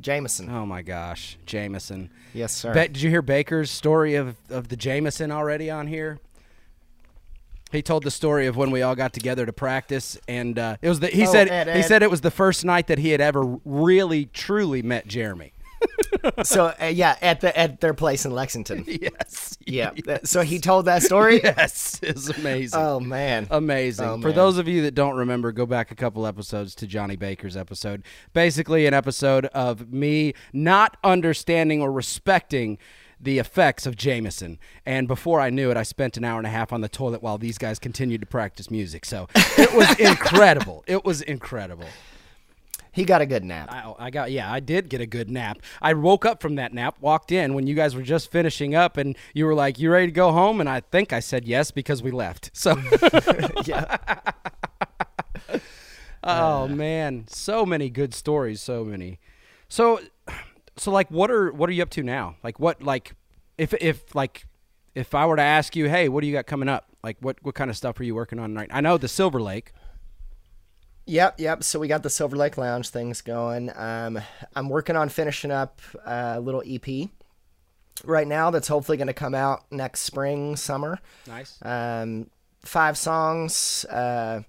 Jameson. 0.00 0.48
Oh 0.50 0.64
my 0.64 0.82
gosh, 0.82 1.38
Jameson. 1.46 2.10
Yes, 2.32 2.52
sir. 2.52 2.72
Ba- 2.72 2.88
did 2.88 3.00
you 3.00 3.10
hear 3.10 3.22
Baker's 3.22 3.70
story 3.70 4.14
of, 4.14 4.36
of 4.50 4.68
the 4.68 4.76
Jameson 4.76 5.32
already 5.32 5.70
on 5.70 5.86
here? 5.86 6.18
He 7.74 7.82
told 7.82 8.02
the 8.04 8.10
story 8.10 8.46
of 8.46 8.56
when 8.56 8.70
we 8.70 8.82
all 8.82 8.94
got 8.94 9.12
together 9.12 9.44
to 9.46 9.52
practice, 9.52 10.16
and 10.28 10.58
uh, 10.58 10.76
it 10.80 10.88
was 10.88 11.00
the 11.00 11.08
he 11.08 11.26
Oh, 11.26 11.32
said 11.32 11.48
Ed, 11.48 11.76
he 11.76 11.82
said 11.82 12.02
it 12.02 12.10
was 12.10 12.20
the 12.22 12.30
first 12.30 12.64
night 12.64 12.86
that 12.86 12.98
he 12.98 13.10
had 13.10 13.20
ever 13.20 13.58
really 13.64 14.26
truly 14.26 14.82
met 14.82 15.06
Jeremy. 15.06 15.52
so 16.44 16.72
uh, 16.80 16.86
yeah, 16.86 17.16
at 17.20 17.40
the 17.42 17.56
at 17.58 17.80
their 17.80 17.92
place 17.92 18.24
in 18.24 18.32
Lexington. 18.32 18.84
yes, 18.88 19.58
Yeah. 19.66 19.90
That- 20.06 20.26
so 20.34 20.40
he 20.42 20.58
told 20.58 20.86
that 20.86 21.02
story. 21.02 21.40
yes, 21.44 22.00
it's 22.02 22.30
amazing. 22.30 22.80
Oh 22.80 23.00
man. 23.00 23.46
Amazing. 23.50 24.06
Oh, 24.08 24.20
For 24.20 24.28
man. 24.28 24.36
those 24.36 24.56
of 24.58 24.66
you 24.66 24.82
that 24.82 24.94
don't 24.94 25.16
remember, 25.16 25.52
go 25.52 25.66
back 25.66 25.90
a 25.90 25.94
couple 25.94 26.26
episodes 26.26 26.74
to 26.76 26.86
Johnny 26.86 27.16
Baker's 27.16 27.56
episode. 27.56 28.02
Basically, 28.32 28.86
an 28.86 28.94
episode 28.94 29.46
of 29.46 29.92
me 29.92 30.32
not 30.54 30.96
understanding 31.04 31.82
or 31.82 31.92
respecting 31.92 32.78
the 33.24 33.38
effects 33.38 33.86
of 33.86 33.96
Jameson. 33.96 34.58
And 34.86 35.08
before 35.08 35.40
I 35.40 35.50
knew 35.50 35.70
it, 35.70 35.76
I 35.76 35.82
spent 35.82 36.16
an 36.16 36.24
hour 36.24 36.38
and 36.38 36.46
a 36.46 36.50
half 36.50 36.72
on 36.72 36.80
the 36.80 36.88
toilet 36.88 37.22
while 37.22 37.38
these 37.38 37.58
guys 37.58 37.78
continued 37.78 38.20
to 38.20 38.26
practice 38.26 38.70
music. 38.70 39.04
So 39.04 39.28
it 39.34 39.74
was 39.74 39.98
incredible. 39.98 40.84
It 40.86 41.04
was 41.04 41.20
incredible. 41.22 41.86
He 42.92 43.04
got 43.04 43.20
a 43.20 43.26
good 43.26 43.42
nap. 43.42 43.68
I, 43.72 43.92
I 44.06 44.10
got 44.10 44.30
yeah, 44.30 44.52
I 44.52 44.60
did 44.60 44.88
get 44.88 45.00
a 45.00 45.06
good 45.06 45.28
nap. 45.28 45.58
I 45.82 45.94
woke 45.94 46.24
up 46.24 46.40
from 46.40 46.54
that 46.56 46.72
nap, 46.72 46.96
walked 47.00 47.32
in 47.32 47.54
when 47.54 47.66
you 47.66 47.74
guys 47.74 47.96
were 47.96 48.02
just 48.02 48.30
finishing 48.30 48.76
up, 48.76 48.96
and 48.96 49.16
you 49.32 49.46
were 49.46 49.54
like, 49.54 49.80
"You 49.80 49.90
ready 49.90 50.06
to 50.06 50.12
go 50.12 50.30
home?" 50.30 50.60
And 50.60 50.68
I 50.68 50.78
think 50.78 51.12
I 51.12 51.18
said 51.18 51.44
yes 51.44 51.72
because 51.72 52.04
we 52.04 52.12
left. 52.12 52.50
So. 52.52 52.80
yeah. 53.64 53.96
Oh 56.26 56.66
man, 56.68 57.26
so 57.28 57.66
many 57.66 57.90
good 57.90 58.14
stories, 58.14 58.62
so 58.62 58.82
many. 58.82 59.20
So, 59.68 60.00
so 60.76 60.90
like, 60.90 61.10
what 61.10 61.30
are 61.30 61.52
what 61.52 61.68
are 61.68 61.72
you 61.72 61.82
up 61.82 61.90
to 61.90 62.02
now? 62.02 62.36
Like, 62.42 62.58
what 62.58 62.82
like, 62.82 63.14
if 63.58 63.74
if 63.74 64.14
like, 64.14 64.46
if 64.94 65.14
I 65.14 65.26
were 65.26 65.36
to 65.36 65.42
ask 65.42 65.76
you, 65.76 65.88
hey, 65.88 66.08
what 66.08 66.20
do 66.20 66.26
you 66.26 66.32
got 66.32 66.46
coming 66.46 66.68
up? 66.68 66.88
Like, 67.02 67.16
what 67.20 67.36
what 67.42 67.54
kind 67.54 67.70
of 67.70 67.76
stuff 67.76 67.98
are 68.00 68.04
you 68.04 68.14
working 68.14 68.38
on 68.38 68.54
right? 68.54 68.68
I 68.72 68.80
know 68.80 68.98
the 68.98 69.08
Silver 69.08 69.40
Lake. 69.40 69.72
Yep, 71.06 71.38
yep. 71.38 71.62
So 71.62 71.78
we 71.78 71.86
got 71.86 72.02
the 72.02 72.10
Silver 72.10 72.36
Lake 72.36 72.56
Lounge 72.56 72.88
things 72.88 73.20
going. 73.20 73.70
Um, 73.76 74.20
I'm 74.56 74.70
working 74.70 74.96
on 74.96 75.10
finishing 75.10 75.50
up 75.50 75.80
a 76.06 76.40
little 76.40 76.62
EP 76.66 77.10
right 78.04 78.26
now 78.26 78.50
that's 78.50 78.68
hopefully 78.68 78.96
going 78.96 79.08
to 79.08 79.14
come 79.14 79.34
out 79.34 79.64
next 79.70 80.00
spring, 80.00 80.56
summer. 80.56 80.98
Nice. 81.26 81.58
Um, 81.62 82.30
five 82.64 82.96
songs, 82.96 83.84
uh, 83.90 84.42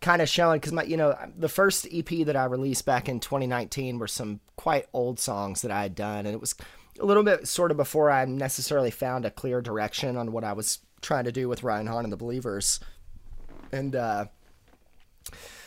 kind 0.00 0.22
of 0.22 0.28
showing 0.28 0.60
because 0.60 0.72
my, 0.72 0.82
you 0.82 0.96
know, 0.96 1.16
the 1.36 1.48
first 1.48 1.86
EP 1.92 2.08
that 2.26 2.36
I 2.36 2.44
released 2.44 2.84
back 2.84 3.08
in 3.08 3.20
2019 3.20 3.98
were 3.98 4.06
some 4.06 4.40
quite 4.56 4.86
old 4.92 5.18
songs 5.18 5.62
that 5.62 5.70
I 5.70 5.82
had 5.82 5.94
done, 5.94 6.26
and 6.26 6.34
it 6.34 6.40
was 6.40 6.54
a 6.98 7.04
little 7.04 7.22
bit 7.22 7.46
sort 7.48 7.70
of 7.70 7.76
before 7.76 8.10
I 8.10 8.24
necessarily 8.24 8.90
found 8.90 9.24
a 9.24 9.30
clear 9.30 9.60
direction 9.60 10.16
on 10.16 10.32
what 10.32 10.44
I 10.44 10.52
was 10.52 10.78
trying 11.02 11.24
to 11.24 11.32
do 11.32 11.48
with 11.48 11.62
Ryan 11.62 11.86
Hahn 11.86 12.04
and 12.04 12.12
the 12.12 12.16
Believers, 12.16 12.80
and. 13.72 13.94
uh 13.94 14.26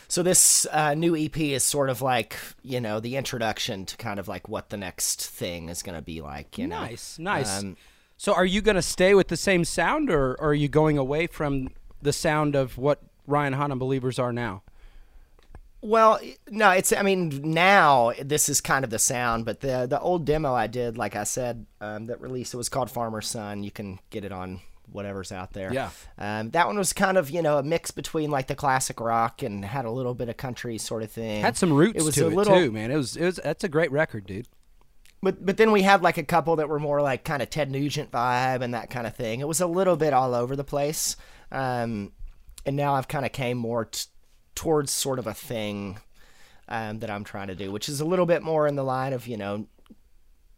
so 0.10 0.22
this 0.22 0.68
uh, 0.72 0.94
new 0.94 1.16
EP 1.16 1.36
is 1.40 1.64
sort 1.64 1.90
of 1.90 2.04
like 2.04 2.38
you 2.62 2.80
know 2.80 3.00
the 3.00 3.16
introduction 3.16 3.84
to 3.88 3.98
kind 3.98 4.20
of 4.20 4.28
like 4.28 4.48
what 4.48 4.70
the 4.70 4.78
next 4.78 5.26
thing 5.26 5.70
is 5.70 5.82
going 5.82 5.96
to 5.96 6.04
be 6.04 6.22
like. 6.22 6.60
You 6.60 6.68
know, 6.68 6.82
Nice, 6.82 7.18
nice. 7.18 7.60
Um, 7.60 7.78
so, 8.18 8.34
are 8.34 8.46
you 8.46 8.62
going 8.62 8.76
to 8.76 8.84
stay 8.84 9.16
with 9.16 9.30
the 9.30 9.38
same 9.38 9.66
sound, 9.66 10.12
or, 10.12 10.34
or 10.36 10.50
are 10.50 10.54
you 10.54 10.68
going 10.68 11.00
away 11.00 11.26
from 11.26 11.70
the 12.02 12.14
sound 12.14 12.56
of 12.56 12.78
what 12.78 13.02
Ryan 13.28 13.54
Hahn 13.54 13.72
and 13.72 13.80
Believers 13.80 14.20
are 14.20 14.34
now? 14.34 14.64
Well, 15.82 16.20
no, 16.50 16.70
it's. 16.72 16.94
I 16.94 17.02
mean, 17.02 17.42
now 17.44 18.14
this 18.22 18.48
is 18.48 18.62
kind 18.62 18.86
of 18.86 18.90
the 18.90 19.00
sound, 19.00 19.44
but 19.44 19.60
the 19.60 19.86
the 19.86 20.00
old 20.00 20.26
demo 20.26 20.54
I 20.54 20.68
did, 20.68 20.98
like 20.98 21.16
I 21.18 21.26
said, 21.26 21.66
um, 21.82 22.06
that 22.06 22.22
release 22.22 22.54
it 22.54 22.58
was 22.58 22.70
called 22.70 22.90
Farmer's 22.90 23.28
Son. 23.28 23.64
You 23.64 23.72
can 23.72 24.00
get 24.10 24.24
it 24.24 24.32
on 24.32 24.62
whatever's 24.90 25.32
out 25.34 25.52
there. 25.52 25.74
Yeah. 25.74 25.90
Um, 26.18 26.52
that 26.52 26.68
one 26.68 26.78
was 26.78 26.94
kind 26.94 27.18
of 27.18 27.30
you 27.30 27.42
know 27.42 27.58
a 27.58 27.64
mix 27.64 27.92
between 27.92 28.32
like 28.32 28.48
the 28.48 28.56
classic 28.56 29.02
rock 29.02 29.44
and 29.44 29.66
had 29.66 29.84
a 29.84 29.92
little 29.92 30.14
bit 30.14 30.30
of 30.30 30.38
country 30.38 30.78
sort 30.78 31.04
of 31.04 31.12
thing. 31.12 31.42
Had 31.42 31.58
some 31.58 31.74
roots 31.74 32.02
It 32.02 32.06
was 32.06 32.16
to 32.16 32.28
a 32.28 32.30
it 32.30 32.34
little, 32.34 32.56
too, 32.56 32.72
man. 32.72 32.90
It 32.90 32.96
was 32.96 33.18
it 33.18 33.26
was 33.26 33.36
that's 33.44 33.66
a 33.66 33.70
great 33.70 33.92
record, 33.92 34.26
dude. 34.26 34.48
But 35.22 35.46
but 35.46 35.58
then 35.58 35.74
we 35.74 35.82
had 35.82 36.02
like 36.02 36.18
a 36.18 36.24
couple 36.24 36.56
that 36.58 36.70
were 36.70 36.80
more 36.80 37.02
like 37.02 37.26
kind 37.26 37.42
of 37.42 37.50
Ted 37.50 37.70
Nugent 37.70 38.10
vibe 38.10 38.62
and 38.62 38.74
that 38.74 38.90
kind 38.90 39.06
of 39.06 39.16
thing. 39.18 39.42
It 39.42 39.48
was 39.50 39.60
a 39.60 39.68
little 39.68 39.98
bit 39.98 40.14
all 40.14 40.34
over 40.34 40.56
the 40.56 40.64
place. 40.64 41.18
Um, 41.52 42.14
and 42.66 42.76
now 42.76 42.96
I've 42.96 43.08
kind 43.08 43.26
of 43.26 43.32
came 43.32 43.58
more 43.58 43.86
t- 43.86 44.08
towards 44.56 44.92
sort 44.92 45.20
of 45.20 45.28
a 45.28 45.34
thing 45.34 46.00
um, 46.68 47.00
that 47.00 47.10
I'm 47.10 47.24
trying 47.24 47.48
to 47.48 47.56
do, 47.56 47.72
which 47.72 47.90
is 47.90 48.00
a 48.00 48.06
little 48.06 48.26
bit 48.26 48.42
more 48.42 48.68
in 48.68 48.76
the 48.76 48.84
line 48.84 49.14
of 49.14 49.28
you 49.28 49.38
know 49.38 49.68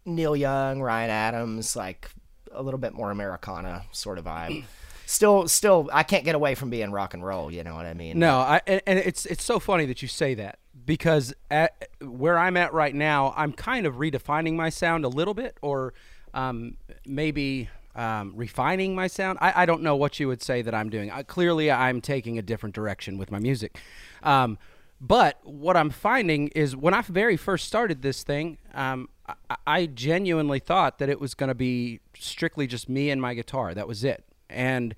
Neil 0.06 0.36
Young, 0.36 0.82
Ryan 0.82 1.10
Adams, 1.10 1.76
like 1.76 2.10
a 2.52 2.62
little 2.62 2.80
bit 2.80 2.94
more 2.94 3.12
Americana 3.12 3.84
sort 3.91 4.18
of 4.18 4.26
vibe. 4.26 4.63
Still, 5.08 5.48
still, 5.48 5.88
I 5.94 6.02
can't 6.02 6.26
get 6.26 6.34
away 6.34 6.56
from 6.56 6.72
being 6.72 6.91
rock 6.91 7.13
and 7.13 7.24
roll. 7.24 7.52
You 7.52 7.63
know 7.63 7.76
what 7.76 7.86
I 7.86 7.94
mean? 7.94 8.18
No, 8.18 8.39
I 8.39 8.60
and, 8.65 8.98
it's 8.98 9.28
it's 9.28 9.44
so 9.44 9.60
funny 9.60 9.86
that 9.86 10.02
you 10.02 10.08
say 10.08 10.34
that 10.34 10.58
because 10.84 11.32
at 11.52 11.89
where 12.02 12.39
I'm 12.39 12.58
at 12.58 12.74
right 12.74 12.96
now, 12.96 13.32
I'm 13.38 13.54
kind 13.54 13.86
of 13.86 13.98
redefining 13.98 14.56
my 14.56 14.70
sound 14.70 15.06
a 15.06 15.08
little 15.08 15.36
bit, 15.36 15.60
or 15.62 15.94
um, 16.34 16.78
maybe 17.06 17.70
um, 17.95 18.34
refining 18.36 18.93
my 18.95 19.08
sound. 19.08 19.38
I, 19.41 19.63
I 19.63 19.65
don't 19.65 19.81
know 19.81 19.95
what 19.95 20.19
you 20.19 20.27
would 20.27 20.41
say 20.41 20.62
that 20.62 20.75
I'm 20.75 20.89
doing. 20.89 21.12
I, 21.12 21.23
clearly, 21.23 21.71
I'm 21.71 22.01
taking 22.01 22.38
a 22.38 22.41
different 22.41 22.75
direction 22.75 23.17
with 23.17 23.31
my 23.31 23.39
music. 23.39 23.79
Um, 24.23 24.58
but 25.01 25.39
what 25.43 25.75
I'm 25.77 25.89
finding 25.89 26.47
is 26.49 26.75
when 26.75 26.93
I 26.93 27.01
very 27.01 27.38
first 27.38 27.65
started 27.65 28.01
this 28.01 28.23
thing, 28.23 28.58
um, 28.73 29.10
I, 29.27 29.55
I 29.67 29.86
genuinely 29.88 30.60
thought 30.60 30.99
that 30.99 31.10
it 31.10 31.19
was 31.19 31.34
going 31.34 31.49
to 31.49 31.55
be 31.55 31.99
strictly 32.17 32.67
just 32.67 32.88
me 32.89 33.10
and 33.10 33.21
my 33.21 33.34
guitar. 33.34 33.73
That 33.73 33.88
was 33.88 34.03
it. 34.03 34.23
And 34.49 34.95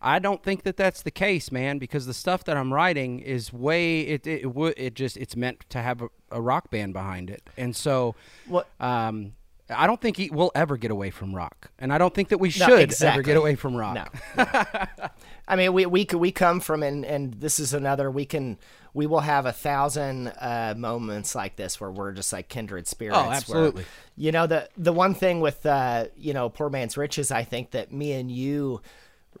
I 0.00 0.18
don't 0.18 0.42
think 0.42 0.64
that 0.64 0.76
that's 0.76 1.02
the 1.02 1.10
case, 1.12 1.52
man, 1.52 1.78
because 1.78 2.06
the 2.06 2.14
stuff 2.14 2.44
that 2.44 2.56
I'm 2.56 2.72
writing 2.72 3.20
is 3.20 3.52
way 3.52 4.00
it 4.00 4.26
it 4.26 4.42
it, 4.42 4.54
would 4.54 4.74
it 4.76 4.94
just 4.94 5.16
it's 5.16 5.36
meant 5.36 5.64
to 5.70 5.78
have 5.80 6.02
a, 6.02 6.08
a 6.32 6.40
rock 6.40 6.70
band 6.70 6.92
behind 6.92 7.30
it, 7.30 7.48
and 7.56 7.74
so 7.76 8.16
What- 8.46 8.68
um, 8.80 9.34
I 9.70 9.86
don't 9.86 10.00
think 10.00 10.16
he 10.16 10.28
will 10.30 10.50
ever 10.54 10.76
get 10.76 10.90
away 10.90 11.10
from 11.10 11.34
rock, 11.34 11.70
and 11.78 11.92
I 11.92 11.98
don't 11.98 12.12
think 12.14 12.28
that 12.30 12.38
we 12.38 12.48
No, 12.48 12.66
should 12.66 13.02
ever 13.02 13.22
get 13.22 13.36
away 13.36 13.54
from 13.54 13.74
rock. 13.76 14.14
No. 14.36 14.44
I 15.48 15.56
mean, 15.56 15.72
we 15.72 15.86
we 15.86 16.06
we 16.12 16.32
come 16.32 16.60
from 16.60 16.82
and 16.82 17.04
and 17.04 17.34
this 17.34 17.58
is 17.58 17.72
another 17.72 18.10
we 18.10 18.24
can 18.24 18.58
we 18.94 19.06
will 19.06 19.20
have 19.20 19.46
a 19.46 19.52
thousand 19.52 20.28
uh, 20.40 20.74
moments 20.76 21.34
like 21.34 21.56
this 21.56 21.80
where 21.80 21.90
we're 21.90 22.12
just 22.12 22.32
like 22.32 22.48
kindred 22.48 22.86
spirits. 22.86 23.18
Oh, 23.18 23.30
absolutely. 23.30 23.84
you 24.16 24.32
know 24.32 24.46
the 24.46 24.68
the 24.76 24.92
one 24.92 25.14
thing 25.14 25.40
with 25.40 25.64
uh, 25.64 26.06
you 26.16 26.34
know 26.34 26.48
poor 26.48 26.68
man's 26.68 26.96
riches, 26.96 27.30
I 27.30 27.44
think 27.44 27.70
that 27.70 27.92
me 27.92 28.12
and 28.12 28.30
you 28.30 28.82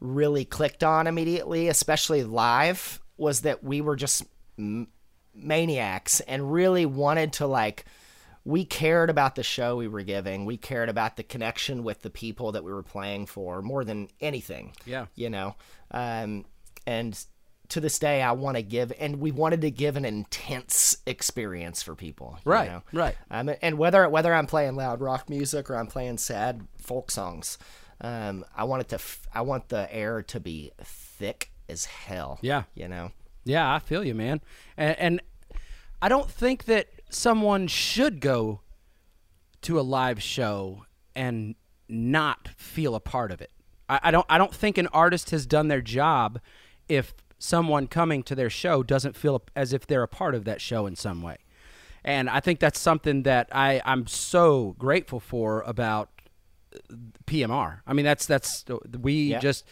really 0.00 0.44
clicked 0.44 0.82
on 0.82 1.06
immediately, 1.06 1.68
especially 1.68 2.22
live, 2.24 3.00
was 3.16 3.42
that 3.42 3.62
we 3.62 3.80
were 3.80 3.96
just 3.96 4.24
m- 4.58 4.88
maniacs 5.34 6.20
and 6.20 6.52
really 6.52 6.86
wanted 6.86 7.32
to 7.34 7.46
like 7.46 7.84
we 8.44 8.64
cared 8.64 9.08
about 9.10 9.34
the 9.36 9.42
show 9.42 9.76
we 9.76 9.88
were 9.88 10.02
giving. 10.02 10.44
We 10.44 10.56
cared 10.56 10.88
about 10.88 11.16
the 11.16 11.22
connection 11.22 11.84
with 11.84 12.02
the 12.02 12.10
people 12.10 12.52
that 12.52 12.64
we 12.64 12.72
were 12.72 12.82
playing 12.82 13.26
for 13.26 13.62
more 13.62 13.84
than 13.84 14.08
anything. 14.20 14.72
Yeah. 14.84 15.06
You 15.14 15.30
know, 15.30 15.54
um, 15.90 16.44
and 16.86 17.18
to 17.68 17.80
this 17.80 17.98
day, 17.98 18.20
I 18.20 18.32
want 18.32 18.56
to 18.58 18.62
give, 18.62 18.92
and 18.98 19.18
we 19.20 19.30
wanted 19.30 19.60
to 19.62 19.70
give 19.70 19.96
an 19.96 20.04
intense 20.04 20.96
experience 21.06 21.82
for 21.82 21.94
people. 21.94 22.36
you 22.44 22.50
Right, 22.52 22.70
know? 22.70 22.82
right. 22.92 23.16
Um, 23.30 23.50
and 23.62 23.78
whether 23.78 24.08
whether 24.08 24.34
I'm 24.34 24.46
playing 24.46 24.76
loud 24.76 25.00
rock 25.00 25.30
music 25.30 25.70
or 25.70 25.76
I'm 25.76 25.86
playing 25.86 26.18
sad 26.18 26.66
folk 26.76 27.10
songs, 27.10 27.56
um, 28.00 28.44
I 28.56 28.64
want 28.64 28.82
it 28.82 28.88
to. 28.88 28.96
F- 28.96 29.26
I 29.32 29.42
want 29.42 29.68
the 29.68 29.88
air 29.94 30.22
to 30.22 30.40
be 30.40 30.72
thick 30.82 31.50
as 31.68 31.84
hell. 31.86 32.38
Yeah. 32.42 32.64
You 32.74 32.88
know. 32.88 33.12
Yeah, 33.44 33.72
I 33.74 33.78
feel 33.78 34.04
you, 34.04 34.14
man. 34.14 34.40
And, 34.76 34.98
and 34.98 35.20
I 36.02 36.08
don't 36.08 36.30
think 36.30 36.64
that 36.64 36.88
someone 37.08 37.66
should 37.68 38.20
go 38.20 38.60
to 39.62 39.78
a 39.78 39.82
live 39.82 40.20
show 40.22 40.84
and 41.14 41.54
not 41.88 42.48
feel 42.56 42.94
a 42.94 43.00
part 43.00 43.30
of 43.30 43.40
it. 43.40 43.50
I, 43.88 44.00
I 44.04 44.10
don't 44.10 44.26
I 44.28 44.36
don't 44.38 44.54
think 44.54 44.76
an 44.78 44.88
artist 44.88 45.30
has 45.30 45.46
done 45.46 45.68
their 45.68 45.80
job 45.80 46.40
if 46.88 47.14
someone 47.38 47.86
coming 47.86 48.22
to 48.24 48.34
their 48.34 48.50
show 48.50 48.82
doesn't 48.82 49.16
feel 49.16 49.42
as 49.56 49.72
if 49.72 49.86
they're 49.86 50.02
a 50.02 50.08
part 50.08 50.34
of 50.34 50.44
that 50.44 50.60
show 50.60 50.86
in 50.86 50.96
some 50.96 51.22
way. 51.22 51.36
And 52.04 52.28
I 52.28 52.40
think 52.40 52.58
that's 52.58 52.80
something 52.80 53.22
that 53.22 53.48
I, 53.52 53.80
I'm 53.84 54.06
so 54.08 54.74
grateful 54.78 55.20
for 55.20 55.62
about 55.62 56.10
PMR. 57.26 57.80
I 57.86 57.92
mean, 57.92 58.04
that's 58.04 58.26
that's 58.26 58.64
we 59.00 59.24
Yeah. 59.30 59.38
just 59.38 59.64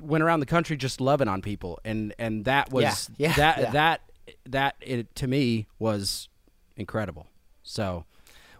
went 0.00 0.22
around 0.24 0.40
the 0.40 0.46
country 0.46 0.76
just 0.76 1.00
loving 1.00 1.28
on 1.28 1.42
people, 1.42 1.78
and 1.84 2.14
and 2.18 2.44
that 2.46 2.72
was 2.72 3.10
Yeah, 3.16 3.28
yeah, 3.28 3.34
that 3.36 3.72
that 3.72 4.00
that 4.46 4.76
it, 4.80 5.14
to 5.16 5.26
me 5.26 5.66
was 5.78 6.28
incredible. 6.76 7.26
So 7.62 8.04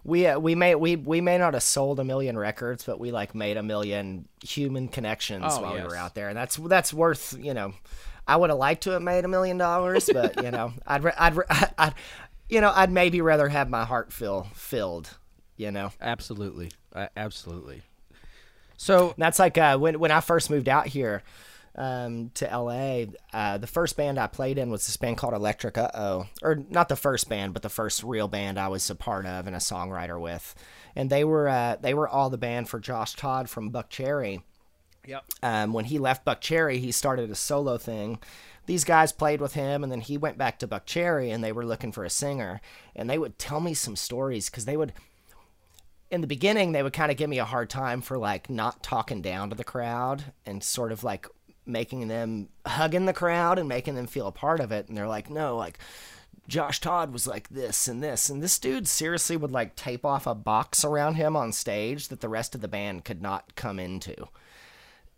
we 0.03 0.27
uh, 0.27 0.39
we 0.39 0.55
may 0.55 0.75
we 0.75 0.95
we 0.95 1.21
may 1.21 1.37
not 1.37 1.53
have 1.53 1.63
sold 1.63 1.99
a 1.99 2.03
million 2.03 2.37
records, 2.37 2.83
but 2.83 2.99
we 2.99 3.11
like 3.11 3.33
made 3.35 3.57
a 3.57 3.63
million 3.63 4.27
human 4.43 4.87
connections 4.87 5.43
Oh, 5.47 5.61
while 5.61 5.73
we 5.75 5.81
were 5.81 5.95
out 5.95 6.15
there, 6.15 6.29
and 6.29 6.37
that's 6.37 6.55
that's 6.57 6.93
worth 6.93 7.35
you 7.39 7.53
know. 7.53 7.73
I 8.27 8.37
would 8.37 8.49
have 8.49 8.57
liked 8.57 8.83
to 8.83 8.89
have 8.91 9.03
made 9.03 9.23
a 9.23 9.27
million 9.27 9.59
dollars, 9.59 10.09
but 10.11 10.41
you 10.43 10.49
know, 10.49 10.73
I'd 10.87 11.03
re- 11.03 11.13
I'd, 11.17 11.35
re- 11.35 11.45
I'd 11.77 11.93
you 12.49 12.59
know 12.61 12.71
I'd 12.73 12.91
maybe 12.91 13.21
rather 13.21 13.47
have 13.49 13.69
my 13.69 13.85
heart 13.85 14.11
fill 14.11 14.47
filled. 14.53 15.17
You 15.57 15.71
know, 15.71 15.91
absolutely, 16.01 16.71
uh, 16.93 17.07
absolutely. 17.15 17.83
So 18.77 19.09
And 19.09 19.15
that's 19.17 19.39
like 19.39 19.57
uh, 19.57 19.77
when 19.77 19.99
when 19.99 20.11
I 20.11 20.21
first 20.21 20.49
moved 20.49 20.67
out 20.67 20.87
here 20.87 21.23
um, 21.75 22.31
to 22.35 22.45
LA. 22.45 23.05
Uh, 23.33 23.57
the 23.57 23.67
first 23.67 23.97
band 23.97 24.19
I 24.19 24.27
played 24.27 24.57
in 24.57 24.69
was 24.69 24.85
this 24.85 24.97
band 24.97 25.17
called 25.17 25.33
Electric 25.33 25.77
Uh 25.77 25.91
Oh, 25.93 26.27
or 26.41 26.63
not 26.69 26.89
the 26.89 26.95
first 26.95 27.29
band, 27.29 27.53
but 27.53 27.61
the 27.61 27.69
first 27.69 28.03
real 28.03 28.27
band 28.27 28.59
I 28.59 28.67
was 28.67 28.89
a 28.89 28.95
part 28.95 29.25
of 29.25 29.47
and 29.47 29.55
a 29.55 29.59
songwriter 29.59 30.19
with. 30.19 30.55
And 30.95 31.09
they 31.09 31.23
were 31.23 31.47
uh, 31.49 31.77
they 31.79 31.93
were 31.93 32.07
all 32.07 32.29
the 32.29 32.37
band 32.37 32.69
for 32.69 32.79
Josh 32.79 33.15
Todd 33.15 33.49
from 33.49 33.71
Buckcherry. 33.71 34.41
Yep. 35.05 35.23
Um, 35.43 35.73
when 35.73 35.85
he 35.85 35.99
left 35.99 36.25
Buckcherry, 36.25 36.79
he 36.79 36.91
started 36.91 37.29
a 37.29 37.35
solo 37.35 37.77
thing. 37.77 38.19
These 38.65 38.83
guys 38.83 39.11
played 39.11 39.41
with 39.41 39.53
him, 39.53 39.83
and 39.83 39.91
then 39.91 40.01
he 40.01 40.17
went 40.17 40.39
back 40.39 40.57
to 40.59 40.67
Buckcherry, 40.67 41.31
and 41.31 41.43
they 41.43 41.51
were 41.51 41.65
looking 41.65 41.91
for 41.91 42.03
a 42.03 42.09
singer. 42.09 42.59
And 42.95 43.07
they 43.07 43.19
would 43.19 43.37
tell 43.37 43.59
me 43.59 43.75
some 43.75 43.95
stories 43.95 44.49
because 44.49 44.65
they 44.65 44.77
would 44.77 44.93
in 46.11 46.21
the 46.21 46.27
beginning 46.27 46.71
they 46.71 46.83
would 46.83 46.93
kind 46.93 47.11
of 47.11 47.17
give 47.17 47.29
me 47.29 47.39
a 47.39 47.45
hard 47.45 47.69
time 47.69 48.01
for 48.01 48.17
like 48.17 48.49
not 48.49 48.81
talking 48.81 49.21
down 49.21 49.49
to 49.49 49.55
the 49.55 49.63
crowd 49.63 50.23
and 50.45 50.63
sort 50.63 50.91
of 50.91 51.03
like 51.03 51.27
making 51.65 52.07
them 52.07 52.49
hugging 52.65 53.05
the 53.05 53.13
crowd 53.13 53.59
and 53.59 53.67
making 53.67 53.95
them 53.95 54.07
feel 54.07 54.27
a 54.27 54.31
part 54.31 54.59
of 54.59 54.71
it. 54.71 54.87
And 54.87 54.97
they're 54.97 55.07
like 55.07 55.29
no 55.29 55.57
like 55.57 55.79
Josh 56.47 56.79
Todd 56.79 57.11
was 57.11 57.25
like 57.25 57.49
this 57.49 57.87
and 57.87 58.03
this. 58.03 58.29
And 58.29 58.41
this 58.41 58.59
dude 58.59 58.87
seriously 58.87 59.35
would 59.35 59.51
like 59.51 59.75
tape 59.75 60.05
off 60.05 60.27
a 60.27 60.35
box 60.35 60.85
around 60.85 61.15
him 61.15 61.35
on 61.35 61.51
stage 61.51 62.09
that 62.09 62.21
the 62.21 62.29
rest 62.29 62.53
of 62.53 62.61
the 62.61 62.67
band 62.67 63.03
could 63.03 63.21
not 63.21 63.55
come 63.55 63.79
into. 63.79 64.27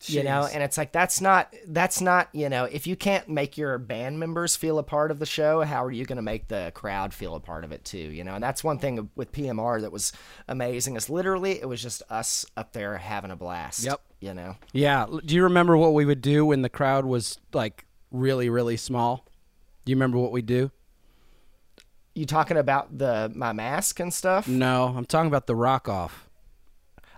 You 0.06 0.24
know 0.24 0.48
and 0.54 0.62
it's 0.62 0.78
like 0.78 0.92
that's 0.92 1.22
not 1.22 1.54
that's 1.68 2.02
not 2.02 2.30
you 2.32 2.50
know 2.50 2.66
if 2.66 2.86
you 2.86 2.96
can't 2.96 3.28
make 3.28 3.58
your 3.58 3.80
band 3.80 4.20
members 4.20 4.56
feel 4.56 4.78
a 4.78 4.84
part 4.84 5.10
of 5.10 5.18
the 5.18 5.26
show 5.26 5.62
how 5.62 5.84
are 5.84 5.92
you 5.92 6.06
going 6.06 6.18
to 6.18 6.22
make 6.22 6.48
the 6.50 6.72
crowd 6.76 7.16
feel 7.16 7.34
a 7.34 7.40
part 7.40 7.64
of 7.64 7.72
it 7.72 7.84
too 7.84 7.98
you 7.98 8.24
know? 8.24 8.36
And 8.36 8.44
that's 8.44 8.64
one 8.64 8.78
thing 8.78 9.10
with 9.16 9.32
pmr 9.32 9.82
that 9.82 9.92
was 9.92 10.14
amazing 10.48 10.98
is 10.98 11.10
literally 11.10 11.60
it 11.60 11.68
was 11.68 11.82
just 11.82 12.04
us 12.12 12.46
up 12.56 12.74
there 12.74 12.98
having 12.98 13.32
a 13.32 13.36
blast. 13.36 13.84
Yep. 13.86 14.00
You 14.20 14.34
know 14.34 14.56
yeah, 14.74 15.06
do 15.26 15.36
you 15.36 15.44
remember 15.44 15.78
what 15.78 15.94
we 15.94 16.06
would 16.06 16.22
do 16.22 16.46
when 16.46 16.62
the 16.64 16.70
crowd 16.70 17.06
was 17.06 17.40
like 17.54 17.86
really 18.12 18.50
really 18.50 18.78
small? 18.78 19.26
Do 19.86 19.92
you 19.92 19.96
remember 19.96 20.18
what 20.18 20.32
we 20.32 20.42
do? 20.42 20.72
you 22.16 22.26
talking 22.26 22.58
about 22.58 22.98
the 22.98 23.32
my 23.36 23.54
mask 23.54 24.00
and 24.00 24.12
stuff 24.14 24.48
No, 24.48 24.94
I'm 24.98 25.06
talking 25.06 25.28
about 25.28 25.46
the 25.48 25.56
rock 25.56 25.88
off. 25.88 26.28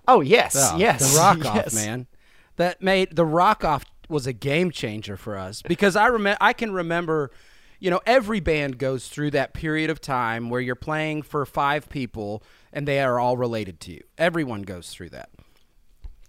oh 0.07 0.19
yes 0.21 0.55
Oh, 0.57 0.77
yes 0.77 1.13
the 1.13 1.17
rock 1.19 1.45
off, 1.45 1.55
yes. 1.55 1.73
man. 1.75 2.07
That 2.57 2.81
made 2.81 3.15
the 3.15 3.25
rock 3.25 3.63
off 3.63 3.85
was 4.09 4.27
a 4.27 4.33
game 4.33 4.71
changer 4.71 5.15
for 5.15 5.37
us 5.37 5.61
because 5.61 5.95
I 5.95 6.07
remember 6.07 6.37
I 6.41 6.51
can 6.51 6.73
remember, 6.73 7.31
you 7.79 7.89
know, 7.89 8.01
every 8.05 8.41
band 8.41 8.77
goes 8.77 9.07
through 9.07 9.31
that 9.31 9.53
period 9.53 9.89
of 9.89 10.01
time 10.01 10.49
where 10.49 10.59
you're 10.59 10.75
playing 10.75 11.21
for 11.21 11.45
five 11.45 11.87
people 11.87 12.43
and 12.73 12.85
they 12.87 12.99
are 12.99 13.19
all 13.19 13.37
related 13.37 13.79
to 13.81 13.91
you. 13.93 14.01
Everyone 14.17 14.63
goes 14.63 14.89
through 14.89 15.11
that. 15.11 15.29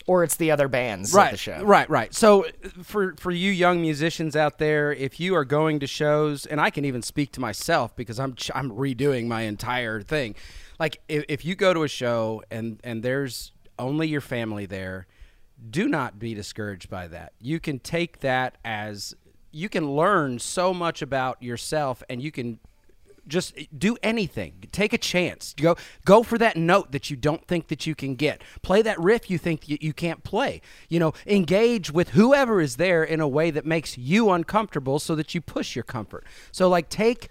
Or 0.06 0.24
it's 0.24 0.36
the 0.36 0.50
other 0.50 0.68
bands 0.68 1.12
right, 1.12 1.26
at 1.26 1.30
the 1.32 1.36
show 1.36 1.62
Right, 1.62 1.88
right. 1.88 2.14
So 2.14 2.46
for 2.82 3.14
for 3.16 3.30
you 3.30 3.50
young 3.50 3.80
musicians 3.80 4.36
out 4.36 4.58
there, 4.58 4.92
if 4.92 5.20
you 5.20 5.34
are 5.34 5.44
going 5.44 5.80
to 5.80 5.86
shows, 5.86 6.46
and 6.46 6.60
I 6.60 6.70
can 6.70 6.84
even 6.84 7.02
speak 7.02 7.32
to 7.32 7.40
myself 7.40 7.94
because 7.96 8.18
I'm 8.18 8.34
I'm 8.54 8.70
redoing 8.70 9.26
my 9.26 9.42
entire 9.42 10.00
thing. 10.00 10.34
Like 10.78 11.00
if, 11.08 11.24
if 11.28 11.44
you 11.44 11.54
go 11.54 11.74
to 11.74 11.82
a 11.82 11.88
show 11.88 12.42
and 12.50 12.80
and 12.84 13.02
there's 13.02 13.52
only 13.78 14.08
your 14.08 14.20
family 14.20 14.66
there, 14.66 15.06
do 15.68 15.88
not 15.88 16.18
be 16.18 16.34
discouraged 16.34 16.90
by 16.90 17.08
that. 17.08 17.32
You 17.40 17.60
can 17.60 17.78
take 17.78 18.20
that 18.20 18.58
as 18.64 19.14
you 19.52 19.68
can 19.68 19.96
learn 19.96 20.38
so 20.38 20.72
much 20.72 21.02
about 21.02 21.42
yourself, 21.42 22.02
and 22.08 22.22
you 22.22 22.30
can 22.30 22.58
just 23.30 23.56
do 23.76 23.96
anything. 24.02 24.64
Take 24.72 24.92
a 24.92 24.98
chance. 24.98 25.54
Go 25.56 25.76
go 26.04 26.22
for 26.22 26.36
that 26.38 26.56
note 26.56 26.92
that 26.92 27.10
you 27.10 27.16
don't 27.16 27.46
think 27.46 27.68
that 27.68 27.86
you 27.86 27.94
can 27.94 28.14
get. 28.14 28.42
Play 28.62 28.82
that 28.82 29.00
riff 29.00 29.30
you 29.30 29.38
think 29.38 29.68
you, 29.68 29.78
you 29.80 29.92
can't 29.92 30.22
play. 30.22 30.60
You 30.88 30.98
know 30.98 31.14
engage 31.26 31.90
with 31.90 32.10
whoever 32.10 32.60
is 32.60 32.76
there 32.76 33.02
in 33.02 33.20
a 33.20 33.28
way 33.28 33.50
that 33.50 33.64
makes 33.64 33.96
you 33.96 34.30
uncomfortable 34.30 34.98
so 34.98 35.14
that 35.14 35.34
you 35.34 35.40
push 35.40 35.74
your 35.74 35.84
comfort. 35.84 36.24
So 36.52 36.68
like 36.68 36.88
take 36.88 37.28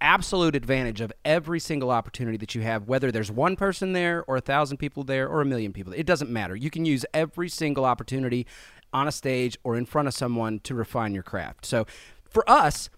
absolute 0.00 0.56
advantage 0.56 1.00
of 1.00 1.12
every 1.24 1.60
single 1.60 1.90
opportunity 1.90 2.38
that 2.38 2.54
you 2.54 2.62
have 2.62 2.88
whether 2.88 3.12
there's 3.12 3.30
one 3.30 3.54
person 3.54 3.92
there 3.92 4.24
or 4.26 4.36
a 4.36 4.40
thousand 4.40 4.78
people 4.78 5.04
there 5.04 5.28
or 5.28 5.40
a 5.40 5.44
million 5.44 5.72
people. 5.72 5.92
It 5.92 6.06
doesn't 6.06 6.30
matter. 6.30 6.56
You 6.56 6.70
can 6.70 6.84
use 6.84 7.04
every 7.12 7.48
single 7.48 7.84
opportunity 7.84 8.46
on 8.92 9.06
a 9.06 9.12
stage 9.12 9.58
or 9.62 9.76
in 9.76 9.86
front 9.86 10.08
of 10.08 10.14
someone 10.14 10.60
to 10.60 10.74
refine 10.74 11.14
your 11.14 11.22
craft. 11.22 11.66
So 11.66 11.86
for 12.28 12.48
us 12.48 12.88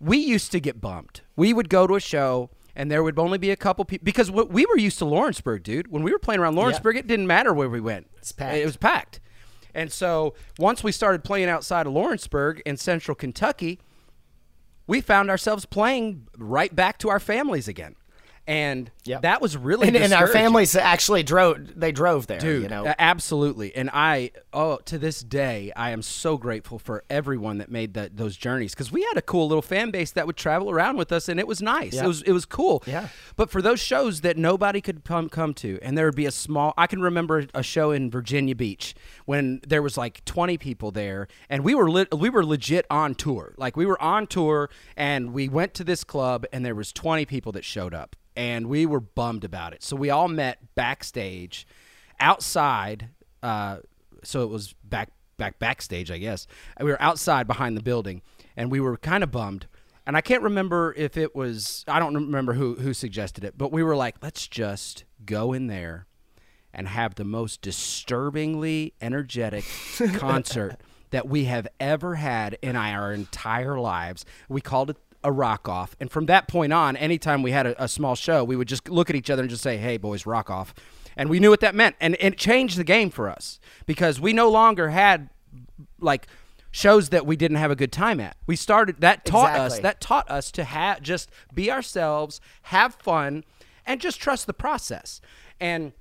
we 0.00 0.18
used 0.18 0.52
to 0.52 0.60
get 0.60 0.80
bumped. 0.80 1.22
We 1.36 1.52
would 1.52 1.68
go 1.68 1.86
to 1.86 1.94
a 1.94 2.00
show 2.00 2.50
and 2.74 2.90
there 2.90 3.02
would 3.02 3.18
only 3.18 3.38
be 3.38 3.50
a 3.50 3.56
couple 3.56 3.84
people 3.84 4.04
because 4.04 4.30
what 4.30 4.50
we 4.50 4.64
were 4.66 4.78
used 4.78 4.98
to 4.98 5.04
Lawrenceburg, 5.04 5.64
dude. 5.64 5.90
When 5.90 6.02
we 6.02 6.12
were 6.12 6.18
playing 6.18 6.40
around 6.40 6.54
Lawrenceburg, 6.54 6.96
it 6.96 7.06
didn't 7.06 7.26
matter 7.26 7.52
where 7.52 7.68
we 7.68 7.80
went. 7.80 8.08
It's 8.18 8.32
packed. 8.32 8.56
It 8.56 8.64
was 8.64 8.76
packed. 8.76 9.20
And 9.74 9.92
so 9.92 10.34
once 10.58 10.82
we 10.84 10.92
started 10.92 11.24
playing 11.24 11.48
outside 11.48 11.86
of 11.86 11.92
Lawrenceburg 11.92 12.62
in 12.64 12.76
central 12.76 13.14
Kentucky, 13.14 13.80
we 14.86 15.00
found 15.00 15.28
ourselves 15.28 15.66
playing 15.66 16.28
right 16.36 16.74
back 16.74 16.98
to 16.98 17.10
our 17.10 17.20
families 17.20 17.68
again. 17.68 17.96
And 18.48 18.90
Yep. 19.04 19.22
that 19.22 19.40
was 19.40 19.56
really 19.56 19.88
and, 19.88 19.96
and 19.96 20.12
our 20.12 20.26
families 20.26 20.74
actually 20.74 21.22
drove 21.22 21.78
they 21.78 21.92
drove 21.92 22.26
there 22.26 22.38
Dude, 22.40 22.62
you 22.64 22.68
know 22.68 22.92
absolutely. 22.98 23.74
And 23.74 23.88
I, 23.92 24.32
oh, 24.52 24.78
to 24.86 24.98
this 24.98 25.20
day, 25.22 25.72
I 25.76 25.90
am 25.90 26.02
so 26.02 26.36
grateful 26.36 26.78
for 26.78 27.04
everyone 27.08 27.58
that 27.58 27.70
made 27.70 27.94
that 27.94 28.16
those 28.16 28.36
journeys 28.36 28.72
because 28.74 28.92
we 28.92 29.02
had 29.02 29.16
a 29.16 29.22
cool 29.22 29.48
little 29.48 29.62
fan 29.62 29.90
base 29.90 30.10
that 30.12 30.26
would 30.26 30.36
travel 30.36 30.70
around 30.70 30.96
with 30.96 31.12
us, 31.12 31.28
and 31.28 31.38
it 31.40 31.46
was 31.46 31.62
nice. 31.62 31.94
Yeah. 31.94 32.04
It 32.04 32.06
was 32.08 32.22
it 32.22 32.32
was 32.32 32.44
cool. 32.44 32.82
Yeah. 32.86 33.08
But 33.36 33.50
for 33.50 33.62
those 33.62 33.80
shows 33.80 34.22
that 34.22 34.36
nobody 34.36 34.80
could 34.80 35.04
come 35.04 35.28
come 35.28 35.54
to, 35.54 35.78
and 35.82 35.96
there 35.96 36.06
would 36.06 36.16
be 36.16 36.26
a 36.26 36.30
small. 36.30 36.74
I 36.76 36.86
can 36.86 37.00
remember 37.00 37.46
a 37.54 37.62
show 37.62 37.90
in 37.90 38.10
Virginia 38.10 38.54
Beach 38.54 38.94
when 39.26 39.60
there 39.66 39.82
was 39.82 39.96
like 39.96 40.24
twenty 40.24 40.58
people 40.58 40.90
there, 40.90 41.28
and 41.48 41.64
we 41.64 41.74
were 41.74 41.90
lit, 41.90 42.12
we 42.16 42.30
were 42.30 42.44
legit 42.44 42.86
on 42.90 43.14
tour. 43.14 43.54
Like 43.56 43.76
we 43.76 43.86
were 43.86 44.00
on 44.02 44.26
tour, 44.26 44.70
and 44.96 45.32
we 45.32 45.48
went 45.48 45.74
to 45.74 45.84
this 45.84 46.04
club, 46.04 46.44
and 46.52 46.64
there 46.64 46.74
was 46.74 46.92
twenty 46.92 47.24
people 47.26 47.52
that 47.52 47.64
showed 47.64 47.94
up, 47.94 48.16
and 48.38 48.68
we 48.68 48.86
were 48.86 49.00
bummed 49.00 49.42
about 49.42 49.72
it. 49.72 49.82
So 49.82 49.96
we 49.96 50.10
all 50.10 50.28
met 50.28 50.74
backstage 50.76 51.66
outside 52.20 53.10
uh, 53.42 53.78
so 54.22 54.42
it 54.42 54.48
was 54.48 54.74
back 54.82 55.10
back 55.36 55.58
backstage 55.58 56.10
i 56.10 56.18
guess. 56.18 56.46
And 56.76 56.86
we 56.86 56.92
were 56.92 57.02
outside 57.02 57.46
behind 57.46 57.76
the 57.76 57.82
building 57.82 58.22
and 58.56 58.70
we 58.70 58.80
were 58.80 58.96
kind 58.96 59.22
of 59.22 59.30
bummed. 59.30 59.66
And 60.06 60.16
i 60.16 60.20
can't 60.20 60.42
remember 60.42 60.94
if 60.96 61.16
it 61.16 61.34
was 61.34 61.84
i 61.86 61.98
don't 61.98 62.14
remember 62.14 62.54
who 62.54 62.76
who 62.76 62.94
suggested 62.94 63.44
it 63.44 63.58
but 63.58 63.70
we 63.70 63.82
were 63.82 63.94
like 63.94 64.16
let's 64.22 64.48
just 64.48 65.04
go 65.26 65.52
in 65.52 65.66
there 65.66 66.06
and 66.72 66.88
have 66.88 67.16
the 67.16 67.24
most 67.24 67.60
disturbingly 67.60 68.94
energetic 69.00 69.64
concert 70.14 70.76
that 71.10 71.28
we 71.28 71.44
have 71.44 71.66
ever 71.80 72.16
had 72.16 72.58
in 72.62 72.76
our 72.76 73.12
entire 73.12 73.78
lives. 73.78 74.24
We 74.48 74.60
called 74.60 74.90
it 74.90 74.96
a 75.24 75.32
rock 75.32 75.68
off. 75.68 75.96
And 76.00 76.10
from 76.10 76.26
that 76.26 76.48
point 76.48 76.72
on 76.72 76.96
anytime 76.96 77.42
we 77.42 77.50
had 77.50 77.66
a, 77.66 77.84
a 77.84 77.88
small 77.88 78.14
show 78.14 78.44
we 78.44 78.56
would 78.56 78.68
just 78.68 78.88
look 78.88 79.10
at 79.10 79.16
each 79.16 79.30
other 79.30 79.42
and 79.42 79.50
just 79.50 79.62
say 79.62 79.76
hey 79.76 79.96
boys 79.96 80.26
rock 80.26 80.50
off. 80.50 80.74
And 81.16 81.28
we 81.28 81.40
knew 81.40 81.50
what 81.50 81.60
that 81.60 81.74
meant. 81.74 81.96
And, 82.00 82.14
and 82.16 82.34
it 82.34 82.38
changed 82.38 82.78
the 82.78 82.84
game 82.84 83.10
for 83.10 83.28
us 83.28 83.58
because 83.86 84.20
we 84.20 84.32
no 84.32 84.48
longer 84.48 84.90
had 84.90 85.30
like 86.00 86.28
shows 86.70 87.08
that 87.08 87.26
we 87.26 87.34
didn't 87.34 87.56
have 87.56 87.70
a 87.70 87.76
good 87.76 87.90
time 87.90 88.20
at. 88.20 88.36
We 88.46 88.54
started 88.54 89.00
that 89.00 89.24
taught 89.24 89.58
us 89.58 89.80
that 89.80 90.00
taught 90.00 90.30
us 90.30 90.50
to 90.52 90.64
have 90.64 91.02
just 91.02 91.30
be 91.52 91.70
ourselves 91.70 92.40
have 92.62 92.94
fun 92.96 93.44
and 93.84 94.00
just 94.00 94.20
trust 94.20 94.46
the 94.46 94.54
process. 94.54 95.20
And 95.58 95.92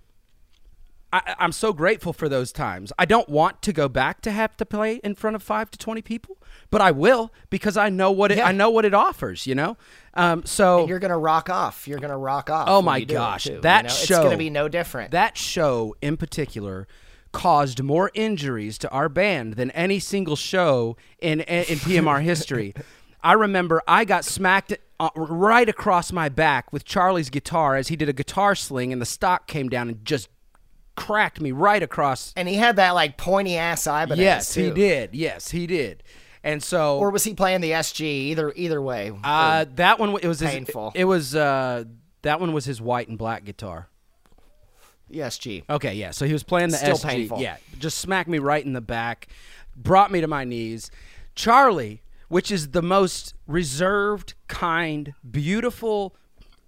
I, 1.26 1.36
I'm 1.39 1.51
so 1.51 1.74
grateful 1.74 2.13
for 2.13 2.30
those 2.30 2.51
times. 2.51 2.91
I 2.97 3.05
don't 3.05 3.28
want 3.30 3.61
to 3.63 3.74
go 3.74 3.88
back 3.88 4.22
to 4.22 4.32
have 4.32 4.55
to 4.57 4.65
play 4.65 4.95
in 5.03 5.15
front 5.15 5.36
of 5.36 5.43
five 5.43 5.72
to 5.72 5.78
twenty 5.78 6.01
people, 6.01 6.38
but 6.70 6.82
I 6.82 6.91
will 6.91 7.34
because 7.49 7.78
I 7.78 7.89
know 7.89 8.11
what 8.11 8.32
it. 8.32 8.38
Yeah. 8.39 8.47
I 8.47 8.51
know 8.51 8.70
what 8.70 8.86
it 8.86 8.93
offers. 8.93 9.47
You 9.47 9.55
know, 9.55 9.78
um, 10.13 10.45
so 10.45 10.88
You're 10.88 10.99
gonna 10.99 11.18
rock 11.18 11.49
off. 11.49 11.88
You're 11.88 11.99
gonna 11.99 12.18
rock 12.18 12.49
off. 12.49 12.68
Oh 12.70 12.82
my 12.82 12.97
you 12.97 13.05
gosh, 13.05 13.45
too, 13.45 13.53
you 13.53 13.61
that 13.61 13.86
know? 13.86 13.89
show 13.89 14.15
It's 14.15 14.24
gonna 14.24 14.38
be 14.38 14.49
no 14.49 14.68
different. 14.68 15.11
That 15.11 15.38
show 15.38 15.95
in 16.01 16.18
particular 16.18 16.88
caused 17.32 17.84
more 17.84 18.09
injuries 18.13 18.78
to 18.80 18.89
our 18.89 19.09
band 19.09 19.53
than 19.53 19.72
any 19.72 19.99
single 19.99 20.36
show 20.36 20.97
in 21.20 21.41
in 21.41 21.78
PMR 21.80 22.22
history. 22.22 22.74
I 23.24 23.34
remember 23.34 23.82
I 23.88 24.05
got 24.05 24.26
smacked 24.26 24.78
uh, 24.99 25.09
right 25.15 25.68
across 25.68 26.11
my 26.11 26.30
back 26.30 26.72
with 26.72 26.86
Charlie's 26.86 27.30
guitar 27.30 27.76
as 27.76 27.89
he 27.89 27.95
did 27.95 28.09
a 28.09 28.13
guitar 28.13 28.55
sling, 28.55 28.93
and 28.93 29.01
the 29.01 29.05
stock 29.05 29.47
came 29.47 29.70
down 29.70 29.89
and 29.89 30.05
just 30.05 30.30
cracked 30.98 31.39
me 31.39 31.54
right 31.54 31.82
across. 31.82 32.34
and 32.36 32.50
he 32.50 32.56
had 32.56 32.76
that 32.76 32.91
like 32.91 33.16
pointy 33.16 33.56
ass 33.56 33.88
Ibanez. 33.88 34.18
Yes, 34.20 34.54
he 34.54 34.70
did. 34.72 35.16
Yes, 35.16 35.52
he 35.52 35.66
did. 35.66 36.04
And 36.43 36.62
so, 36.62 36.98
Or 37.00 37.10
was 37.12 37.24
he 37.24 37.34
playing 37.34 37.62
the 37.62 37.72
SG? 37.72 38.02
Either 38.02 38.52
either 38.56 38.82
way. 38.82 39.12
uh, 39.24 39.66
that 39.76 40.00
one 40.00 40.10
it 40.22 40.26
was 40.28 40.39
his- 40.41 40.50
Painful. 40.52 40.91
it 40.95 41.06
was 41.06 41.36
uh, 41.36 41.84
that 42.24 42.39
one 42.41 42.52
was 42.52 42.66
his 42.66 42.82
white 42.82 43.08
and 43.08 43.18
black 43.18 43.45
guitar. 43.45 43.88
the 45.10 45.20
SG. 45.20 45.64
Okay, 45.70 45.93
yeah. 45.93 46.12
So 46.12 46.26
he 46.26 46.34
was 46.34 46.43
playing 46.43 46.70
the 46.72 46.78
Still 46.78 46.98
SG. 46.98 47.08
painful. 47.10 47.39
Yeah, 47.39 47.58
just 47.80 47.98
smacked 48.00 48.28
me 48.30 48.39
right 48.39 48.64
in 48.66 48.74
the 48.74 48.82
back, 48.82 49.28
brought 49.76 50.12
me 50.12 50.20
to 50.22 50.28
my 50.28 50.43
knees. 50.43 50.91
Charlie, 51.36 52.02
which 52.30 52.52
is 52.52 52.70
the 52.72 52.82
most 52.82 53.34
reserved, 53.45 54.34
kind, 54.48 55.14
beautiful, 55.30 56.16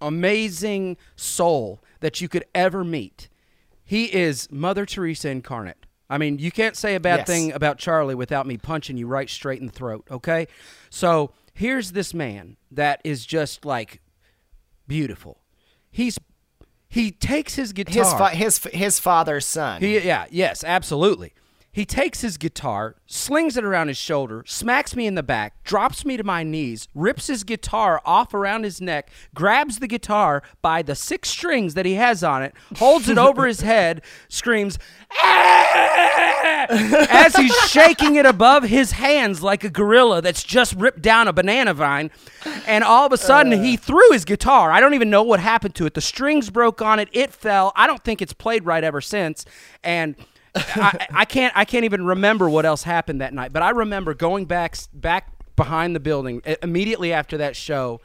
amazing 0.00 0.96
soul 1.16 1.82
that 2.00 2.20
you 2.20 2.28
could 2.28 2.44
ever 2.54 2.84
meet. 2.84 3.28
He 3.90 4.04
is 4.04 4.46
Mother 4.52 4.86
Teresa 4.86 5.30
incarnate. 5.30 5.84
I 6.08 6.16
mean, 6.16 6.38
you 6.38 6.52
can't 6.52 6.76
say 6.76 6.94
a 6.94 7.00
bad 7.00 7.20
Yes. 7.20 7.26
thing 7.26 7.52
about 7.52 7.76
Charlie 7.76 8.14
without 8.14 8.46
me 8.46 8.56
punching 8.56 8.96
you 8.96 9.08
right 9.08 9.28
straight 9.28 9.58
in 9.58 9.66
the 9.66 9.72
throat, 9.72 10.06
okay? 10.08 10.46
So 10.90 11.32
here's 11.54 11.90
this 11.90 12.14
man 12.14 12.56
that 12.70 13.00
is 13.02 13.26
just 13.26 13.64
like 13.64 14.00
beautiful. 14.86 15.40
He's 15.90 16.20
he 16.88 17.10
takes 17.10 17.56
his 17.56 17.72
guitar. 17.72 17.92
His 18.04 18.12
fa- 18.12 18.28
his 18.30 18.58
his 18.72 19.00
father's 19.00 19.44
son. 19.44 19.80
He, 19.80 19.98
yeah, 19.98 20.26
yes, 20.30 20.62
absolutely. 20.62 21.32
He 21.72 21.84
takes 21.84 22.20
his 22.20 22.36
guitar, 22.36 22.96
slings 23.06 23.56
it 23.56 23.62
around 23.64 23.88
his 23.88 23.96
shoulder, 23.96 24.42
smacks 24.44 24.96
me 24.96 25.06
in 25.06 25.14
the 25.14 25.22
back, 25.22 25.62
drops 25.62 26.04
me 26.04 26.16
to 26.16 26.24
my 26.24 26.42
knees, 26.42 26.88
rips 26.96 27.28
his 27.28 27.44
guitar 27.44 28.00
off 28.04 28.34
around 28.34 28.64
his 28.64 28.80
neck, 28.80 29.08
grabs 29.34 29.78
the 29.78 29.86
guitar 29.86 30.42
by 30.62 30.82
the 30.82 30.96
six 30.96 31.28
strings 31.28 31.74
that 31.74 31.86
he 31.86 31.94
has 31.94 32.24
on 32.24 32.42
it, 32.42 32.54
holds 32.76 33.08
it 33.08 33.18
over 33.18 33.46
his 33.46 33.60
head, 33.60 34.02
screams, 34.28 34.80
"Ah!" 35.20 36.66
as 36.70 37.36
he's 37.36 37.54
shaking 37.68 38.16
it 38.16 38.26
above 38.26 38.64
his 38.64 38.92
hands 38.92 39.42
like 39.42 39.62
a 39.62 39.70
gorilla 39.70 40.20
that's 40.20 40.42
just 40.42 40.74
ripped 40.74 41.02
down 41.02 41.28
a 41.28 41.32
banana 41.32 41.72
vine. 41.72 42.10
And 42.66 42.82
all 42.82 43.06
of 43.06 43.12
a 43.12 43.16
sudden, 43.16 43.62
he 43.62 43.76
threw 43.76 44.10
his 44.10 44.24
guitar. 44.24 44.72
I 44.72 44.80
don't 44.80 44.94
even 44.94 45.10
know 45.10 45.22
what 45.22 45.40
happened 45.40 45.74
to 45.76 45.86
it. 45.86 45.94
The 45.94 46.00
strings 46.00 46.50
broke 46.50 46.82
on 46.82 46.98
it. 46.98 47.08
It 47.12 47.32
fell. 47.32 47.72
I 47.76 47.86
don't 47.86 48.02
think 48.02 48.20
it's 48.20 48.32
played 48.32 48.64
right 48.64 48.82
ever 48.84 49.00
since. 49.00 49.44
And 49.82 50.16
I, 50.54 51.06
I 51.10 51.24
can't. 51.24 51.52
I 51.56 51.64
can't 51.64 51.84
even 51.84 52.04
remember 52.04 52.48
what 52.50 52.66
else 52.66 52.82
happened 52.82 53.20
that 53.20 53.32
night. 53.32 53.52
But 53.52 53.62
I 53.62 53.70
remember 53.70 54.14
going 54.14 54.46
back 54.46 54.76
back 54.92 55.28
behind 55.56 55.94
the 55.94 56.00
building 56.00 56.42
immediately 56.62 57.12
after 57.12 57.36
that 57.38 57.54
show 57.56 58.00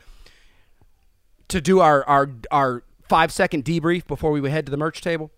to 1.47 1.61
do 1.61 1.79
our 1.79 2.03
our 2.07 2.29
our 2.51 2.83
five 3.07 3.31
second 3.31 3.63
debrief 3.65 4.07
before 4.07 4.31
we 4.31 4.41
would 4.41 4.51
head 4.51 4.65
to 4.65 4.71
the 4.71 4.77
merch 4.77 5.01
table, 5.01 5.31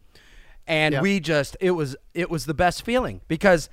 and 0.65 0.93
Yep. 0.93 1.01
we 1.03 1.19
just 1.19 1.57
it 1.59 1.71
was 1.71 1.95
it 2.13 2.29
was 2.29 2.45
the 2.45 2.53
best 2.53 2.83
feeling 2.83 3.21
because. 3.27 3.69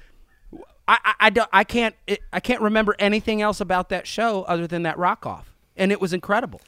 I, 0.87 0.99
I, 1.03 1.15
I, 1.19 1.31
don't, 1.31 1.49
I 1.51 1.65
can't 1.65 1.95
it, 2.07 2.21
I 2.31 2.41
can't 2.41 2.61
remember 2.61 2.95
anything 2.99 3.41
else 3.41 3.59
about 3.59 3.89
that 3.89 4.07
show 4.07 4.43
other 4.43 4.67
than 4.67 4.83
that 4.83 4.99
rock 4.99 5.25
off, 5.25 5.55
and 5.79 5.91
it 5.91 5.99
was 5.99 6.13
incredible. 6.13 6.61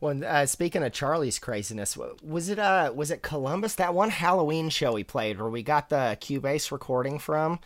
Well, 0.00 0.24
uh, 0.24 0.46
speaking 0.46 0.82
of 0.82 0.92
Charlie's 0.92 1.38
craziness, 1.38 1.96
was 2.22 2.48
it 2.48 2.58
uh 2.58 2.92
was 2.94 3.10
it 3.10 3.22
Columbus 3.22 3.74
that 3.74 3.92
one 3.94 4.08
Halloween 4.10 4.70
show 4.70 4.96
he 4.96 5.04
played 5.04 5.38
where 5.38 5.50
we 5.50 5.62
got 5.62 5.90
the 5.90 6.16
Cubase 6.20 6.72
recording 6.72 7.18
from? 7.18 7.60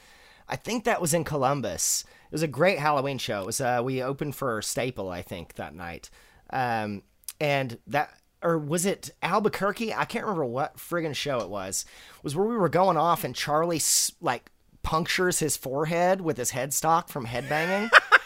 I 0.49 0.57
think 0.57 0.85
that 0.85 1.01
was 1.01 1.15
in 1.15 1.23
Columbus. 1.25 2.05
It 2.27 2.33
was 2.33 2.43
a 2.43 2.49
great 2.49 2.81
Halloween 2.81 3.19
show. 3.19 3.43
It 3.43 3.47
was 3.47 3.61
uh 3.61 3.83
we 3.85 4.03
opened 4.03 4.35
for 4.35 4.61
Staple 4.63 5.09
I 5.11 5.23
think 5.23 5.55
that 5.55 5.77
night, 5.77 6.11
um 6.51 7.03
and 7.41 7.79
that 7.87 8.19
or 8.43 8.59
was 8.59 8.85
it 8.85 9.11
Albuquerque? 9.23 9.95
I 9.95 10.05
can't 10.05 10.25
remember 10.25 10.45
what 10.45 10.77
friggin' 10.77 11.15
show 11.15 11.39
it 11.39 11.49
was. 11.49 11.87
Was 12.25 12.35
where 12.35 12.47
we 12.47 12.57
were 12.57 12.69
going 12.69 12.97
off 12.97 13.23
and 13.23 13.35
Charlie 13.35 13.81
like 14.21 14.51
punctures 14.83 15.39
his 15.39 15.57
forehead 15.57 16.21
with 16.21 16.37
his 16.37 16.51
headstock 16.51 17.09
from 17.09 17.27
headbanging. 17.27 17.91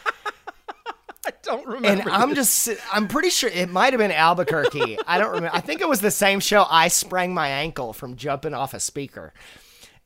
I 1.28 1.32
don't 1.42 1.66
remember. 1.66 1.88
And 1.88 2.10
I'm 2.10 2.34
just, 2.34 2.70
I'm 2.90 3.06
pretty 3.06 3.28
sure 3.28 3.50
it 3.50 3.68
might 3.68 3.92
have 3.92 3.98
been 3.98 4.10
Albuquerque. 4.10 4.98
I 5.06 5.18
don't 5.18 5.32
remember. 5.32 5.54
I 5.54 5.60
think 5.60 5.82
it 5.82 5.88
was 5.88 6.00
the 6.00 6.10
same 6.10 6.40
show. 6.40 6.64
I 6.70 6.88
sprang 6.88 7.34
my 7.34 7.48
ankle 7.48 7.92
from 7.92 8.16
jumping 8.16 8.54
off 8.54 8.72
a 8.72 8.80
speaker. 8.80 9.34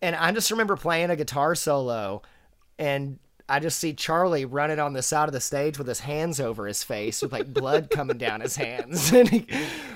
And 0.00 0.16
I 0.16 0.32
just 0.32 0.50
remember 0.50 0.76
playing 0.76 1.10
a 1.10 1.16
guitar 1.16 1.54
solo 1.54 2.22
and 2.76 3.20
I 3.48 3.60
just 3.60 3.78
see 3.78 3.92
Charlie 3.92 4.44
running 4.44 4.80
on 4.80 4.94
the 4.94 5.02
side 5.02 5.28
of 5.28 5.32
the 5.32 5.40
stage 5.40 5.78
with 5.78 5.86
his 5.86 6.00
hands 6.00 6.40
over 6.40 6.66
his 6.66 6.82
face 6.82 7.22
with 7.22 7.30
like 7.32 7.52
blood 7.52 7.88
coming 7.88 8.18
down 8.18 8.40
his 8.40 8.56
hands. 8.56 9.12
And 9.22 9.28
he 9.28 9.46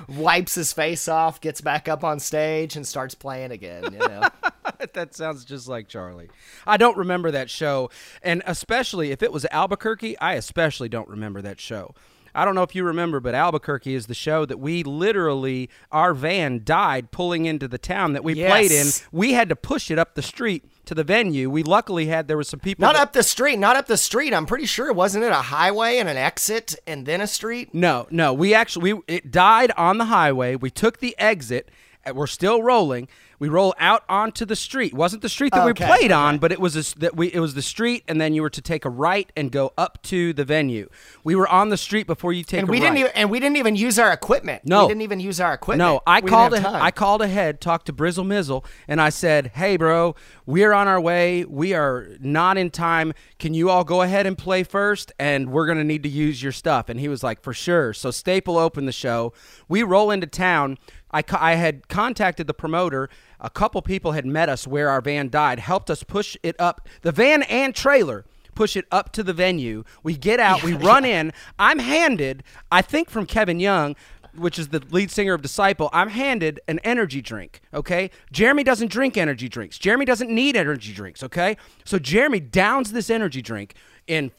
wipes 0.06 0.54
his 0.54 0.72
face 0.72 1.08
off, 1.08 1.40
gets 1.40 1.60
back 1.60 1.88
up 1.88 2.04
on 2.04 2.20
stage 2.20 2.76
and 2.76 2.86
starts 2.86 3.16
playing 3.16 3.50
again, 3.50 3.82
you 3.92 3.98
know. 3.98 4.28
that 4.94 5.14
sounds 5.14 5.44
just 5.44 5.68
like 5.68 5.88
Charlie. 5.88 6.28
I 6.66 6.76
don't 6.76 6.96
remember 6.96 7.30
that 7.30 7.50
show, 7.50 7.90
and 8.22 8.42
especially 8.46 9.10
if 9.12 9.22
it 9.22 9.32
was 9.32 9.46
Albuquerque, 9.50 10.18
I 10.18 10.34
especially 10.34 10.88
don't 10.88 11.08
remember 11.08 11.42
that 11.42 11.60
show. 11.60 11.94
I 12.34 12.44
don't 12.44 12.54
know 12.54 12.62
if 12.62 12.74
you 12.74 12.84
remember, 12.84 13.18
but 13.18 13.34
Albuquerque 13.34 13.94
is 13.94 14.08
the 14.08 14.14
show 14.14 14.44
that 14.44 14.58
we 14.58 14.82
literally 14.82 15.70
our 15.90 16.12
van 16.12 16.60
died 16.64 17.10
pulling 17.10 17.46
into 17.46 17.66
the 17.66 17.78
town 17.78 18.12
that 18.12 18.22
we 18.22 18.34
played 18.34 18.70
in. 18.70 18.88
We 19.10 19.32
had 19.32 19.48
to 19.48 19.56
push 19.56 19.90
it 19.90 19.98
up 19.98 20.14
the 20.14 20.20
street 20.20 20.62
to 20.84 20.94
the 20.94 21.02
venue. 21.02 21.48
We 21.48 21.62
luckily 21.62 22.08
had 22.08 22.28
there 22.28 22.36
was 22.36 22.48
some 22.48 22.60
people 22.60 22.82
Not 22.82 22.92
that- 22.94 23.00
up 23.00 23.12
the 23.14 23.22
street, 23.22 23.58
not 23.58 23.76
up 23.76 23.86
the 23.86 23.96
street. 23.96 24.34
I'm 24.34 24.44
pretty 24.44 24.66
sure 24.66 24.88
it 24.88 24.94
wasn't 24.96 25.24
it 25.24 25.32
a 25.32 25.36
highway 25.36 25.96
and 25.96 26.10
an 26.10 26.18
exit 26.18 26.74
and 26.86 27.06
then 27.06 27.22
a 27.22 27.26
street? 27.26 27.72
No, 27.72 28.06
no. 28.10 28.34
We 28.34 28.52
actually 28.52 28.92
we, 28.92 29.00
it 29.08 29.30
died 29.30 29.72
on 29.78 29.96
the 29.96 30.04
highway. 30.04 30.56
We 30.56 30.68
took 30.70 30.98
the 30.98 31.14
exit. 31.18 31.70
and 32.04 32.14
We're 32.16 32.26
still 32.26 32.62
rolling. 32.62 33.08
We 33.38 33.48
roll 33.48 33.74
out 33.78 34.02
onto 34.08 34.44
the 34.44 34.56
street. 34.56 34.94
Wasn't 34.94 35.22
the 35.22 35.28
street 35.28 35.52
that 35.52 35.66
Okay, 35.66 35.84
we 35.84 35.96
played 35.96 36.12
on, 36.12 36.38
but 36.38 36.52
it 36.52 36.60
was 36.60 36.76
a 36.76 36.98
that 36.98 37.16
we 37.16 37.28
it 37.32 37.40
was 37.40 37.54
the 37.54 37.62
street, 37.62 38.04
and 38.08 38.20
then 38.20 38.32
you 38.34 38.42
were 38.42 38.50
to 38.50 38.62
take 38.62 38.84
a 38.84 38.90
right 38.90 39.30
and 39.36 39.52
go 39.52 39.72
up 39.76 40.00
to 40.04 40.32
the 40.32 40.44
venue. 40.44 40.88
We 41.24 41.34
were 41.34 41.48
on 41.48 41.68
the 41.68 41.76
street 41.76 42.06
before 42.06 42.32
you 42.32 42.44
take 42.44 42.60
And 42.60 42.68
we 42.68 42.78
right. 42.78 42.84
didn't 42.86 42.98
even 42.98 43.12
and 43.14 43.30
we 43.30 43.40
didn't 43.40 43.56
even 43.56 43.76
use 43.76 43.98
our 43.98 44.12
equipment. 44.12 44.62
No. 44.64 44.82
we 44.84 44.88
didn't 44.88 45.02
even 45.02 45.20
use 45.20 45.40
our 45.40 45.54
equipment. 45.54 45.78
No, 45.78 46.00
I 46.06 46.20
We 46.20 46.30
called. 46.30 46.54
I 46.54 46.90
called 46.90 47.22
ahead, 47.22 47.60
talked 47.60 47.86
to 47.86 47.92
Brizzle 47.92 48.26
Mizzle, 48.26 48.64
and 48.88 49.00
I 49.00 49.10
said, 49.10 49.52
"Hey, 49.54 49.76
bro, 49.76 50.14
we're 50.46 50.72
on 50.72 50.88
our 50.88 51.00
way. 51.00 51.44
We 51.44 51.74
are 51.74 52.08
not 52.20 52.56
in 52.56 52.70
time. 52.70 53.12
Can 53.38 53.52
you 53.54 53.68
all 53.70 53.84
go 53.84 54.02
ahead 54.02 54.26
and 54.26 54.36
play 54.38 54.62
first? 54.62 55.12
And 55.18 55.50
we're 55.50 55.66
gonna 55.66 55.84
need 55.84 56.02
to 56.04 56.08
use 56.08 56.42
your 56.42 56.52
stuff." 56.52 56.88
And 56.88 56.98
he 57.00 57.08
was 57.08 57.22
like, 57.22 57.42
"For 57.42 57.52
sure." 57.52 57.92
So 57.92 58.10
Staple 58.10 58.56
opened 58.56 58.88
the 58.88 58.92
show. 58.92 59.32
We 59.68 59.82
roll 59.82 60.10
into 60.10 60.26
town. 60.26 60.78
I, 61.12 61.22
I 61.38 61.54
had 61.54 61.88
contacted 61.88 62.46
the 62.46 62.54
promoter. 62.54 63.08
A 63.40 63.50
couple 63.50 63.80
people 63.82 64.12
had 64.12 64.26
met 64.26 64.48
us 64.48 64.66
where 64.66 64.88
our 64.88 65.00
van 65.00 65.28
died, 65.28 65.58
helped 65.58 65.90
us 65.90 66.02
push 66.02 66.36
it 66.42 66.56
up 66.58 66.88
the 67.02 67.12
van 67.12 67.42
and 67.44 67.74
trailer 67.74 68.24
push 68.56 68.74
it 68.74 68.86
up 68.90 69.12
to 69.12 69.22
the 69.22 69.32
venue. 69.32 69.84
We 70.02 70.16
get 70.16 70.40
out, 70.40 70.64
we 70.64 70.72
run 70.72 71.04
in. 71.04 71.32
I'm 71.58 71.78
handed, 71.78 72.42
I 72.72 72.82
think 72.82 73.10
from 73.10 73.26
Kevin 73.26 73.60
Young, 73.60 73.94
which 74.34 74.58
is 74.58 74.68
the 74.68 74.82
lead 74.90 75.10
singer 75.10 75.34
of 75.34 75.42
Disciple, 75.42 75.88
I'm 75.92 76.08
handed 76.08 76.60
an 76.66 76.80
energy 76.80 77.22
drink, 77.22 77.60
okay? 77.72 78.10
Jeremy 78.32 78.64
doesn't 78.64 78.90
drink 78.90 79.16
energy 79.16 79.48
drinks. 79.48 79.78
Jeremy 79.78 80.04
doesn't 80.04 80.30
need 80.30 80.56
energy 80.56 80.92
drinks, 80.92 81.22
okay? 81.22 81.56
So 81.84 81.98
Jeremy 81.98 82.40
downs 82.40 82.92
this 82.92 83.10
energy 83.10 83.42
drink 83.42 83.74
in 84.06 84.32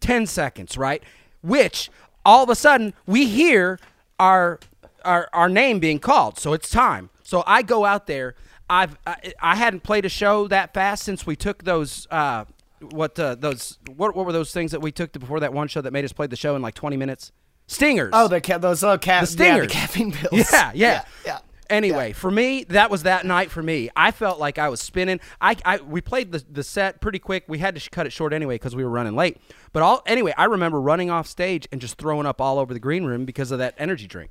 10 0.00 0.26
seconds, 0.26 0.78
right? 0.78 1.02
Which 1.42 1.90
all 2.24 2.42
of 2.42 2.48
a 2.48 2.54
sudden 2.54 2.94
we 3.06 3.26
hear 3.26 3.78
our 4.18 4.58
our, 5.04 5.28
our 5.32 5.48
name 5.48 5.78
being 5.78 6.00
called. 6.00 6.36
So 6.36 6.52
it's 6.52 6.68
time. 6.68 7.10
So 7.26 7.42
I 7.44 7.62
go 7.62 7.84
out 7.84 8.06
there. 8.06 8.36
I've 8.70 8.96
I, 9.04 9.32
I 9.40 9.56
hadn't 9.56 9.82
played 9.82 10.04
a 10.04 10.08
show 10.08 10.46
that 10.48 10.72
fast 10.72 11.02
since 11.02 11.26
we 11.26 11.34
took 11.34 11.64
those 11.64 12.06
uh 12.10 12.44
what 12.80 13.18
uh, 13.18 13.34
those 13.34 13.78
what 13.96 14.14
what 14.14 14.26
were 14.26 14.32
those 14.32 14.52
things 14.52 14.70
that 14.70 14.80
we 14.80 14.92
took 14.92 15.12
before 15.12 15.40
that 15.40 15.52
one 15.52 15.66
show 15.66 15.80
that 15.80 15.92
made 15.92 16.04
us 16.04 16.12
play 16.12 16.28
the 16.28 16.36
show 16.36 16.54
in 16.54 16.62
like 16.62 16.74
20 16.74 16.96
minutes? 16.96 17.32
Stingers. 17.66 18.10
Oh, 18.12 18.28
the 18.28 18.40
ca- 18.40 18.58
those 18.58 18.82
little 18.82 18.98
ca- 18.98 19.22
the 19.22 19.26
yeah, 19.26 19.54
stingers. 19.54 19.66
the 19.66 19.72
caffeine 19.72 20.12
pills. 20.12 20.48
Yeah, 20.52 20.70
yeah. 20.74 21.04
yeah. 21.24 21.38
Anyway, 21.68 22.12
for 22.12 22.30
me, 22.30 22.62
that 22.68 22.90
was 22.92 23.02
that 23.02 23.26
night 23.26 23.50
for 23.50 23.60
me. 23.60 23.90
I 23.96 24.12
felt 24.12 24.38
like 24.38 24.56
I 24.56 24.68
was 24.68 24.80
spinning. 24.80 25.18
I, 25.40 25.56
I 25.64 25.78
we 25.78 26.00
played 26.00 26.30
the, 26.30 26.44
the 26.48 26.62
set 26.62 27.00
pretty 27.00 27.18
quick. 27.18 27.42
We 27.48 27.58
had 27.58 27.74
to 27.74 27.80
sh- 27.80 27.88
cut 27.88 28.06
it 28.06 28.12
short 28.12 28.32
anyway 28.32 28.54
because 28.54 28.76
we 28.76 28.84
were 28.84 28.90
running 28.90 29.16
late. 29.16 29.38
But 29.72 29.82
all 29.82 30.02
anyway, 30.06 30.32
I 30.38 30.44
remember 30.44 30.80
running 30.80 31.10
off 31.10 31.26
stage 31.26 31.66
and 31.72 31.80
just 31.80 31.98
throwing 31.98 32.24
up 32.24 32.40
all 32.40 32.60
over 32.60 32.72
the 32.72 32.78
green 32.78 33.04
room 33.04 33.24
because 33.24 33.50
of 33.50 33.58
that 33.58 33.74
energy 33.78 34.06
drink. 34.06 34.30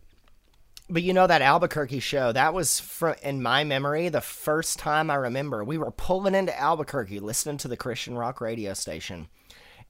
But 0.90 1.02
you 1.04 1.14
know 1.14 1.26
that 1.26 1.42
Albuquerque 1.42 2.00
show, 2.00 2.32
that 2.32 2.54
was 2.54 2.80
fr- 2.80 3.10
in 3.24 3.42
my 3.42 3.64
memory 3.64 4.10
the 4.10 4.22
first 4.22 4.78
time 4.78 5.10
I 5.10 5.16
remember. 5.16 5.64
We 5.64 5.78
were 5.80 5.90
pulling 5.92 6.36
into 6.36 6.58
Albuquerque 6.60 7.20
listening 7.20 7.58
to 7.58 7.68
the 7.68 7.78
Christian 7.78 8.16
rock 8.18 8.40
radio 8.40 8.74
station 8.76 9.28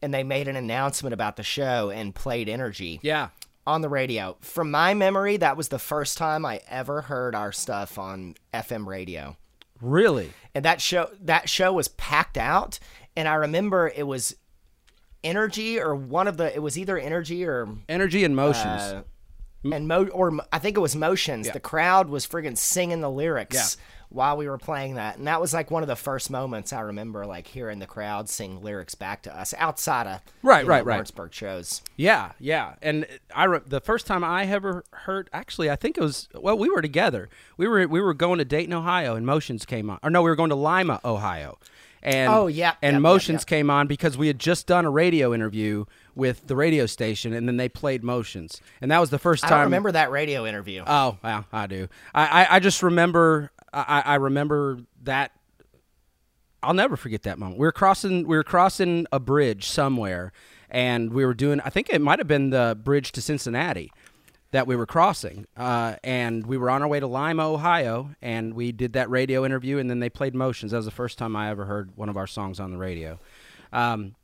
and 0.02 0.14
they 0.14 0.24
made 0.24 0.48
an 0.48 0.56
announcement 0.56 1.14
about 1.14 1.36
the 1.36 1.44
show 1.44 1.90
and 1.90 2.16
played 2.16 2.48
Energy 2.48 3.00
Yeah. 3.04 3.30
on 3.68 3.82
the 3.82 3.90
radio. 3.90 4.38
From 4.42 4.72
my 4.72 4.94
memory, 4.94 5.36
that 5.38 5.58
was 5.58 5.68
the 5.70 5.80
first 5.80 6.18
time 6.18 6.46
I 6.46 6.62
ever 6.70 7.02
heard 7.02 7.36
our 7.36 7.52
stuff 7.52 7.98
on 7.98 8.36
FM 8.54 8.86
radio. 8.88 9.36
Really? 9.82 10.32
And 10.54 10.64
that 10.64 10.80
show 10.80 11.10
that 11.22 11.50
show 11.50 11.74
was 11.74 11.90
packed 11.90 12.38
out 12.38 12.80
and 13.18 13.28
I 13.28 13.34
remember 13.36 13.92
it 13.94 14.08
was 14.08 14.36
Energy 15.24 15.80
or 15.80 15.96
one 15.96 16.28
of 16.28 16.38
the 16.38 16.54
it 16.56 16.62
was 16.62 16.78
either 16.78 16.98
Energy 16.98 17.44
or 17.46 17.68
Energy 17.90 18.24
and 18.24 18.36
motions. 18.36 18.82
uh, 18.82 19.04
and 19.72 19.88
mo 19.88 20.06
or 20.08 20.38
I 20.52 20.60
think 20.60 20.78
it 20.78 20.82
was 20.82 20.96
motions. 20.96 21.50
The 21.50 21.60
crowd 21.60 22.10
was 22.10 22.26
friggin' 22.28 22.58
singing 22.58 23.02
the 23.02 23.10
lyrics 23.10 23.56
Yeah. 23.78 23.84
while 24.10 24.38
we 24.38 24.48
were 24.48 24.58
playing 24.58 24.96
that, 24.96 25.18
and 25.18 25.28
that 25.28 25.42
was 25.42 25.54
like 25.54 25.72
one 25.72 25.82
of 25.84 25.88
the 25.88 25.96
first 25.96 26.30
moments 26.30 26.72
I 26.74 26.82
remember, 26.82 27.26
like 27.26 27.48
hearing 27.48 27.80
the 27.80 27.88
crowd 27.88 28.30
sing 28.30 28.62
lyrics 28.62 28.96
back 28.96 29.22
to 29.24 29.38
us 29.38 29.54
outside 29.58 30.08
of 30.08 30.20
Right, 30.44 30.60
you 30.60 30.64
know, 30.66 30.70
right, 30.70 30.86
right. 30.86 30.94
Lawrenceburg 30.96 31.34
shows. 31.34 31.82
Yeah, 31.98 32.32
yeah. 32.40 32.76
And 32.82 33.06
I 33.36 33.46
re- 33.46 33.60
the 33.66 33.82
first 33.82 34.06
time 34.08 34.24
I 34.24 34.46
ever 34.46 34.84
heard 34.92 35.30
actually 35.34 35.70
I 35.70 35.76
think 35.76 35.98
it 35.98 36.02
was 36.02 36.30
well 36.34 36.58
we 36.58 36.70
were 36.70 36.82
together. 36.82 37.30
We 37.58 37.68
were 37.68 37.88
we 37.88 38.02
were 38.02 38.14
going 38.14 38.38
to 38.40 38.46
Dayton, 38.46 38.74
Ohio 38.74 39.16
and 39.16 39.26
Motions 39.26 39.66
came 39.66 39.90
on. 39.90 40.00
Or 40.04 40.10
no, 40.10 40.22
we 40.22 40.30
were 40.30 40.36
going 40.36 40.50
to 40.52 40.56
Lima, 40.56 41.00
Ohio. 41.04 41.58
And 42.04 42.32
Oh, 42.32 42.46
yeah, 42.46 42.74
and 42.84 42.96
yep, 42.96 43.02
Motions 43.02 43.38
yep, 43.38 43.42
yep. 43.42 43.48
came 43.48 43.70
on 43.72 43.88
because 43.88 44.16
we 44.16 44.28
had 44.28 44.38
just 44.38 44.68
done 44.68 44.86
a 44.86 44.92
radio 44.92 45.34
interview 45.34 45.86
with 46.16 46.48
the 46.48 46.56
radio 46.56 46.86
station 46.86 47.34
and 47.34 47.48
then 47.48 47.58
they 47.58 47.70
played 47.70 48.04
Motions. 48.04 48.62
And 48.82 48.90
that 48.92 49.00
was 49.00 49.10
the 49.10 49.20
first 49.20 49.44
time 49.44 49.52
don't 49.52 49.64
remember 49.66 49.92
that 49.92 50.12
radio 50.12 50.46
interview. 50.46 50.84
Oh, 50.86 51.18
well, 51.24 51.46
I 51.52 51.68
do. 51.68 51.88
I, 52.14 52.26
I, 52.44 52.56
I 52.56 52.60
just 52.60 52.82
remember 52.82 53.52
I, 53.74 54.02
I 54.06 54.16
remember 54.16 54.80
that 55.04 55.32
I'll 56.64 56.74
never 56.74 56.96
forget 56.96 57.24
that 57.24 57.38
moment. 57.38 57.60
We 57.60 57.68
were 57.68 57.72
crossing 57.72 58.26
we 58.26 58.38
were 58.38 58.44
crossing 58.44 59.06
a 59.12 59.20
bridge 59.20 59.68
somewhere 59.68 60.32
and 60.70 61.14
we 61.14 61.26
were 61.26 61.34
doing 61.34 61.60
I 61.62 61.70
think 61.70 61.90
it 61.90 62.02
might 62.02 62.20
have 62.20 62.28
been 62.28 62.50
the 62.50 62.78
bridge 62.82 63.12
to 63.14 63.22
Cincinnati 63.22 63.92
that 64.52 64.68
we 64.68 64.76
were 64.78 64.86
crossing. 64.86 65.46
Uh, 65.58 65.96
and 66.02 66.46
we 66.46 66.56
were 66.58 66.70
on 66.70 66.82
our 66.82 66.88
way 66.88 67.00
to 67.00 67.08
Lima, 67.08 67.52
Ohio, 67.52 68.12
and 68.22 68.54
we 68.54 68.72
did 68.72 68.94
that 68.94 69.10
radio 69.10 69.46
interview 69.46 69.78
and 69.80 69.90
then 69.90 70.00
they 70.00 70.10
played 70.10 70.34
Motions. 70.34 70.72
That 70.72 70.78
was 70.78 70.86
the 70.86 70.92
first 70.92 71.18
time 71.18 71.36
I 71.36 71.50
ever 71.50 71.66
heard 71.66 71.92
one 71.98 72.08
of 72.08 72.16
our 72.16 72.28
songs 72.28 72.62
on 72.62 72.72
the 72.72 72.78
radio. 72.78 73.20
Um, 73.74 74.16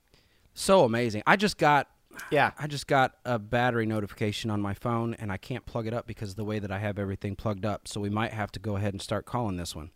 so 0.62 0.84
amazing. 0.84 1.24
I 1.26 1.36
just 1.36 1.58
got 1.58 1.88
yeah, 2.30 2.52
I 2.60 2.68
just 2.68 2.88
got 2.88 3.16
a 3.26 3.40
battery 3.40 3.86
notification 3.86 4.50
on 4.52 4.62
my 4.62 4.74
phone 4.74 5.16
and 5.16 5.32
I 5.32 5.38
can't 5.38 5.66
plug 5.66 5.88
it 5.88 5.94
up 5.94 6.06
because 6.06 6.32
of 6.32 6.36
the 6.36 6.44
way 6.44 6.60
that 6.60 6.72
I 6.72 6.78
have 6.80 7.00
everything 7.00 7.36
plugged 7.36 7.66
up. 7.66 7.88
So 7.88 8.00
we 8.00 8.10
might 8.10 8.32
have 8.32 8.52
to 8.54 8.60
go 8.60 8.76
ahead 8.76 8.94
and 8.94 9.02
start 9.02 9.26
calling 9.26 9.58
this 9.58 9.76
one, 9.76 9.92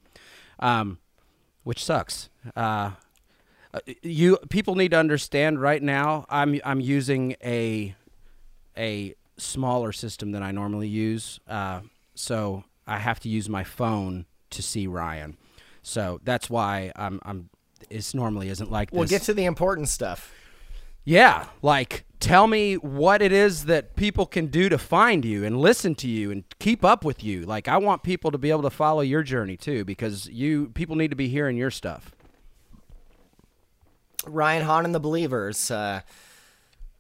um, 0.60 1.00
which 1.64 1.84
sucks. 1.84 2.30
Uh, 2.56 2.92
uh, 3.74 3.80
you 4.02 4.38
people 4.50 4.76
need 4.76 4.92
to 4.92 4.98
understand 4.98 5.62
right 5.62 5.84
now. 5.84 6.26
I'm 6.30 6.60
I'm 6.64 6.80
using 6.80 7.36
a 7.44 7.96
a 8.78 9.14
smaller 9.38 9.92
system 9.92 10.32
than 10.32 10.42
I 10.42 10.52
normally 10.52 10.88
use, 10.88 11.40
uh, 11.48 11.82
so 12.16 12.64
I 12.88 13.00
have 13.00 13.20
to 13.22 13.30
use 13.30 13.50
my 13.50 13.64
phone 13.64 14.26
to 14.52 14.62
see 14.62 14.88
Ryan. 14.88 15.38
So 15.82 16.20
that's 16.24 16.50
why 16.50 16.92
I'm 16.96 17.20
I'm. 17.24 17.50
It 17.90 18.16
normally 18.16 18.50
isn't 18.50 18.72
like 18.72 18.90
this. 18.90 18.98
we'll 18.98 19.08
get 19.08 19.24
to 19.24 19.34
the 19.34 19.46
important 19.46 19.90
stuff. 19.90 20.34
Yeah, 21.06 21.48
like 21.62 22.04
tell 22.20 22.48
me 22.48 22.76
what 22.76 23.22
it 23.22 23.32
is 23.32 23.66
that 23.66 23.96
people 23.96 24.26
can 24.26 24.48
do 24.48 24.68
to 24.70 24.78
find 24.80 25.24
you 25.24 25.44
and 25.46 25.60
listen 25.62 25.94
to 25.96 26.08
you 26.08 26.32
and 26.32 26.44
keep 26.60 26.84
up 26.84 27.06
with 27.06 27.24
you. 27.24 27.42
Like 27.42 27.68
I 27.68 27.78
want 27.78 28.02
people 28.04 28.32
to 28.32 28.38
be 28.40 28.50
able 28.50 28.64
to 28.64 28.70
follow 28.72 29.02
your 29.02 29.22
journey 29.22 29.56
too 29.56 29.86
because 29.86 30.28
you 30.28 30.70
people 30.74 30.96
need 30.96 31.12
to 31.12 31.16
be 31.16 31.28
hearing 31.30 31.56
your 31.58 31.70
stuff. 31.72 32.12
Ryan 34.26 34.66
Hahn 34.66 34.86
and 34.86 34.96
the 34.96 35.00
Believers. 35.00 35.70
Uh, 35.70 36.02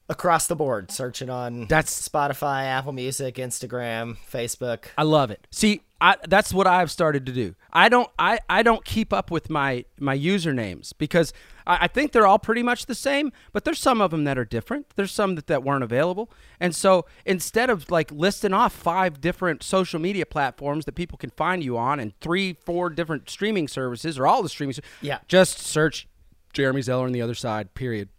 across 0.07 0.45
the 0.45 0.55
board, 0.55 0.91
searching 0.91 1.31
on 1.31 1.65
That's- 1.65 2.07
Spotify, 2.07 2.65
Apple 2.65 2.91
Music, 2.91 3.35
Instagram, 3.35 4.17
Facebook. 4.31 4.85
I 4.97 5.01
love 5.01 5.31
it. 5.31 5.47
See, 5.49 5.81
I, 5.99 6.15
that's 6.27 6.53
what 6.53 6.67
I've 6.67 6.91
started 6.91 7.25
to 7.25 7.31
do. 7.31 7.55
I 7.73 7.89
don't 7.89 8.09
I, 8.19 8.39
I 8.47 8.61
don't 8.61 8.85
keep 8.85 9.11
up 9.11 9.31
with 9.31 9.49
my 9.49 9.85
my 9.99 10.15
usernames 10.15 10.93
because 10.97 11.33
I, 11.67 11.77
I 11.81 11.87
think 11.87 12.11
they're 12.11 12.27
all 12.27 12.39
pretty 12.39 12.63
much 12.63 12.85
the 12.85 12.95
same, 12.95 13.31
but 13.53 13.63
there's 13.65 13.79
some 13.79 14.01
of 14.01 14.11
them 14.11 14.23
that 14.25 14.37
are 14.37 14.45
different. 14.45 14.87
There's 14.95 15.11
some 15.11 15.35
that, 15.35 15.47
that 15.47 15.63
weren't 15.63 15.83
available. 15.83 16.29
And 16.59 16.75
so 16.75 17.05
instead 17.25 17.69
of 17.69 17.89
like 17.91 18.11
listing 18.11 18.53
off 18.53 18.73
five 18.73 19.21
different 19.21 19.63
social 19.63 19.99
media 19.99 20.25
platforms 20.25 20.85
that 20.85 20.93
people 20.95 21.17
can 21.17 21.29
find 21.31 21.63
you 21.63 21.77
on 21.77 21.99
and 21.99 22.13
three, 22.21 22.53
four 22.53 22.89
different 22.89 23.29
streaming 23.29 23.67
services 23.67 24.17
or 24.19 24.27
all 24.27 24.41
the 24.43 24.49
streaming 24.49 24.75
Yeah. 25.01 25.19
just 25.27 25.59
search 25.59 26.07
Jeremy 26.53 26.81
Zeller 26.81 27.05
on 27.05 27.11
the 27.11 27.21
other 27.21 27.35
side, 27.35 27.73
period. 27.73 28.09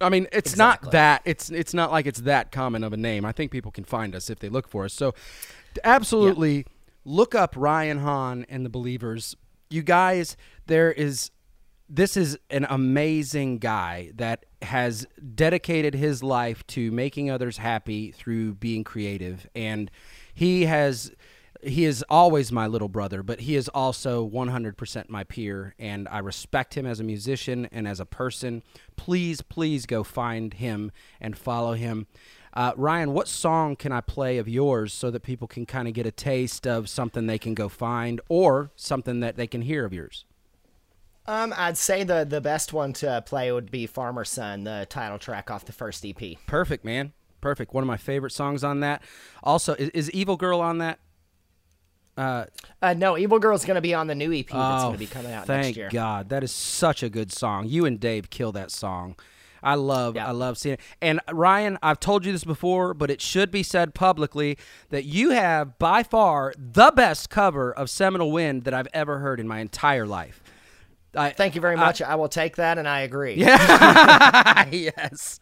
I 0.00 0.08
mean, 0.08 0.26
it's 0.32 0.52
Exactly. 0.52 0.86
not 0.88 0.92
that 0.92 1.22
it's 1.24 1.50
it's 1.50 1.72
not 1.72 1.92
like 1.92 2.06
it's 2.06 2.20
that 2.22 2.50
common 2.50 2.82
of 2.82 2.92
a 2.92 2.96
name. 2.96 3.24
I 3.24 3.30
think 3.32 3.52
people 3.52 3.70
can 3.70 3.84
find 3.84 4.14
us 4.14 4.28
if 4.28 4.40
they 4.40 4.48
look 4.48 4.66
for 4.66 4.84
us. 4.84 4.92
So, 4.92 5.14
absolutely, 5.84 6.66
look 7.04 7.34
up 7.34 7.54
Ryan 7.56 7.98
Hahn 7.98 8.46
and 8.48 8.64
the 8.64 8.70
Believers. 8.70 9.36
You 9.70 9.82
guys, 9.82 10.36
there 10.66 10.92
is 10.92 11.30
this 11.88 12.16
is 12.16 12.38
an 12.50 12.66
amazing 12.68 13.58
guy 13.58 14.10
that 14.14 14.46
has 14.62 15.06
dedicated 15.34 15.94
his 15.94 16.22
life 16.22 16.66
to 16.68 16.90
making 16.90 17.30
others 17.30 17.58
happy 17.58 18.10
through 18.10 18.54
being 18.54 18.84
creative. 18.84 19.48
And 19.54 19.90
he 20.34 20.64
has 20.64 21.12
he 21.62 21.86
is 21.86 22.04
always 22.10 22.52
my 22.52 22.66
little 22.66 22.90
brother 22.90 23.22
but 23.22 23.40
he 23.40 23.56
is 23.56 23.68
also 23.70 24.28
100% 24.28 25.08
my 25.08 25.24
peer. 25.24 25.74
And 25.78 26.08
I 26.08 26.18
respect 26.18 26.74
him 26.74 26.86
as 26.86 27.00
a 27.00 27.04
musician 27.04 27.68
and 27.70 27.86
as 27.86 28.00
a 28.00 28.06
person. 28.06 28.62
Please 28.96 29.42
please 29.42 29.84
go 29.86 30.02
find 30.02 30.54
him 30.54 30.90
and 31.20 31.36
follow 31.36 31.74
him. 31.74 32.06
Uh, 32.54 32.72
Ryan, 32.76 33.12
what 33.12 33.28
song 33.28 33.76
can 33.76 33.92
I 33.92 34.00
play 34.00 34.38
of 34.38 34.48
yours 34.48 34.94
so 34.94 35.10
that 35.10 35.20
people 35.20 35.48
can 35.48 35.66
kind 35.66 35.88
of 35.88 35.94
get 35.94 36.06
a 36.06 36.12
taste 36.12 36.66
of 36.66 36.88
something 36.88 37.26
they 37.26 37.38
can 37.38 37.52
go 37.54 37.68
find 37.68 38.20
or 38.28 38.70
something 38.76 39.20
that 39.20 39.36
they 39.36 39.46
can 39.46 39.62
hear 39.62 39.84
of 39.84 39.92
yours? 39.92 40.24
Um, 41.26 41.54
I'd 41.56 41.78
say 41.78 42.04
the 42.04 42.24
the 42.24 42.40
best 42.40 42.72
one 42.72 42.92
to 42.94 43.22
play 43.26 43.50
would 43.50 43.70
be 43.70 43.86
Farmer 43.86 44.24
Son, 44.24 44.64
the 44.64 44.86
title 44.90 45.18
track 45.18 45.50
off 45.50 45.64
the 45.64 45.72
first 45.72 46.04
EP. 46.04 46.36
Perfect, 46.46 46.84
man. 46.84 47.12
Perfect. 47.40 47.72
One 47.74 47.82
of 47.82 47.88
my 47.88 47.96
favorite 47.96 48.32
songs 48.32 48.62
on 48.64 48.80
that. 48.80 49.02
Also, 49.42 49.74
is, 49.74 49.88
is 49.90 50.10
Evil 50.12 50.36
Girl 50.36 50.60
on 50.60 50.78
that? 50.78 50.98
Uh, 52.16 52.44
Uh, 52.80 52.94
no, 52.94 53.18
Evil 53.18 53.38
Girl's 53.38 53.64
going 53.64 53.74
to 53.74 53.80
be 53.80 53.92
on 53.94 54.06
the 54.06 54.14
new 54.14 54.32
EP 54.32 54.46
that's 54.46 54.54
oh, 54.54 54.86
going 54.86 54.92
to 54.94 54.98
be 54.98 55.06
coming 55.06 55.32
out 55.32 55.48
next 55.48 55.76
year. 55.76 55.86
Thank 55.86 55.94
God. 55.94 56.28
That 56.28 56.44
is 56.44 56.52
such 56.52 57.02
a 57.02 57.08
good 57.10 57.32
song. 57.32 57.66
You 57.68 57.86
and 57.86 57.98
Dave 57.98 58.30
kill 58.30 58.52
that 58.52 58.70
song. 58.70 59.16
I 59.64 59.74
love, 59.76 60.14
Yeah. 60.14 60.28
I 60.28 60.30
love 60.32 60.58
seeing 60.58 60.74
it. 60.74 60.80
And 61.00 61.20
Ryan, 61.32 61.78
I've 61.82 61.98
told 61.98 62.24
you 62.26 62.32
this 62.32 62.44
before, 62.44 62.92
but 62.94 63.10
it 63.10 63.20
should 63.22 63.50
be 63.50 63.62
said 63.62 63.94
publicly 63.94 64.58
that 64.90 65.04
you 65.04 65.30
have 65.30 65.78
by 65.78 66.02
far 66.02 66.52
the 66.56 66.92
best 66.94 67.30
cover 67.30 67.72
of 67.72 67.88
Seminole 67.88 68.30
Wind 68.30 68.64
that 68.64 68.74
I've 68.74 68.88
ever 68.92 69.18
heard 69.20 69.40
in 69.40 69.48
my 69.48 69.60
entire 69.60 70.06
life. 70.06 70.42
I, 71.16 71.30
Thank 71.30 71.54
you 71.54 71.60
very 71.60 71.76
much. 71.76 72.02
I, 72.02 72.14
will 72.14 72.28
take 72.28 72.56
that, 72.56 72.78
and 72.78 72.88
I 72.88 73.00
agree. 73.00 73.34
Yeah. 73.34 74.66
yes. 74.72 75.40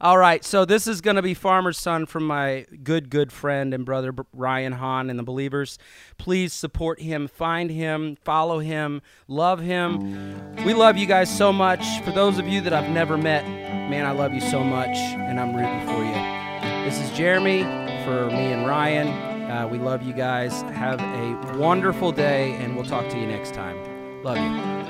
All 0.00 0.18
right, 0.18 0.44
so 0.44 0.64
this 0.64 0.86
is 0.86 1.00
going 1.00 1.16
to 1.16 1.22
be 1.22 1.34
Farmer's 1.34 1.78
Son 1.78 2.04
from 2.04 2.26
my 2.26 2.66
good, 2.82 3.10
good 3.10 3.32
friend 3.32 3.72
and 3.72 3.86
brother 3.86 4.12
Ryan 4.32 4.72
Hahn 4.72 5.08
and 5.08 5.18
the 5.18 5.22
Believers. 5.22 5.78
Please 6.18 6.52
support 6.52 7.00
him, 7.00 7.28
find 7.28 7.70
him, 7.70 8.16
follow 8.22 8.58
him, 8.58 9.00
love 9.28 9.60
him. 9.60 10.56
We 10.64 10.74
love 10.74 10.98
you 10.98 11.06
guys 11.06 11.34
so 11.34 11.52
much. 11.52 11.82
For 12.04 12.10
those 12.10 12.38
of 12.38 12.48
you 12.48 12.60
that 12.62 12.72
I've 12.72 12.90
never 12.90 13.16
met, 13.16 13.46
man, 13.88 14.04
I 14.04 14.10
love 14.10 14.34
you 14.34 14.40
so 14.40 14.62
much, 14.64 14.96
and 14.96 15.38
I'm 15.40 15.54
rooting 15.54 15.86
for 15.86 16.04
you. 16.04 16.84
This 16.84 17.00
is 17.00 17.16
Jeremy 17.16 17.62
for 18.04 18.26
me 18.26 18.52
and 18.52 18.66
Ryan. 18.66 19.08
Uh, 19.50 19.68
we 19.68 19.78
love 19.78 20.02
you 20.02 20.12
guys. 20.12 20.62
Have 20.62 21.00
a 21.00 21.56
wonderful 21.56 22.12
day, 22.12 22.54
and 22.56 22.74
we'll 22.74 22.84
talk 22.84 23.08
to 23.10 23.18
you 23.18 23.26
next 23.26 23.54
time. 23.54 23.78
Love 24.22 24.36
you. 24.36 24.83